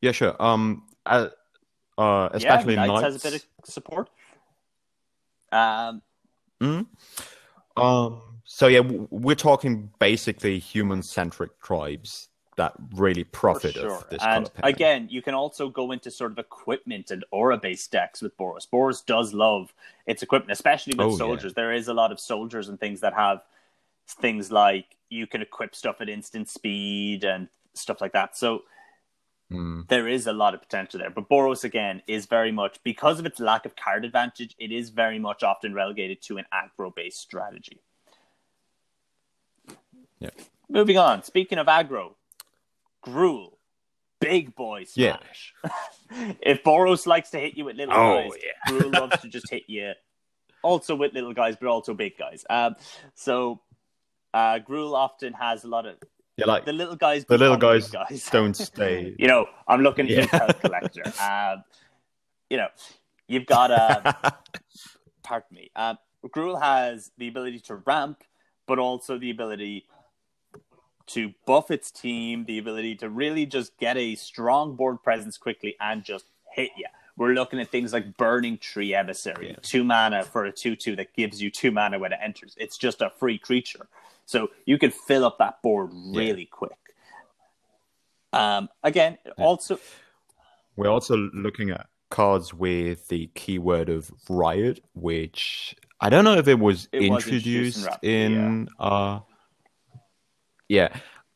Yeah, 0.00 0.12
sure. 0.12 0.36
Um, 0.40 0.84
uh, 1.06 1.28
uh 1.98 2.28
especially 2.32 2.74
yeah, 2.74 2.86
Knights, 2.86 3.02
knights. 3.02 3.14
has 3.14 3.24
a 3.24 3.30
bit 3.30 3.34
of 3.42 3.64
support. 3.64 4.10
Um, 5.50 6.02
Mhm. 6.60 6.86
Um, 7.76 8.22
so 8.44 8.66
yeah, 8.68 8.80
we're 8.80 9.34
talking 9.34 9.90
basically 9.98 10.58
human-centric 10.58 11.60
tribes 11.60 12.28
that 12.56 12.74
really 12.94 13.24
profit 13.24 13.74
sure. 13.74 13.92
of 13.92 14.08
this 14.10 14.22
and 14.22 14.50
again, 14.62 15.08
you 15.10 15.22
can 15.22 15.34
also 15.34 15.68
go 15.68 15.90
into 15.92 16.10
sort 16.10 16.32
of 16.32 16.38
equipment 16.38 17.10
and 17.10 17.24
aura 17.30 17.56
based 17.56 17.90
decks 17.90 18.20
with 18.20 18.36
Boros. 18.36 18.68
Boros 18.68 19.04
does 19.04 19.32
love 19.32 19.72
its 20.06 20.22
equipment, 20.22 20.52
especially 20.52 20.94
with 20.94 21.06
Oh, 21.06 21.10
yeah. 21.10 21.16
soldiers. 21.16 21.54
There 21.54 21.72
is 21.72 21.88
a 21.88 21.94
lot 21.94 22.12
of 22.12 22.20
soldiers 22.20 22.68
and 22.68 22.78
things 22.78 23.00
that 23.00 23.14
have 23.14 23.42
things 24.06 24.52
like 24.52 24.96
you 25.08 25.26
can 25.26 25.40
equip 25.40 25.74
stuff 25.74 26.00
at 26.00 26.08
instant 26.08 26.48
speed 26.48 27.24
and 27.24 27.48
stuff 27.74 28.00
like 28.00 28.12
that. 28.12 28.36
So 28.36 28.64
Mm, 29.52 29.86
there 29.88 30.08
is 30.08 30.26
a 30.26 30.32
lot 30.32 30.54
of 30.54 30.60
potential 30.62 30.98
there. 30.98 31.10
But 31.10 31.28
Boros 31.28 31.64
again 31.64 32.00
is 32.06 32.24
very 32.26 32.50
much 32.50 32.82
because 32.84 33.18
of 33.20 33.26
its 33.26 33.38
lack 33.38 33.66
of 33.66 33.76
card 33.76 34.04
advantage, 34.04 34.54
it 34.58 34.72
is 34.72 34.88
very 34.88 35.18
much 35.18 35.42
often 35.42 35.74
relegated 35.74 36.22
to 36.22 36.38
an 36.38 36.46
aggro 36.54 36.94
based 36.94 37.20
strategy. 37.20 37.80
Yeah. 40.20 40.30
Moving 40.68 40.96
on. 40.96 41.22
Speaking 41.22 41.58
of 41.58 41.66
aggro, 41.66 42.14
Gruul, 43.04 43.52
big 44.20 44.54
boy 44.54 44.84
Yeah. 44.94 45.16
if 46.40 46.62
Boros 46.62 47.06
likes 47.06 47.30
to 47.30 47.38
hit 47.38 47.56
you 47.56 47.64
with 47.64 47.76
little 47.76 47.94
Oh, 47.94 48.22
guys, 48.30 48.32
Gruul 48.68 48.92
loves 49.00 49.20
to 49.22 49.28
just 49.28 49.50
hit 49.50 49.64
you 49.66 49.92
also 50.62 50.94
with 50.94 51.12
little 51.12 51.32
guys, 51.34 51.56
but 51.60 51.68
also 51.68 51.92
big 51.94 52.16
guys. 52.16 52.44
Um, 52.48 52.76
so 53.14 53.60
uh, 54.32 54.58
Gruul 54.60 54.94
often 54.94 55.32
has 55.32 55.64
a 55.64 55.68
lot 55.68 55.86
of 55.86 55.96
yeah, 56.36 56.46
like 56.46 56.64
the 56.64 56.72
little 56.72 56.96
guys. 56.96 57.24
the 57.26 57.36
little 57.36 57.56
guys 57.56 57.90
guys. 57.90 58.28
don't 58.30 58.54
stay. 58.56 59.14
you 59.18 59.26
know, 59.28 59.46
I'm 59.68 59.82
looking 59.82 60.06
at 60.06 60.10
you, 60.10 60.16
Yeah. 60.18 60.26
Pelt 60.38 60.60
Collector. 60.60 61.02
Um, 61.20 61.64
you 62.48 62.56
know, 62.56 62.68
you've 63.28 63.46
got 63.46 63.70
a. 63.70 64.32
pardon 65.22 65.48
me. 65.52 65.70
Um, 65.76 65.98
Gruul 66.26 66.60
has 66.62 67.10
the 67.18 67.28
ability 67.28 67.58
to 67.60 67.76
ramp, 67.76 68.22
but 68.66 68.78
also 68.78 69.18
the 69.18 69.30
ability 69.30 69.84
to 71.12 71.32
buff 71.46 71.70
its 71.70 71.90
team, 71.90 72.44
the 72.44 72.58
ability 72.58 72.96
to 72.96 73.08
really 73.08 73.46
just 73.46 73.76
get 73.78 73.96
a 73.96 74.14
strong 74.14 74.76
board 74.76 75.02
presence 75.02 75.36
quickly 75.38 75.76
and 75.80 76.04
just 76.04 76.24
hit 76.52 76.70
you. 76.76 76.86
We're 77.16 77.34
looking 77.34 77.60
at 77.60 77.68
things 77.70 77.92
like 77.92 78.16
Burning 78.16 78.56
Tree 78.58 78.94
Emissary, 78.94 79.50
Yeah. 79.50 79.56
two 79.62 79.84
mana 79.84 80.24
for 80.24 80.44
a 80.46 80.52
2 80.52 80.76
2 80.76 80.96
that 80.96 81.12
gives 81.14 81.42
you 81.42 81.50
two 81.50 81.70
mana 81.70 81.98
when 81.98 82.12
it 82.12 82.18
enters. 82.22 82.54
It's 82.58 82.78
just 82.78 83.02
a 83.02 83.10
free 83.10 83.38
creature. 83.38 83.86
So 84.24 84.50
you 84.64 84.78
can 84.78 84.90
fill 84.90 85.24
up 85.24 85.38
that 85.38 85.60
board 85.62 85.90
really 85.92 86.46
quick. 86.46 86.72
Um, 88.32 88.70
again, 88.82 89.18
also, 89.36 89.78
We're 90.76 90.88
also 90.88 91.16
looking 91.34 91.70
at 91.70 91.86
cards 92.08 92.54
with 92.54 93.08
the 93.08 93.26
keyword 93.34 93.90
of 93.90 94.10
riot, 94.30 94.82
which 94.94 95.76
I 96.00 96.08
don't 96.08 96.24
know 96.24 96.36
if 96.38 96.48
it 96.48 96.58
was 96.58 96.88
It 96.92 97.10
was 97.10 97.24
introduced 97.26 97.76
in 97.76 97.82
introduced 97.82 97.86
Rapid, 97.86 98.08
in. 98.08 98.68
uh, 98.78 99.20
yeah. 100.72 100.88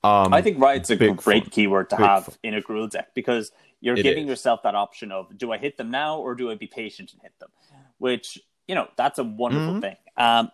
Um, 0.04 0.32
I 0.32 0.40
think 0.40 0.58
Riot's 0.60 0.88
a 0.90 0.96
great 0.96 1.20
fun. 1.20 1.40
keyword 1.50 1.90
to 1.90 1.96
Big 1.96 2.06
have 2.06 2.24
fun. 2.26 2.34
in 2.42 2.54
a 2.54 2.62
Gruul 2.62 2.88
deck 2.90 3.08
because 3.14 3.50
you're 3.80 3.96
It 3.96 4.02
giving 4.02 4.24
is. 4.24 4.28
yourself 4.28 4.62
that 4.62 4.74
option 4.74 5.10
of 5.12 5.36
do 5.36 5.52
I 5.52 5.58
hit 5.58 5.76
them 5.76 5.90
now 5.90 6.18
or 6.18 6.34
do 6.34 6.50
I 6.50 6.54
be 6.54 6.66
patient 6.66 7.12
and 7.12 7.20
hit 7.22 7.32
them? 7.40 7.50
Which, 7.98 8.38
you 8.68 8.74
know, 8.74 8.88
that's 8.96 9.18
a 9.18 9.24
wonderful 9.24 9.74
Mhm. 9.74 9.80
thing. 9.80 9.96
Um, 10.16 10.50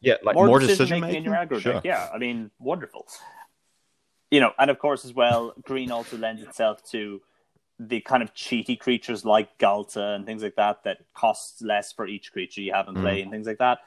yeah, 0.00 0.14
like 0.22 0.34
more, 0.34 0.46
more, 0.46 0.58
decision, 0.58 0.78
decision 0.86 1.00
making 1.00 1.16
in 1.18 1.24
your 1.24 1.34
aggro 1.34 1.60
Sure. 1.60 1.74
deck. 1.74 1.84
Yeah, 1.84 2.08
I 2.12 2.18
mean, 2.18 2.50
wonderful. 2.58 3.06
you 4.30 4.40
know, 4.40 4.52
and 4.58 4.70
of 4.70 4.78
course 4.80 5.04
as 5.04 5.12
well, 5.14 5.52
green 5.62 5.90
also 5.92 6.16
lends 6.16 6.42
itself 6.42 6.82
to 6.90 7.22
the 7.78 8.00
kind 8.00 8.22
of 8.22 8.32
cheaty 8.34 8.78
creatures 8.78 9.24
like 9.24 9.56
Ghalta 9.58 10.14
and 10.16 10.24
things 10.26 10.42
like 10.42 10.56
that 10.56 10.82
that 10.84 10.98
costs 11.14 11.60
less 11.62 11.92
for 11.92 12.06
each 12.06 12.32
creature 12.32 12.60
you 12.60 12.72
have 12.72 12.88
in 12.88 12.94
play 12.94 13.20
and 13.22 13.30
things 13.30 13.46
like 13.46 13.58
that. 13.58 13.78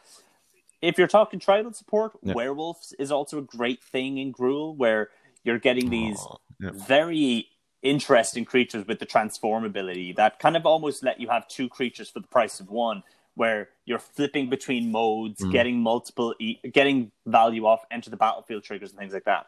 If 0.82 0.98
you're 0.98 1.08
talking 1.08 1.40
tribal 1.40 1.74
support, 1.74 2.14
Yeah. 2.22 2.34
werewolves 2.34 2.94
is 3.00 3.12
also 3.12 3.40
a 3.40 3.42
great 3.42 3.84
thing 3.84 4.18
in 4.18 4.32
Gruul 4.32 4.76
where 4.76 5.10
you're 5.44 5.60
getting 5.60 5.90
these 5.90 6.20
Oh, 6.20 6.38
yeah. 6.60 6.72
very 6.74 7.50
interesting 7.82 8.44
creatures 8.44 8.86
with 8.88 9.00
the 9.00 9.06
transform 9.06 9.64
ability 9.64 10.12
that 10.14 10.40
kind 10.40 10.58
of 10.58 10.66
almost 10.66 11.04
let 11.04 11.20
you 11.20 11.30
have 11.30 11.48
two 11.48 11.70
creatures 11.70 12.10
for 12.10 12.20
the 12.20 12.28
price 12.28 12.60
of 12.60 12.70
one 12.70 13.04
where 13.36 13.70
you're 13.86 14.00
flipping 14.00 14.50
between 14.50 14.92
modes 14.92 15.44
mm. 15.44 15.52
getting 15.52 15.80
multiple 15.80 16.34
e- 16.40 16.60
getting 16.74 17.12
value 17.28 17.66
off 17.66 17.86
enter 17.92 18.10
the 18.10 18.18
battlefield 18.18 18.64
triggers 18.64 18.90
and 18.90 19.00
things 19.00 19.14
like 19.14 19.26
that 19.26 19.46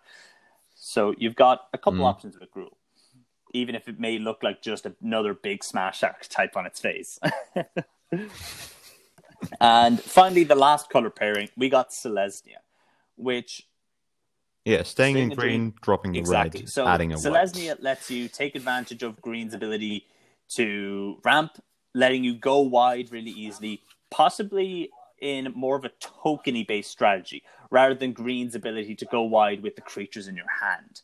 so 0.76 1.14
you've 1.18 1.36
got 1.36 1.68
a 1.74 1.78
couple 1.78 2.00
mm. 2.00 2.06
options 2.06 2.38
with 2.40 2.54
Gruul 2.54 2.76
even 3.52 3.74
if 3.74 3.88
it 3.88 4.00
may 4.00 4.20
look 4.20 4.44
like 4.44 4.62
just 4.62 4.86
another 5.02 5.34
big 5.34 5.64
smash 5.64 6.04
archetype 6.04 6.56
on 6.56 6.68
its 6.68 6.80
face 6.80 7.20
and 9.62 10.00
finally 10.02 10.44
the 10.44 10.56
last 10.56 10.90
color 10.90 11.10
pairing 11.10 11.50
we 11.58 11.70
got 11.70 11.90
Selesnya 11.92 12.60
which 13.16 13.68
Yeah, 14.66 14.84
staying 14.84 15.18
in 15.18 15.30
green, 15.30 15.74
dropping 15.82 16.14
the 16.14 16.20
Exactly. 16.20 16.62
red, 16.62 16.70
So 16.70 16.88
adding 16.88 17.14
a 17.14 17.18
Selesnya 17.18 17.70
white. 17.70 17.84
lets 17.84 18.12
you 18.12 18.28
take 18.28 18.56
advantage 18.56 19.04
of 19.04 19.22
Green's 19.22 19.54
ability 19.54 20.06
to 20.50 21.18
ramp, 21.24 21.62
letting 21.94 22.24
you 22.24 22.36
go 22.36 22.60
wide 22.62 23.12
really 23.12 23.32
easily, 23.32 23.82
possibly 24.12 24.90
in 25.22 25.52
more 25.56 25.76
of 25.76 25.86
a 25.86 25.90
tokeny 25.90 26.66
based 26.66 26.92
strategy 26.92 27.44
rather 27.72 27.94
than 27.94 28.14
Green's 28.14 28.56
ability 28.56 28.96
to 28.96 29.06
go 29.06 29.22
wide 29.22 29.62
with 29.62 29.76
the 29.76 29.82
creatures 29.82 30.28
in 30.28 30.36
your 30.36 30.50
hand. 30.62 31.02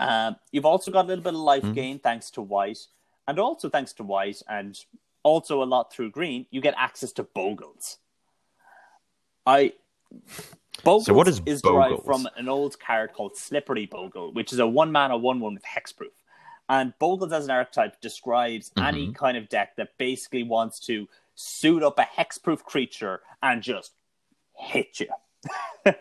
Um, 0.00 0.36
you've 0.50 0.64
also 0.66 0.90
got 0.90 1.04
a 1.04 1.08
little 1.08 1.24
bit 1.24 1.34
of 1.34 1.40
life 1.40 1.62
Mm-hmm. 1.64 1.74
gain 1.74 1.98
thanks 1.98 2.30
to 2.32 2.42
White, 2.42 2.86
and 3.28 3.38
also 3.38 3.68
thanks 3.68 3.92
to 3.94 4.02
White, 4.02 4.42
and 4.48 4.78
also 5.22 5.62
a 5.62 5.64
lot 5.64 5.92
through 5.92 6.10
Green. 6.10 6.46
You 6.50 6.60
get 6.60 6.74
access 6.76 7.12
to 7.12 7.24
Bogles. 7.24 7.96
I 9.46 9.72
Bogles 10.84 11.04
So 11.04 11.14
what 11.14 11.28
is 11.28 11.40
is 11.46 11.62
derived 11.62 12.04
from 12.04 12.28
an 12.36 12.48
old 12.48 12.78
card 12.78 13.12
called 13.12 13.36
Slippery 13.36 13.86
Bogle, 13.86 14.32
which 14.32 14.52
is 14.52 14.58
a 14.58 14.66
one 14.66 14.92
mana 14.92 15.16
one 15.16 15.40
one 15.40 15.54
with 15.54 15.64
hexproof. 15.64 16.12
And 16.68 16.92
Bogles 17.00 17.32
as 17.32 17.44
an 17.44 17.50
archetype 17.50 18.00
describes 18.00 18.70
Mm-hmm. 18.70 18.86
any 18.86 19.12
kind 19.12 19.36
of 19.36 19.48
deck 19.48 19.76
that 19.76 19.96
basically 19.98 20.42
wants 20.42 20.80
to 20.80 21.08
suit 21.34 21.82
up 21.82 21.98
a 21.98 22.02
hexproof 22.02 22.62
creature 22.62 23.20
and 23.42 23.62
just 23.62 23.92
hit 24.56 25.00
you. 25.00 25.08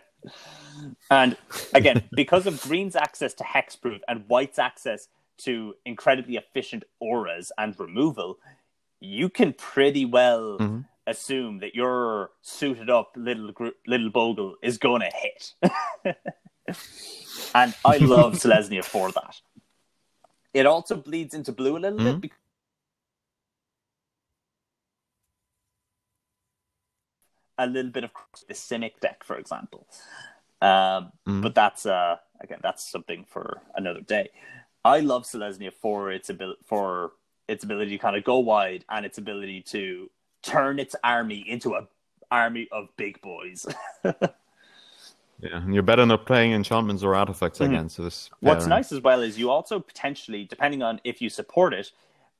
and 1.12 1.36
again, 1.74 2.04
because 2.16 2.46
of 2.46 2.62
green's 2.62 2.96
access 2.96 3.34
to 3.36 3.44
hexproof 3.44 4.00
and 4.08 4.28
white's 4.28 4.60
access 4.60 5.08
to 5.40 5.74
incredibly 5.86 6.36
efficient 6.38 6.84
auras 7.00 7.52
and 7.58 7.78
removal, 7.80 8.38
you 9.02 9.28
can 9.30 9.52
pretty 9.54 10.06
well 10.06 10.60
Mhm. 10.60 10.86
assume 11.08 11.60
that 11.60 11.74
your 11.76 12.32
suited 12.42 12.90
up 12.90 13.14
little 13.18 13.52
little 13.88 14.10
bogle 14.12 14.56
is 14.62 14.78
going 14.78 15.02
to 15.02 15.10
hit. 15.14 15.54
and 17.56 17.74
I 17.84 17.98
love 17.98 18.34
Selesnya 18.40 18.86
for 18.86 19.12
that. 19.12 19.42
It 20.54 20.66
also 20.66 20.96
bleeds 20.96 21.34
into 21.34 21.52
blue 21.52 21.78
a 21.78 21.80
little 21.80 22.00
Mhm. 22.00 22.06
bit. 22.06 22.22
Because 22.22 22.38
a 27.58 27.68
little 27.68 27.92
bit 27.92 28.04
of 28.04 28.12
the 28.48 28.54
Simic 28.54 29.00
deck, 29.02 29.24
for 29.24 29.38
example. 29.38 29.88
Um, 30.62 31.12
Mhm. 31.28 31.42
But 31.42 31.56
that's 31.56 31.86
uh, 31.86 32.18
again, 32.40 32.60
that's 32.62 32.84
something 32.90 33.26
for 33.26 33.62
another 33.76 34.02
day. 34.02 34.30
I 34.86 35.00
love 35.00 35.24
Selesnya 35.26 35.72
for 35.74 36.12
its 36.12 36.30
ability 36.30 36.62
for 36.66 37.14
its 37.52 37.64
ability 37.64 37.92
to 37.92 37.98
kind 37.98 38.16
of 38.16 38.24
go 38.24 38.40
wide 38.40 38.86
and 38.90 39.06
its 39.06 39.18
ability 39.18 39.62
to 39.62 40.10
turn 40.42 40.80
its 40.80 40.96
army 41.04 41.44
into 41.48 41.76
a 41.76 41.88
army 42.32 42.68
of 42.72 42.88
big 42.98 43.22
boys. 43.22 43.66
Yeah, 45.44 45.58
and 45.58 45.74
you're 45.74 45.82
better 45.82 46.06
not 46.06 46.28
playing 46.28 46.52
enchantments 46.52 47.02
or 47.02 47.16
artifacts 47.16 47.58
Mhm. 47.58 47.66
against 47.70 47.98
this. 47.98 48.30
What's 48.42 48.66
pairing. 48.66 48.70
nice 48.70 48.92
as 48.92 49.02
well 49.02 49.22
is 49.24 49.40
you 49.40 49.50
also 49.50 49.80
potentially, 49.80 50.44
depending 50.46 50.84
on 50.84 51.02
if 51.04 51.20
you 51.20 51.30
support 51.32 51.74
it, 51.74 51.92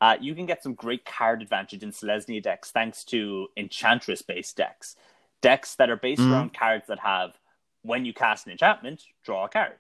uh, 0.02 0.18
you 0.22 0.36
can 0.36 0.46
get 0.46 0.62
some 0.62 0.76
great 0.76 1.04
card 1.04 1.42
advantage 1.42 1.82
in 1.82 1.90
Selesnya 1.92 2.40
decks 2.44 2.70
thanks 2.70 3.04
to 3.06 3.48
Enchantress 3.58 4.22
based 4.22 4.56
decks. 4.56 4.96
Decks 5.42 5.74
that 5.78 5.90
are 5.90 5.96
based 5.96 6.22
Mhm. 6.22 6.32
around 6.32 6.54
cards 6.54 6.86
that 6.90 7.00
have, 7.00 7.40
when 7.82 8.06
you 8.06 8.14
cast 8.14 8.46
an 8.46 8.52
enchantment, 8.52 9.04
draw 9.24 9.46
a 9.46 9.50
card. 9.50 9.80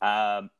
Um, 0.00 0.50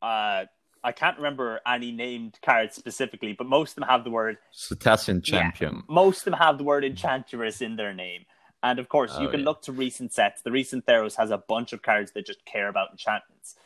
uh, 0.00 0.46
I 0.84 0.92
can't 0.92 1.16
remember 1.16 1.60
any 1.66 1.90
named 1.92 2.38
cards 2.42 2.76
specifically, 2.76 3.32
but 3.32 3.46
most 3.46 3.70
of 3.72 3.74
them 3.76 3.88
have 3.88 4.04
the 4.04 4.10
word 4.10 4.38
Cetacean 4.52 5.22
Yeah. 5.24 5.40
champion. 5.40 5.82
most 5.88 6.18
of 6.18 6.24
them 6.26 6.34
have 6.34 6.58
the 6.58 6.64
word 6.64 6.84
enchantress 6.84 7.60
in 7.60 7.76
their 7.76 7.92
name. 7.94 8.24
And 8.62 8.78
of 8.78 8.88
course, 8.88 9.18
you 9.18 9.28
Oh, 9.28 9.30
can 9.30 9.40
yeah. 9.40 9.46
look 9.46 9.62
to 9.62 9.72
recent 9.72 10.12
sets. 10.12 10.42
The 10.42 10.50
recent 10.50 10.86
Theros 10.86 11.16
has 11.16 11.30
a 11.30 11.38
bunch 11.38 11.72
of 11.72 11.82
cards 11.82 12.12
that 12.12 12.26
just 12.26 12.44
care 12.44 12.68
about 12.68 12.90
enchantments. 12.90 13.56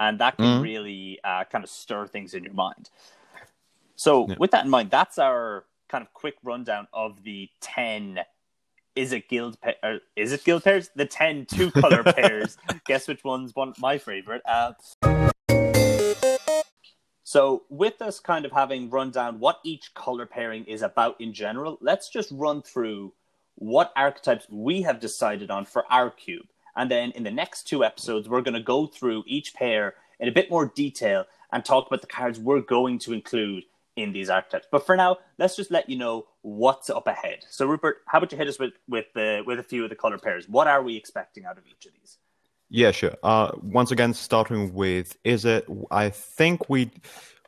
And 0.00 0.18
that 0.20 0.36
can 0.36 0.60
Mhm. 0.60 0.62
really 0.62 1.20
uh, 1.24 1.44
kind 1.44 1.64
of 1.64 1.70
stir 1.70 2.06
things 2.06 2.32
in 2.34 2.44
your 2.44 2.54
mind. 2.54 2.90
So, 3.96 4.28
Yeah. 4.28 4.36
with 4.38 4.50
that 4.52 4.64
in 4.64 4.70
mind, 4.70 4.90
that's 4.90 5.18
our 5.18 5.64
kind 5.88 6.02
of 6.02 6.12
quick 6.12 6.36
rundown 6.42 6.86
of 6.92 7.22
the 7.24 7.50
10 7.60 8.20
is 8.94 9.12
it 9.12 9.28
guild 9.28 9.60
pa- 9.60 9.74
or 9.82 10.00
is 10.16 10.32
it 10.32 10.44
guild 10.44 10.64
pairs? 10.64 10.90
The 10.94 11.06
10 11.06 11.46
two 11.46 11.70
color 12.02 12.02
pairs. 12.02 12.56
Guess 12.86 13.06
which 13.06 13.22
one's 13.22 13.54
one 13.54 13.72
my 13.78 13.96
favorite. 13.98 14.42
Uh, 14.44 14.72
so, 17.28 17.64
with 17.68 18.00
us 18.00 18.20
kind 18.20 18.46
of 18.46 18.52
having 18.52 18.88
run 18.88 19.10
down 19.10 19.38
what 19.38 19.60
each 19.62 19.92
color 19.92 20.24
pairing 20.24 20.64
is 20.64 20.80
about 20.80 21.20
in 21.20 21.34
general, 21.34 21.76
let's 21.82 22.08
just 22.08 22.30
run 22.32 22.62
through 22.62 23.12
what 23.56 23.92
archetypes 23.96 24.46
we 24.48 24.80
have 24.80 24.98
decided 24.98 25.50
on 25.50 25.66
for 25.66 25.84
our 25.92 26.08
cube. 26.08 26.46
And 26.74 26.90
then 26.90 27.10
in 27.10 27.24
the 27.24 27.30
next 27.30 27.64
two 27.64 27.84
episodes, 27.84 28.30
we're 28.30 28.40
going 28.40 28.54
to 28.54 28.62
go 28.62 28.86
through 28.86 29.24
each 29.26 29.52
pair 29.52 29.96
in 30.18 30.26
a 30.26 30.32
bit 30.32 30.50
more 30.50 30.72
detail 30.74 31.26
and 31.52 31.62
talk 31.62 31.88
about 31.88 32.00
the 32.00 32.06
cards 32.06 32.38
we're 32.38 32.62
going 32.62 32.98
to 33.00 33.12
include 33.12 33.64
in 33.94 34.12
these 34.12 34.30
archetypes. 34.30 34.66
But 34.72 34.86
for 34.86 34.96
now, 34.96 35.18
let's 35.36 35.54
just 35.54 35.70
let 35.70 35.90
you 35.90 35.98
know 35.98 36.28
what's 36.40 36.88
up 36.88 37.06
ahead. 37.06 37.40
So, 37.50 37.66
Rupert, 37.66 37.98
how 38.06 38.16
about 38.16 38.32
you 38.32 38.38
hit 38.38 38.48
us 38.48 38.58
with 38.58 38.72
with 38.88 39.12
the 39.14 39.42
with 39.46 39.58
a 39.58 39.62
few 39.62 39.84
of 39.84 39.90
the 39.90 39.96
color 39.96 40.16
pairs? 40.16 40.48
What 40.48 40.66
are 40.66 40.82
we 40.82 40.96
expecting 40.96 41.44
out 41.44 41.58
of 41.58 41.66
each 41.66 41.84
of 41.84 41.92
these? 41.92 42.16
Yeah, 42.70 42.90
sure. 42.90 43.14
Uh, 43.22 43.52
once 43.62 43.90
again, 43.90 44.12
starting 44.14 44.74
with 44.74 45.20
Izzet? 45.24 45.86
I 45.90 46.10
think 46.10 46.68
we 46.68 46.90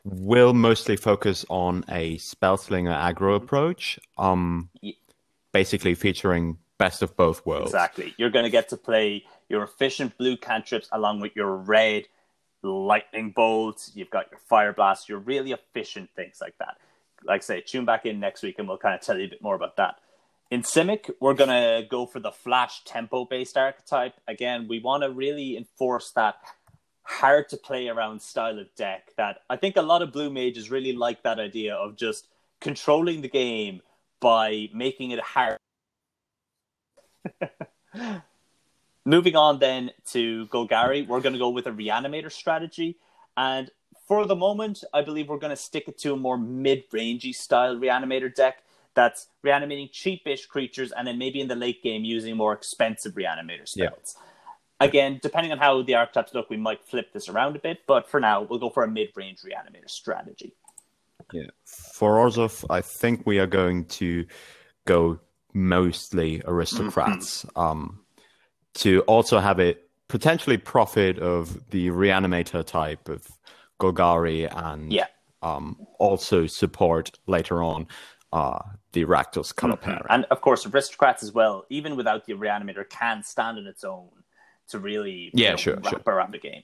will 0.05 0.55
mostly 0.55 0.97
focus 0.97 1.45
on 1.51 1.85
a 1.89 2.17
spellslinger 2.17 2.97
aggro 2.97 3.37
approach. 3.37 3.99
Um, 4.17 4.71
Ye- 4.81 4.97
basically 5.53 5.95
featuring 5.95 6.59
best 6.79 7.03
of 7.03 7.17
both 7.17 7.45
worlds. 7.45 7.71
Exactly. 7.71 8.15
You're 8.17 8.31
going 8.31 8.45
to 8.45 8.51
get 8.51 8.69
to 8.71 8.77
play 8.77 9.25
your 9.49 9.63
efficient 9.63 10.17
blue 10.17 10.37
cantrips 10.37 10.89
along 10.93 11.21
with 11.21 11.37
your 11.37 11.57
red 11.57 12.07
lightning 12.63 13.31
bolts. 13.31 13.93
You've 13.95 14.11
got 14.11 14.31
your 14.31 14.41
fire 14.41 14.73
blast, 14.73 15.09
your 15.09 15.19
really 15.19 15.53
efficient 15.53 16.09
things 16.17 16.39
like 16.41 16.57
that. 16.59 16.79
Like 17.25 17.43
I 17.43 17.45
say, 17.45 17.61
tune 17.61 17.85
back 17.85 18.07
in 18.07 18.19
next 18.19 18.43
week 18.43 18.59
and 18.59 18.67
we'll 18.67 18.79
kind 18.79 18.95
of 18.95 19.03
tell 19.03 19.19
you 19.19 19.27
a 19.27 19.29
bit 19.29 19.43
more 19.43 19.55
about 19.55 19.77
that. 19.77 19.99
In 20.51 20.63
Simic, 20.63 21.11
we're 21.21 21.35
going 21.35 21.51
to 21.51 21.87
go 21.89 22.07
for 22.07 22.19
the 22.19 22.33
flash 22.33 22.83
tempo 22.85 23.25
based 23.25 23.57
archetype. 23.57 24.15
Again, 24.27 24.67
we 24.69 24.81
want 24.81 25.05
to 25.05 25.11
really 25.11 25.57
enforce 25.57 26.11
that 26.13 26.37
hard 27.03 27.49
to 27.51 27.57
play 27.57 27.89
around 27.89 28.21
style 28.21 28.59
of 28.59 28.75
deck 28.75 29.13
that 29.17 29.43
I 29.49 29.57
think 29.57 29.77
a 29.77 29.83
lot 29.83 30.03
of 30.03 30.13
blue 30.13 30.31
mages 30.31 30.71
really 30.71 30.93
like 30.93 31.23
that 31.23 31.39
idea 31.39 31.75
of 31.75 31.97
just 31.97 32.27
controlling 32.61 33.21
the 33.21 33.29
game 33.29 33.81
by 34.21 34.69
making 34.75 35.13
it 35.13 35.21
hard 35.21 35.57
Moving 39.05 39.37
on 39.37 39.59
then 39.59 39.91
to 40.13 40.47
Golgari, 40.49 41.07
we're 41.07 41.21
going 41.21 41.33
to 41.33 41.39
go 41.39 41.49
with 41.49 41.67
a 41.67 41.71
reanimator 41.71 42.31
strategy. 42.31 42.99
And 43.37 43.71
for 44.07 44.27
the 44.27 44.37
moment, 44.37 44.85
I 44.93 45.03
believe 45.03 45.29
we're 45.29 45.39
going 45.39 45.51
to 45.51 45.57
stick 45.57 45.89
it 45.89 45.99
to 45.99 46.13
a 46.13 46.17
more 46.17 46.37
mid 46.37 46.89
rangey 46.91 47.35
style 47.35 47.77
reanimator 47.77 48.35
deck 48.35 48.63
that's 48.95 49.29
reanimating 49.43 49.89
cheapish 49.89 50.47
creatures 50.49 50.93
and 50.93 51.07
then 51.07 51.19
maybe 51.19 51.41
in 51.41 51.49
the 51.49 51.55
late 51.57 51.83
game 51.83 52.05
using 52.05 52.37
more 52.37 52.53
expensive 52.53 53.15
reanimator 53.15 53.67
Yeah. 53.77 53.89
spells. 53.89 54.17
Again, 54.81 55.21
depending 55.23 55.53
on 55.53 55.59
how 55.59 55.83
the 55.83 55.95
archetypes 55.95 56.33
look, 56.35 56.49
we 56.49 56.57
might 56.57 56.83
flip 56.83 57.13
this 57.13 57.29
around 57.29 57.55
a 57.55 57.59
bit, 57.59 57.81
but 57.87 58.09
for 58.09 58.19
now, 58.19 58.43
we'll 58.43 58.59
go 58.59 58.71
for 58.71 58.83
a 58.83 58.89
mid 58.89 59.11
range 59.15 59.41
reanimator 59.43 59.91
strategy. 59.91 60.55
Yeah. 61.33 61.49
For 61.65 62.17
Orzhov, 62.17 62.65
I 62.71 62.81
think 62.81 63.27
we 63.27 63.39
are 63.39 63.47
going 63.47 63.85
to 63.87 64.27
go 64.87 65.21
mostly 65.53 66.43
aristocrats 66.47 67.45
um, 67.57 68.01
to 68.75 69.01
also 69.03 69.39
have 69.39 69.61
it 69.61 69.89
potentially 70.09 70.57
profit 70.57 71.19
of 71.19 71.71
the 71.71 71.89
reanimator 71.89 72.65
type 72.65 73.09
of 73.09 73.27
Golgari 73.79 74.49
and 74.51 74.93
Yeah. 74.93 75.07
um, 75.43 75.87
also 75.99 76.47
support 76.47 77.19
later 77.27 77.63
on 77.63 77.87
uh, 78.33 78.59
the 78.93 79.05
Rakdos 79.05 79.55
color 79.55 79.77
pairing. 79.77 80.03
And 80.09 80.25
of 80.31 80.41
course, 80.41 80.67
aristocrats 80.67 81.23
as 81.23 81.33
well, 81.33 81.65
even 81.69 81.97
without 81.97 82.27
the 82.27 82.35
reanimator, 82.35 82.89
can 82.89 83.23
stand 83.23 83.59
on 83.59 83.67
its 83.67 83.85
own 83.85 84.09
to 84.69 84.79
really 84.79 85.13
you 85.13 85.31
Yeah, 85.35 85.51
know, 85.51 85.57
sure, 85.57 85.77
wrap 85.77 85.85
sure. 85.91 86.03
around 86.07 86.33
the 86.33 86.39
game. 86.39 86.63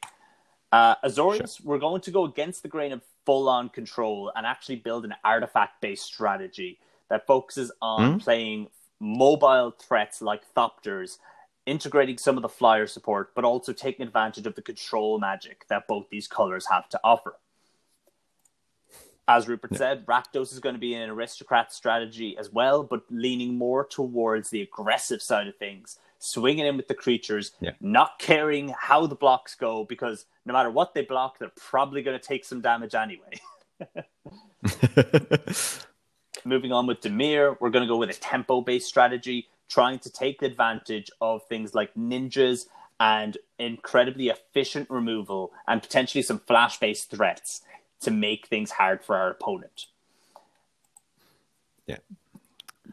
Uh, 0.73 0.97
Azorius, 1.05 1.63
we're 1.65 1.79
going 1.79 2.01
to 2.03 2.11
go 2.11 2.25
against 2.25 2.63
the 2.63 2.69
grain 2.69 2.93
of 2.93 3.03
full 3.25 3.49
on 3.49 3.69
control 3.69 4.33
and 4.35 4.47
actually 4.47 4.77
build 4.77 5.05
an 5.05 5.15
artifact 5.25 5.81
based 5.81 6.05
strategy 6.05 6.79
that 7.09 7.27
focuses 7.27 7.71
on 7.81 8.19
Mm. 8.19 8.23
playing 8.23 8.69
mobile 9.01 9.71
threats 9.71 10.21
like 10.23 10.43
Thopters, 10.55 11.19
integrating 11.67 12.19
some 12.19 12.37
of 12.37 12.43
the 12.43 12.49
flyer 12.49 12.87
support, 12.87 13.35
but 13.35 13.45
also 13.45 13.73
taking 13.73 14.07
advantage 14.07 14.47
of 14.47 14.55
the 14.55 14.63
control 14.63 15.19
magic 15.19 15.67
that 15.69 15.87
both 15.89 16.09
these 16.11 16.29
colors 16.29 16.67
have 16.71 16.89
to 16.89 17.01
offer. 17.03 17.37
As 19.29 19.49
Rupert 19.49 19.77
said, 19.77 20.07
Rakdos 20.07 20.53
is 20.53 20.61
going 20.61 20.77
to 20.77 20.81
be 20.81 20.95
an 20.95 21.11
aristocrat 21.11 21.73
strategy 21.73 22.37
as 22.39 22.51
well, 22.53 22.85
but 22.85 23.03
leaning 23.11 23.59
more 23.59 23.85
towards 23.85 24.51
the 24.51 24.63
aggressive 24.63 25.21
side 25.21 25.49
of 25.49 25.57
things, 25.57 25.99
swinging 26.21 26.65
in 26.65 26.77
with 26.77 26.87
the 26.87 26.95
creatures, 26.95 27.53
Yeah. 27.61 27.73
not 27.81 28.21
caring 28.21 28.69
how 28.79 29.07
the 29.07 29.17
blocks 29.17 29.57
go, 29.57 29.85
because 29.85 30.27
no 30.45 30.53
matter 30.53 30.71
what 30.71 30.95
they 30.95 31.03
block, 31.03 31.39
they're 31.39 31.51
probably 31.57 32.03
going 32.03 32.19
to 32.19 32.25
take 32.25 32.45
some 32.45 32.61
damage 32.61 32.95
anyway. 32.95 33.41
Moving 36.45 36.73
on 36.73 36.87
with 36.87 37.01
Dimir, 37.01 37.57
we're 37.61 37.71
going 37.71 37.83
to 37.85 37.89
go 37.89 37.97
with 37.97 38.11
a 38.11 38.15
tempo 38.15 38.61
based 38.61 38.87
strategy, 38.87 39.49
trying 39.69 39.99
to 40.01 40.11
take 40.11 40.43
advantage 40.43 41.11
of 41.21 41.43
things 41.49 41.75
like 41.75 41.93
ninjas 41.95 42.67
and 43.01 43.37
incredibly 43.59 44.29
efficient 44.29 44.89
removal 44.89 45.53
and 45.67 45.83
potentially 45.83 46.23
some 46.23 46.39
flash 46.39 46.79
based 46.79 47.11
threats 47.11 47.63
to 48.01 48.11
make 48.11 48.47
things 48.47 48.71
hard 48.71 49.03
for 49.05 49.17
our 49.17 49.31
opponent. 49.31 49.87
Yeah. 51.87 51.99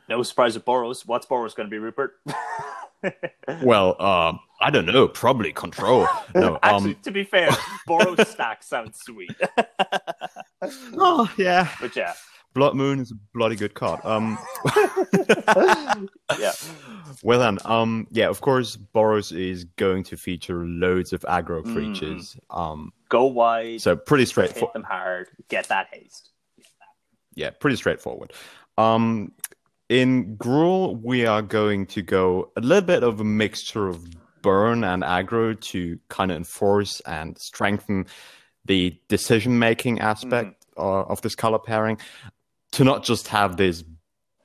No 0.10 0.24
surprise 0.24 0.56
with 0.56 0.66
Boros. 0.66 1.06
What's 1.06 1.26
Boros 1.26 1.56
going 1.56 1.68
to 1.68 1.72
be, 1.72 1.80
Rupert? 1.80 2.20
well, 3.64 4.02
um, 4.02 4.40
I 4.62 4.70
don't 4.70 4.86
know. 4.86 5.08
Probably 5.08 5.52
control. 5.54 6.08
No, 6.36 6.60
Actually, 6.64 6.92
um, 6.92 7.00
to 7.04 7.12
be 7.12 7.24
fair, 7.24 7.50
Boros 7.88 8.26
stack 8.28 8.64
sounds 8.64 9.00
sweet. 9.00 9.36
oh 10.98 11.32
yeah, 11.38 11.70
but 11.82 11.96
yeah, 11.96 12.14
Blood 12.54 12.76
Moon 12.76 13.00
is 13.00 13.12
a 13.12 13.16
bloody 13.34 13.56
good 13.56 13.74
card. 13.74 14.00
Um, 14.04 14.38
yeah. 16.40 16.54
well 17.24 17.40
then, 17.40 17.58
um, 17.66 18.08
yeah, 18.12 18.30
of 18.30 18.42
course, 18.42 18.78
Boros 18.78 19.38
is 19.38 19.66
going 19.76 20.04
to 20.06 20.18
feature 20.18 20.66
loads 20.66 21.14
of 21.14 21.22
aggro 21.22 21.64
creatures. 21.64 22.38
Um, 22.50 22.94
Go 23.14 23.26
wide, 23.26 23.80
so 23.80 23.96
pretty 23.96 24.26
straightforward. 24.26 24.70
hit 24.70 24.74
them 24.74 24.84
hard, 24.84 25.28
get 25.48 25.68
that 25.68 25.86
haste. 25.92 26.32
yeah, 27.36 27.52
pretty 27.52 27.76
straightforward. 27.76 28.34
Um, 28.76 29.34
in 29.88 30.36
Gruul, 30.36 31.00
we 31.00 31.28
are 31.28 31.44
going 31.44 31.86
to 31.86 32.02
go 32.02 32.52
a 32.58 32.62
little 32.62 32.82
bit 32.82 33.04
of 33.04 33.20
a 33.20 33.24
mixture 33.24 33.88
of 33.88 34.04
burn 34.42 34.84
and 34.84 35.04
aggro 35.04 35.60
to 35.62 36.00
kind 36.10 36.32
of 36.32 36.38
enforce 36.38 37.02
and 37.02 37.38
strengthen 37.38 38.08
the 38.66 39.00
decision 39.10 39.60
making 39.60 40.00
aspect 40.00 40.66
uh, 40.76 41.04
of 41.04 41.22
this 41.22 41.36
color 41.36 41.60
pairing 41.60 42.00
to 42.72 42.84
not 42.84 43.04
just 43.04 43.28
have 43.28 43.58
this 43.58 43.84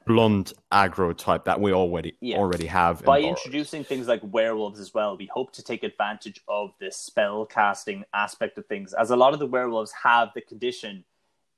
blunt 0.08 0.52
aggro 0.72 1.16
type 1.16 1.44
that 1.44 1.60
we 1.60 1.72
already 1.72 2.16
Yeah. 2.20 2.38
already 2.38 2.66
have 2.66 3.04
By 3.04 3.20
Boros. 3.22 3.28
introducing 3.28 3.84
things 3.84 4.08
like 4.08 4.20
werewolves 4.24 4.80
as 4.80 4.92
well, 4.92 5.16
we 5.16 5.26
hope 5.26 5.52
to 5.52 5.62
take 5.62 5.84
advantage 5.84 6.40
of 6.48 6.72
the 6.80 6.90
spell 6.90 7.46
casting 7.46 8.04
aspect 8.12 8.58
of 8.58 8.66
things, 8.66 8.92
as 8.94 9.10
a 9.10 9.16
lot 9.16 9.32
of 9.34 9.38
the 9.38 9.46
werewolves 9.46 9.92
have 10.02 10.32
the 10.34 10.40
condition 10.40 11.04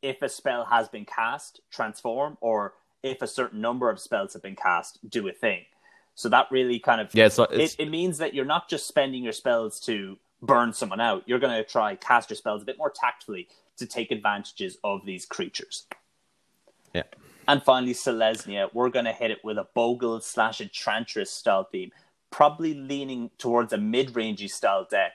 if 0.02 0.20
a 0.22 0.28
spell 0.28 0.64
has 0.64 0.88
been 0.88 1.04
cast, 1.04 1.60
transform, 1.70 2.36
or 2.40 2.74
if 3.02 3.22
a 3.22 3.26
certain 3.26 3.60
number 3.60 3.88
of 3.90 4.00
spells 4.00 4.32
have 4.32 4.42
been 4.42 4.56
cast, 4.56 4.98
do 5.08 5.28
a 5.28 5.32
thing. 5.32 5.64
So 6.14 6.28
that 6.30 6.48
really 6.50 6.78
kind 6.78 7.00
of 7.00 7.14
yeah, 7.14 7.26
it's, 7.26 7.38
it's 7.38 7.74
it, 7.74 7.84
it 7.84 7.90
means 7.90 8.18
that 8.18 8.34
you're 8.34 8.44
not 8.44 8.68
just 8.68 8.86
spending 8.86 9.22
your 9.22 9.32
spells 9.32 9.78
to 9.80 10.18
burn 10.42 10.72
someone 10.72 11.00
out. 11.00 11.22
You're 11.26 11.38
going 11.38 11.54
to 11.56 11.64
try 11.64 11.94
cast 11.96 12.30
your 12.30 12.36
spells 12.36 12.62
a 12.62 12.64
bit 12.64 12.78
more 12.78 12.90
tactfully 12.90 13.48
to 13.76 13.86
take 13.86 14.10
advantages 14.10 14.76
of 14.84 15.04
these 15.06 15.24
creatures. 15.26 15.86
yeah. 16.94 17.04
And 17.50 17.60
finally, 17.60 17.94
Selesnya, 17.94 18.72
we're 18.72 18.90
going 18.90 19.06
to 19.06 19.12
hit 19.12 19.32
it 19.32 19.42
with 19.42 19.58
a 19.58 19.66
Bogle 19.74 20.20
slash 20.20 20.60
Enchantress 20.60 21.32
style 21.32 21.64
theme, 21.64 21.90
probably 22.30 22.74
leaning 22.74 23.28
towards 23.38 23.72
a 23.72 23.76
mid 23.76 24.12
rangey 24.12 24.48
style 24.48 24.86
deck, 24.88 25.14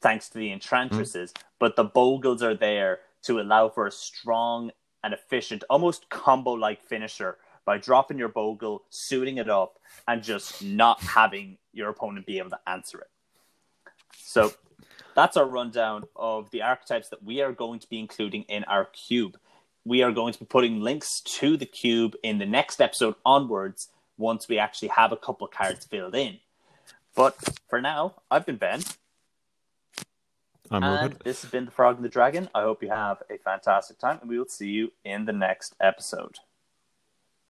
thanks 0.00 0.28
to 0.30 0.38
the 0.38 0.50
Enchantresses. 0.50 1.30
Mm-hmm. 1.30 1.46
But 1.60 1.76
the 1.76 1.84
Bogles 1.84 2.42
are 2.42 2.56
there 2.56 2.98
to 3.26 3.38
allow 3.38 3.68
for 3.68 3.86
a 3.86 3.92
strong 3.92 4.72
and 5.04 5.14
efficient, 5.14 5.62
almost 5.70 6.08
combo 6.08 6.50
like 6.50 6.82
finisher 6.82 7.38
by 7.64 7.78
dropping 7.78 8.18
your 8.18 8.28
Bogle, 8.28 8.82
suiting 8.90 9.36
it 9.36 9.48
up, 9.48 9.78
and 10.08 10.20
just 10.20 10.64
not 10.64 11.00
having 11.00 11.58
your 11.72 11.90
opponent 11.90 12.26
be 12.26 12.38
able 12.38 12.50
to 12.50 12.58
answer 12.66 12.98
it. 12.98 13.10
So 14.16 14.52
that's 15.14 15.36
our 15.36 15.46
rundown 15.46 16.02
of 16.16 16.50
the 16.50 16.62
archetypes 16.62 17.08
that 17.10 17.22
we 17.22 17.40
are 17.40 17.52
going 17.52 17.78
to 17.78 17.88
be 17.88 18.00
including 18.00 18.42
in 18.48 18.64
our 18.64 18.86
cube. 18.86 19.38
We 19.84 20.02
are 20.02 20.12
going 20.12 20.32
to 20.32 20.38
be 20.38 20.44
putting 20.46 20.80
links 20.80 21.20
to 21.20 21.56
the 21.56 21.66
cube 21.66 22.14
in 22.22 22.38
the 22.38 22.46
next 22.46 22.80
episode 22.80 23.16
onwards 23.24 23.88
once 24.16 24.48
we 24.48 24.58
actually 24.58 24.88
have 24.88 25.12
a 25.12 25.16
couple 25.16 25.46
of 25.46 25.52
cards 25.52 25.84
filled 25.86 26.14
in. 26.14 26.38
But 27.14 27.36
for 27.68 27.80
now, 27.80 28.14
I've 28.30 28.46
been 28.46 28.56
Ben, 28.56 28.82
I'm 30.70 30.82
and 30.82 31.02
Rupert. 31.02 31.24
this 31.24 31.42
has 31.42 31.50
been 31.50 31.66
the 31.66 31.70
Frog 31.70 31.96
and 31.96 32.04
the 32.04 32.08
Dragon. 32.08 32.48
I 32.54 32.62
hope 32.62 32.82
you 32.82 32.88
have 32.88 33.22
a 33.28 33.38
fantastic 33.38 33.98
time, 33.98 34.18
and 34.20 34.30
we 34.30 34.38
will 34.38 34.48
see 34.48 34.70
you 34.70 34.92
in 35.04 35.26
the 35.26 35.32
next 35.32 35.74
episode. 35.80 36.38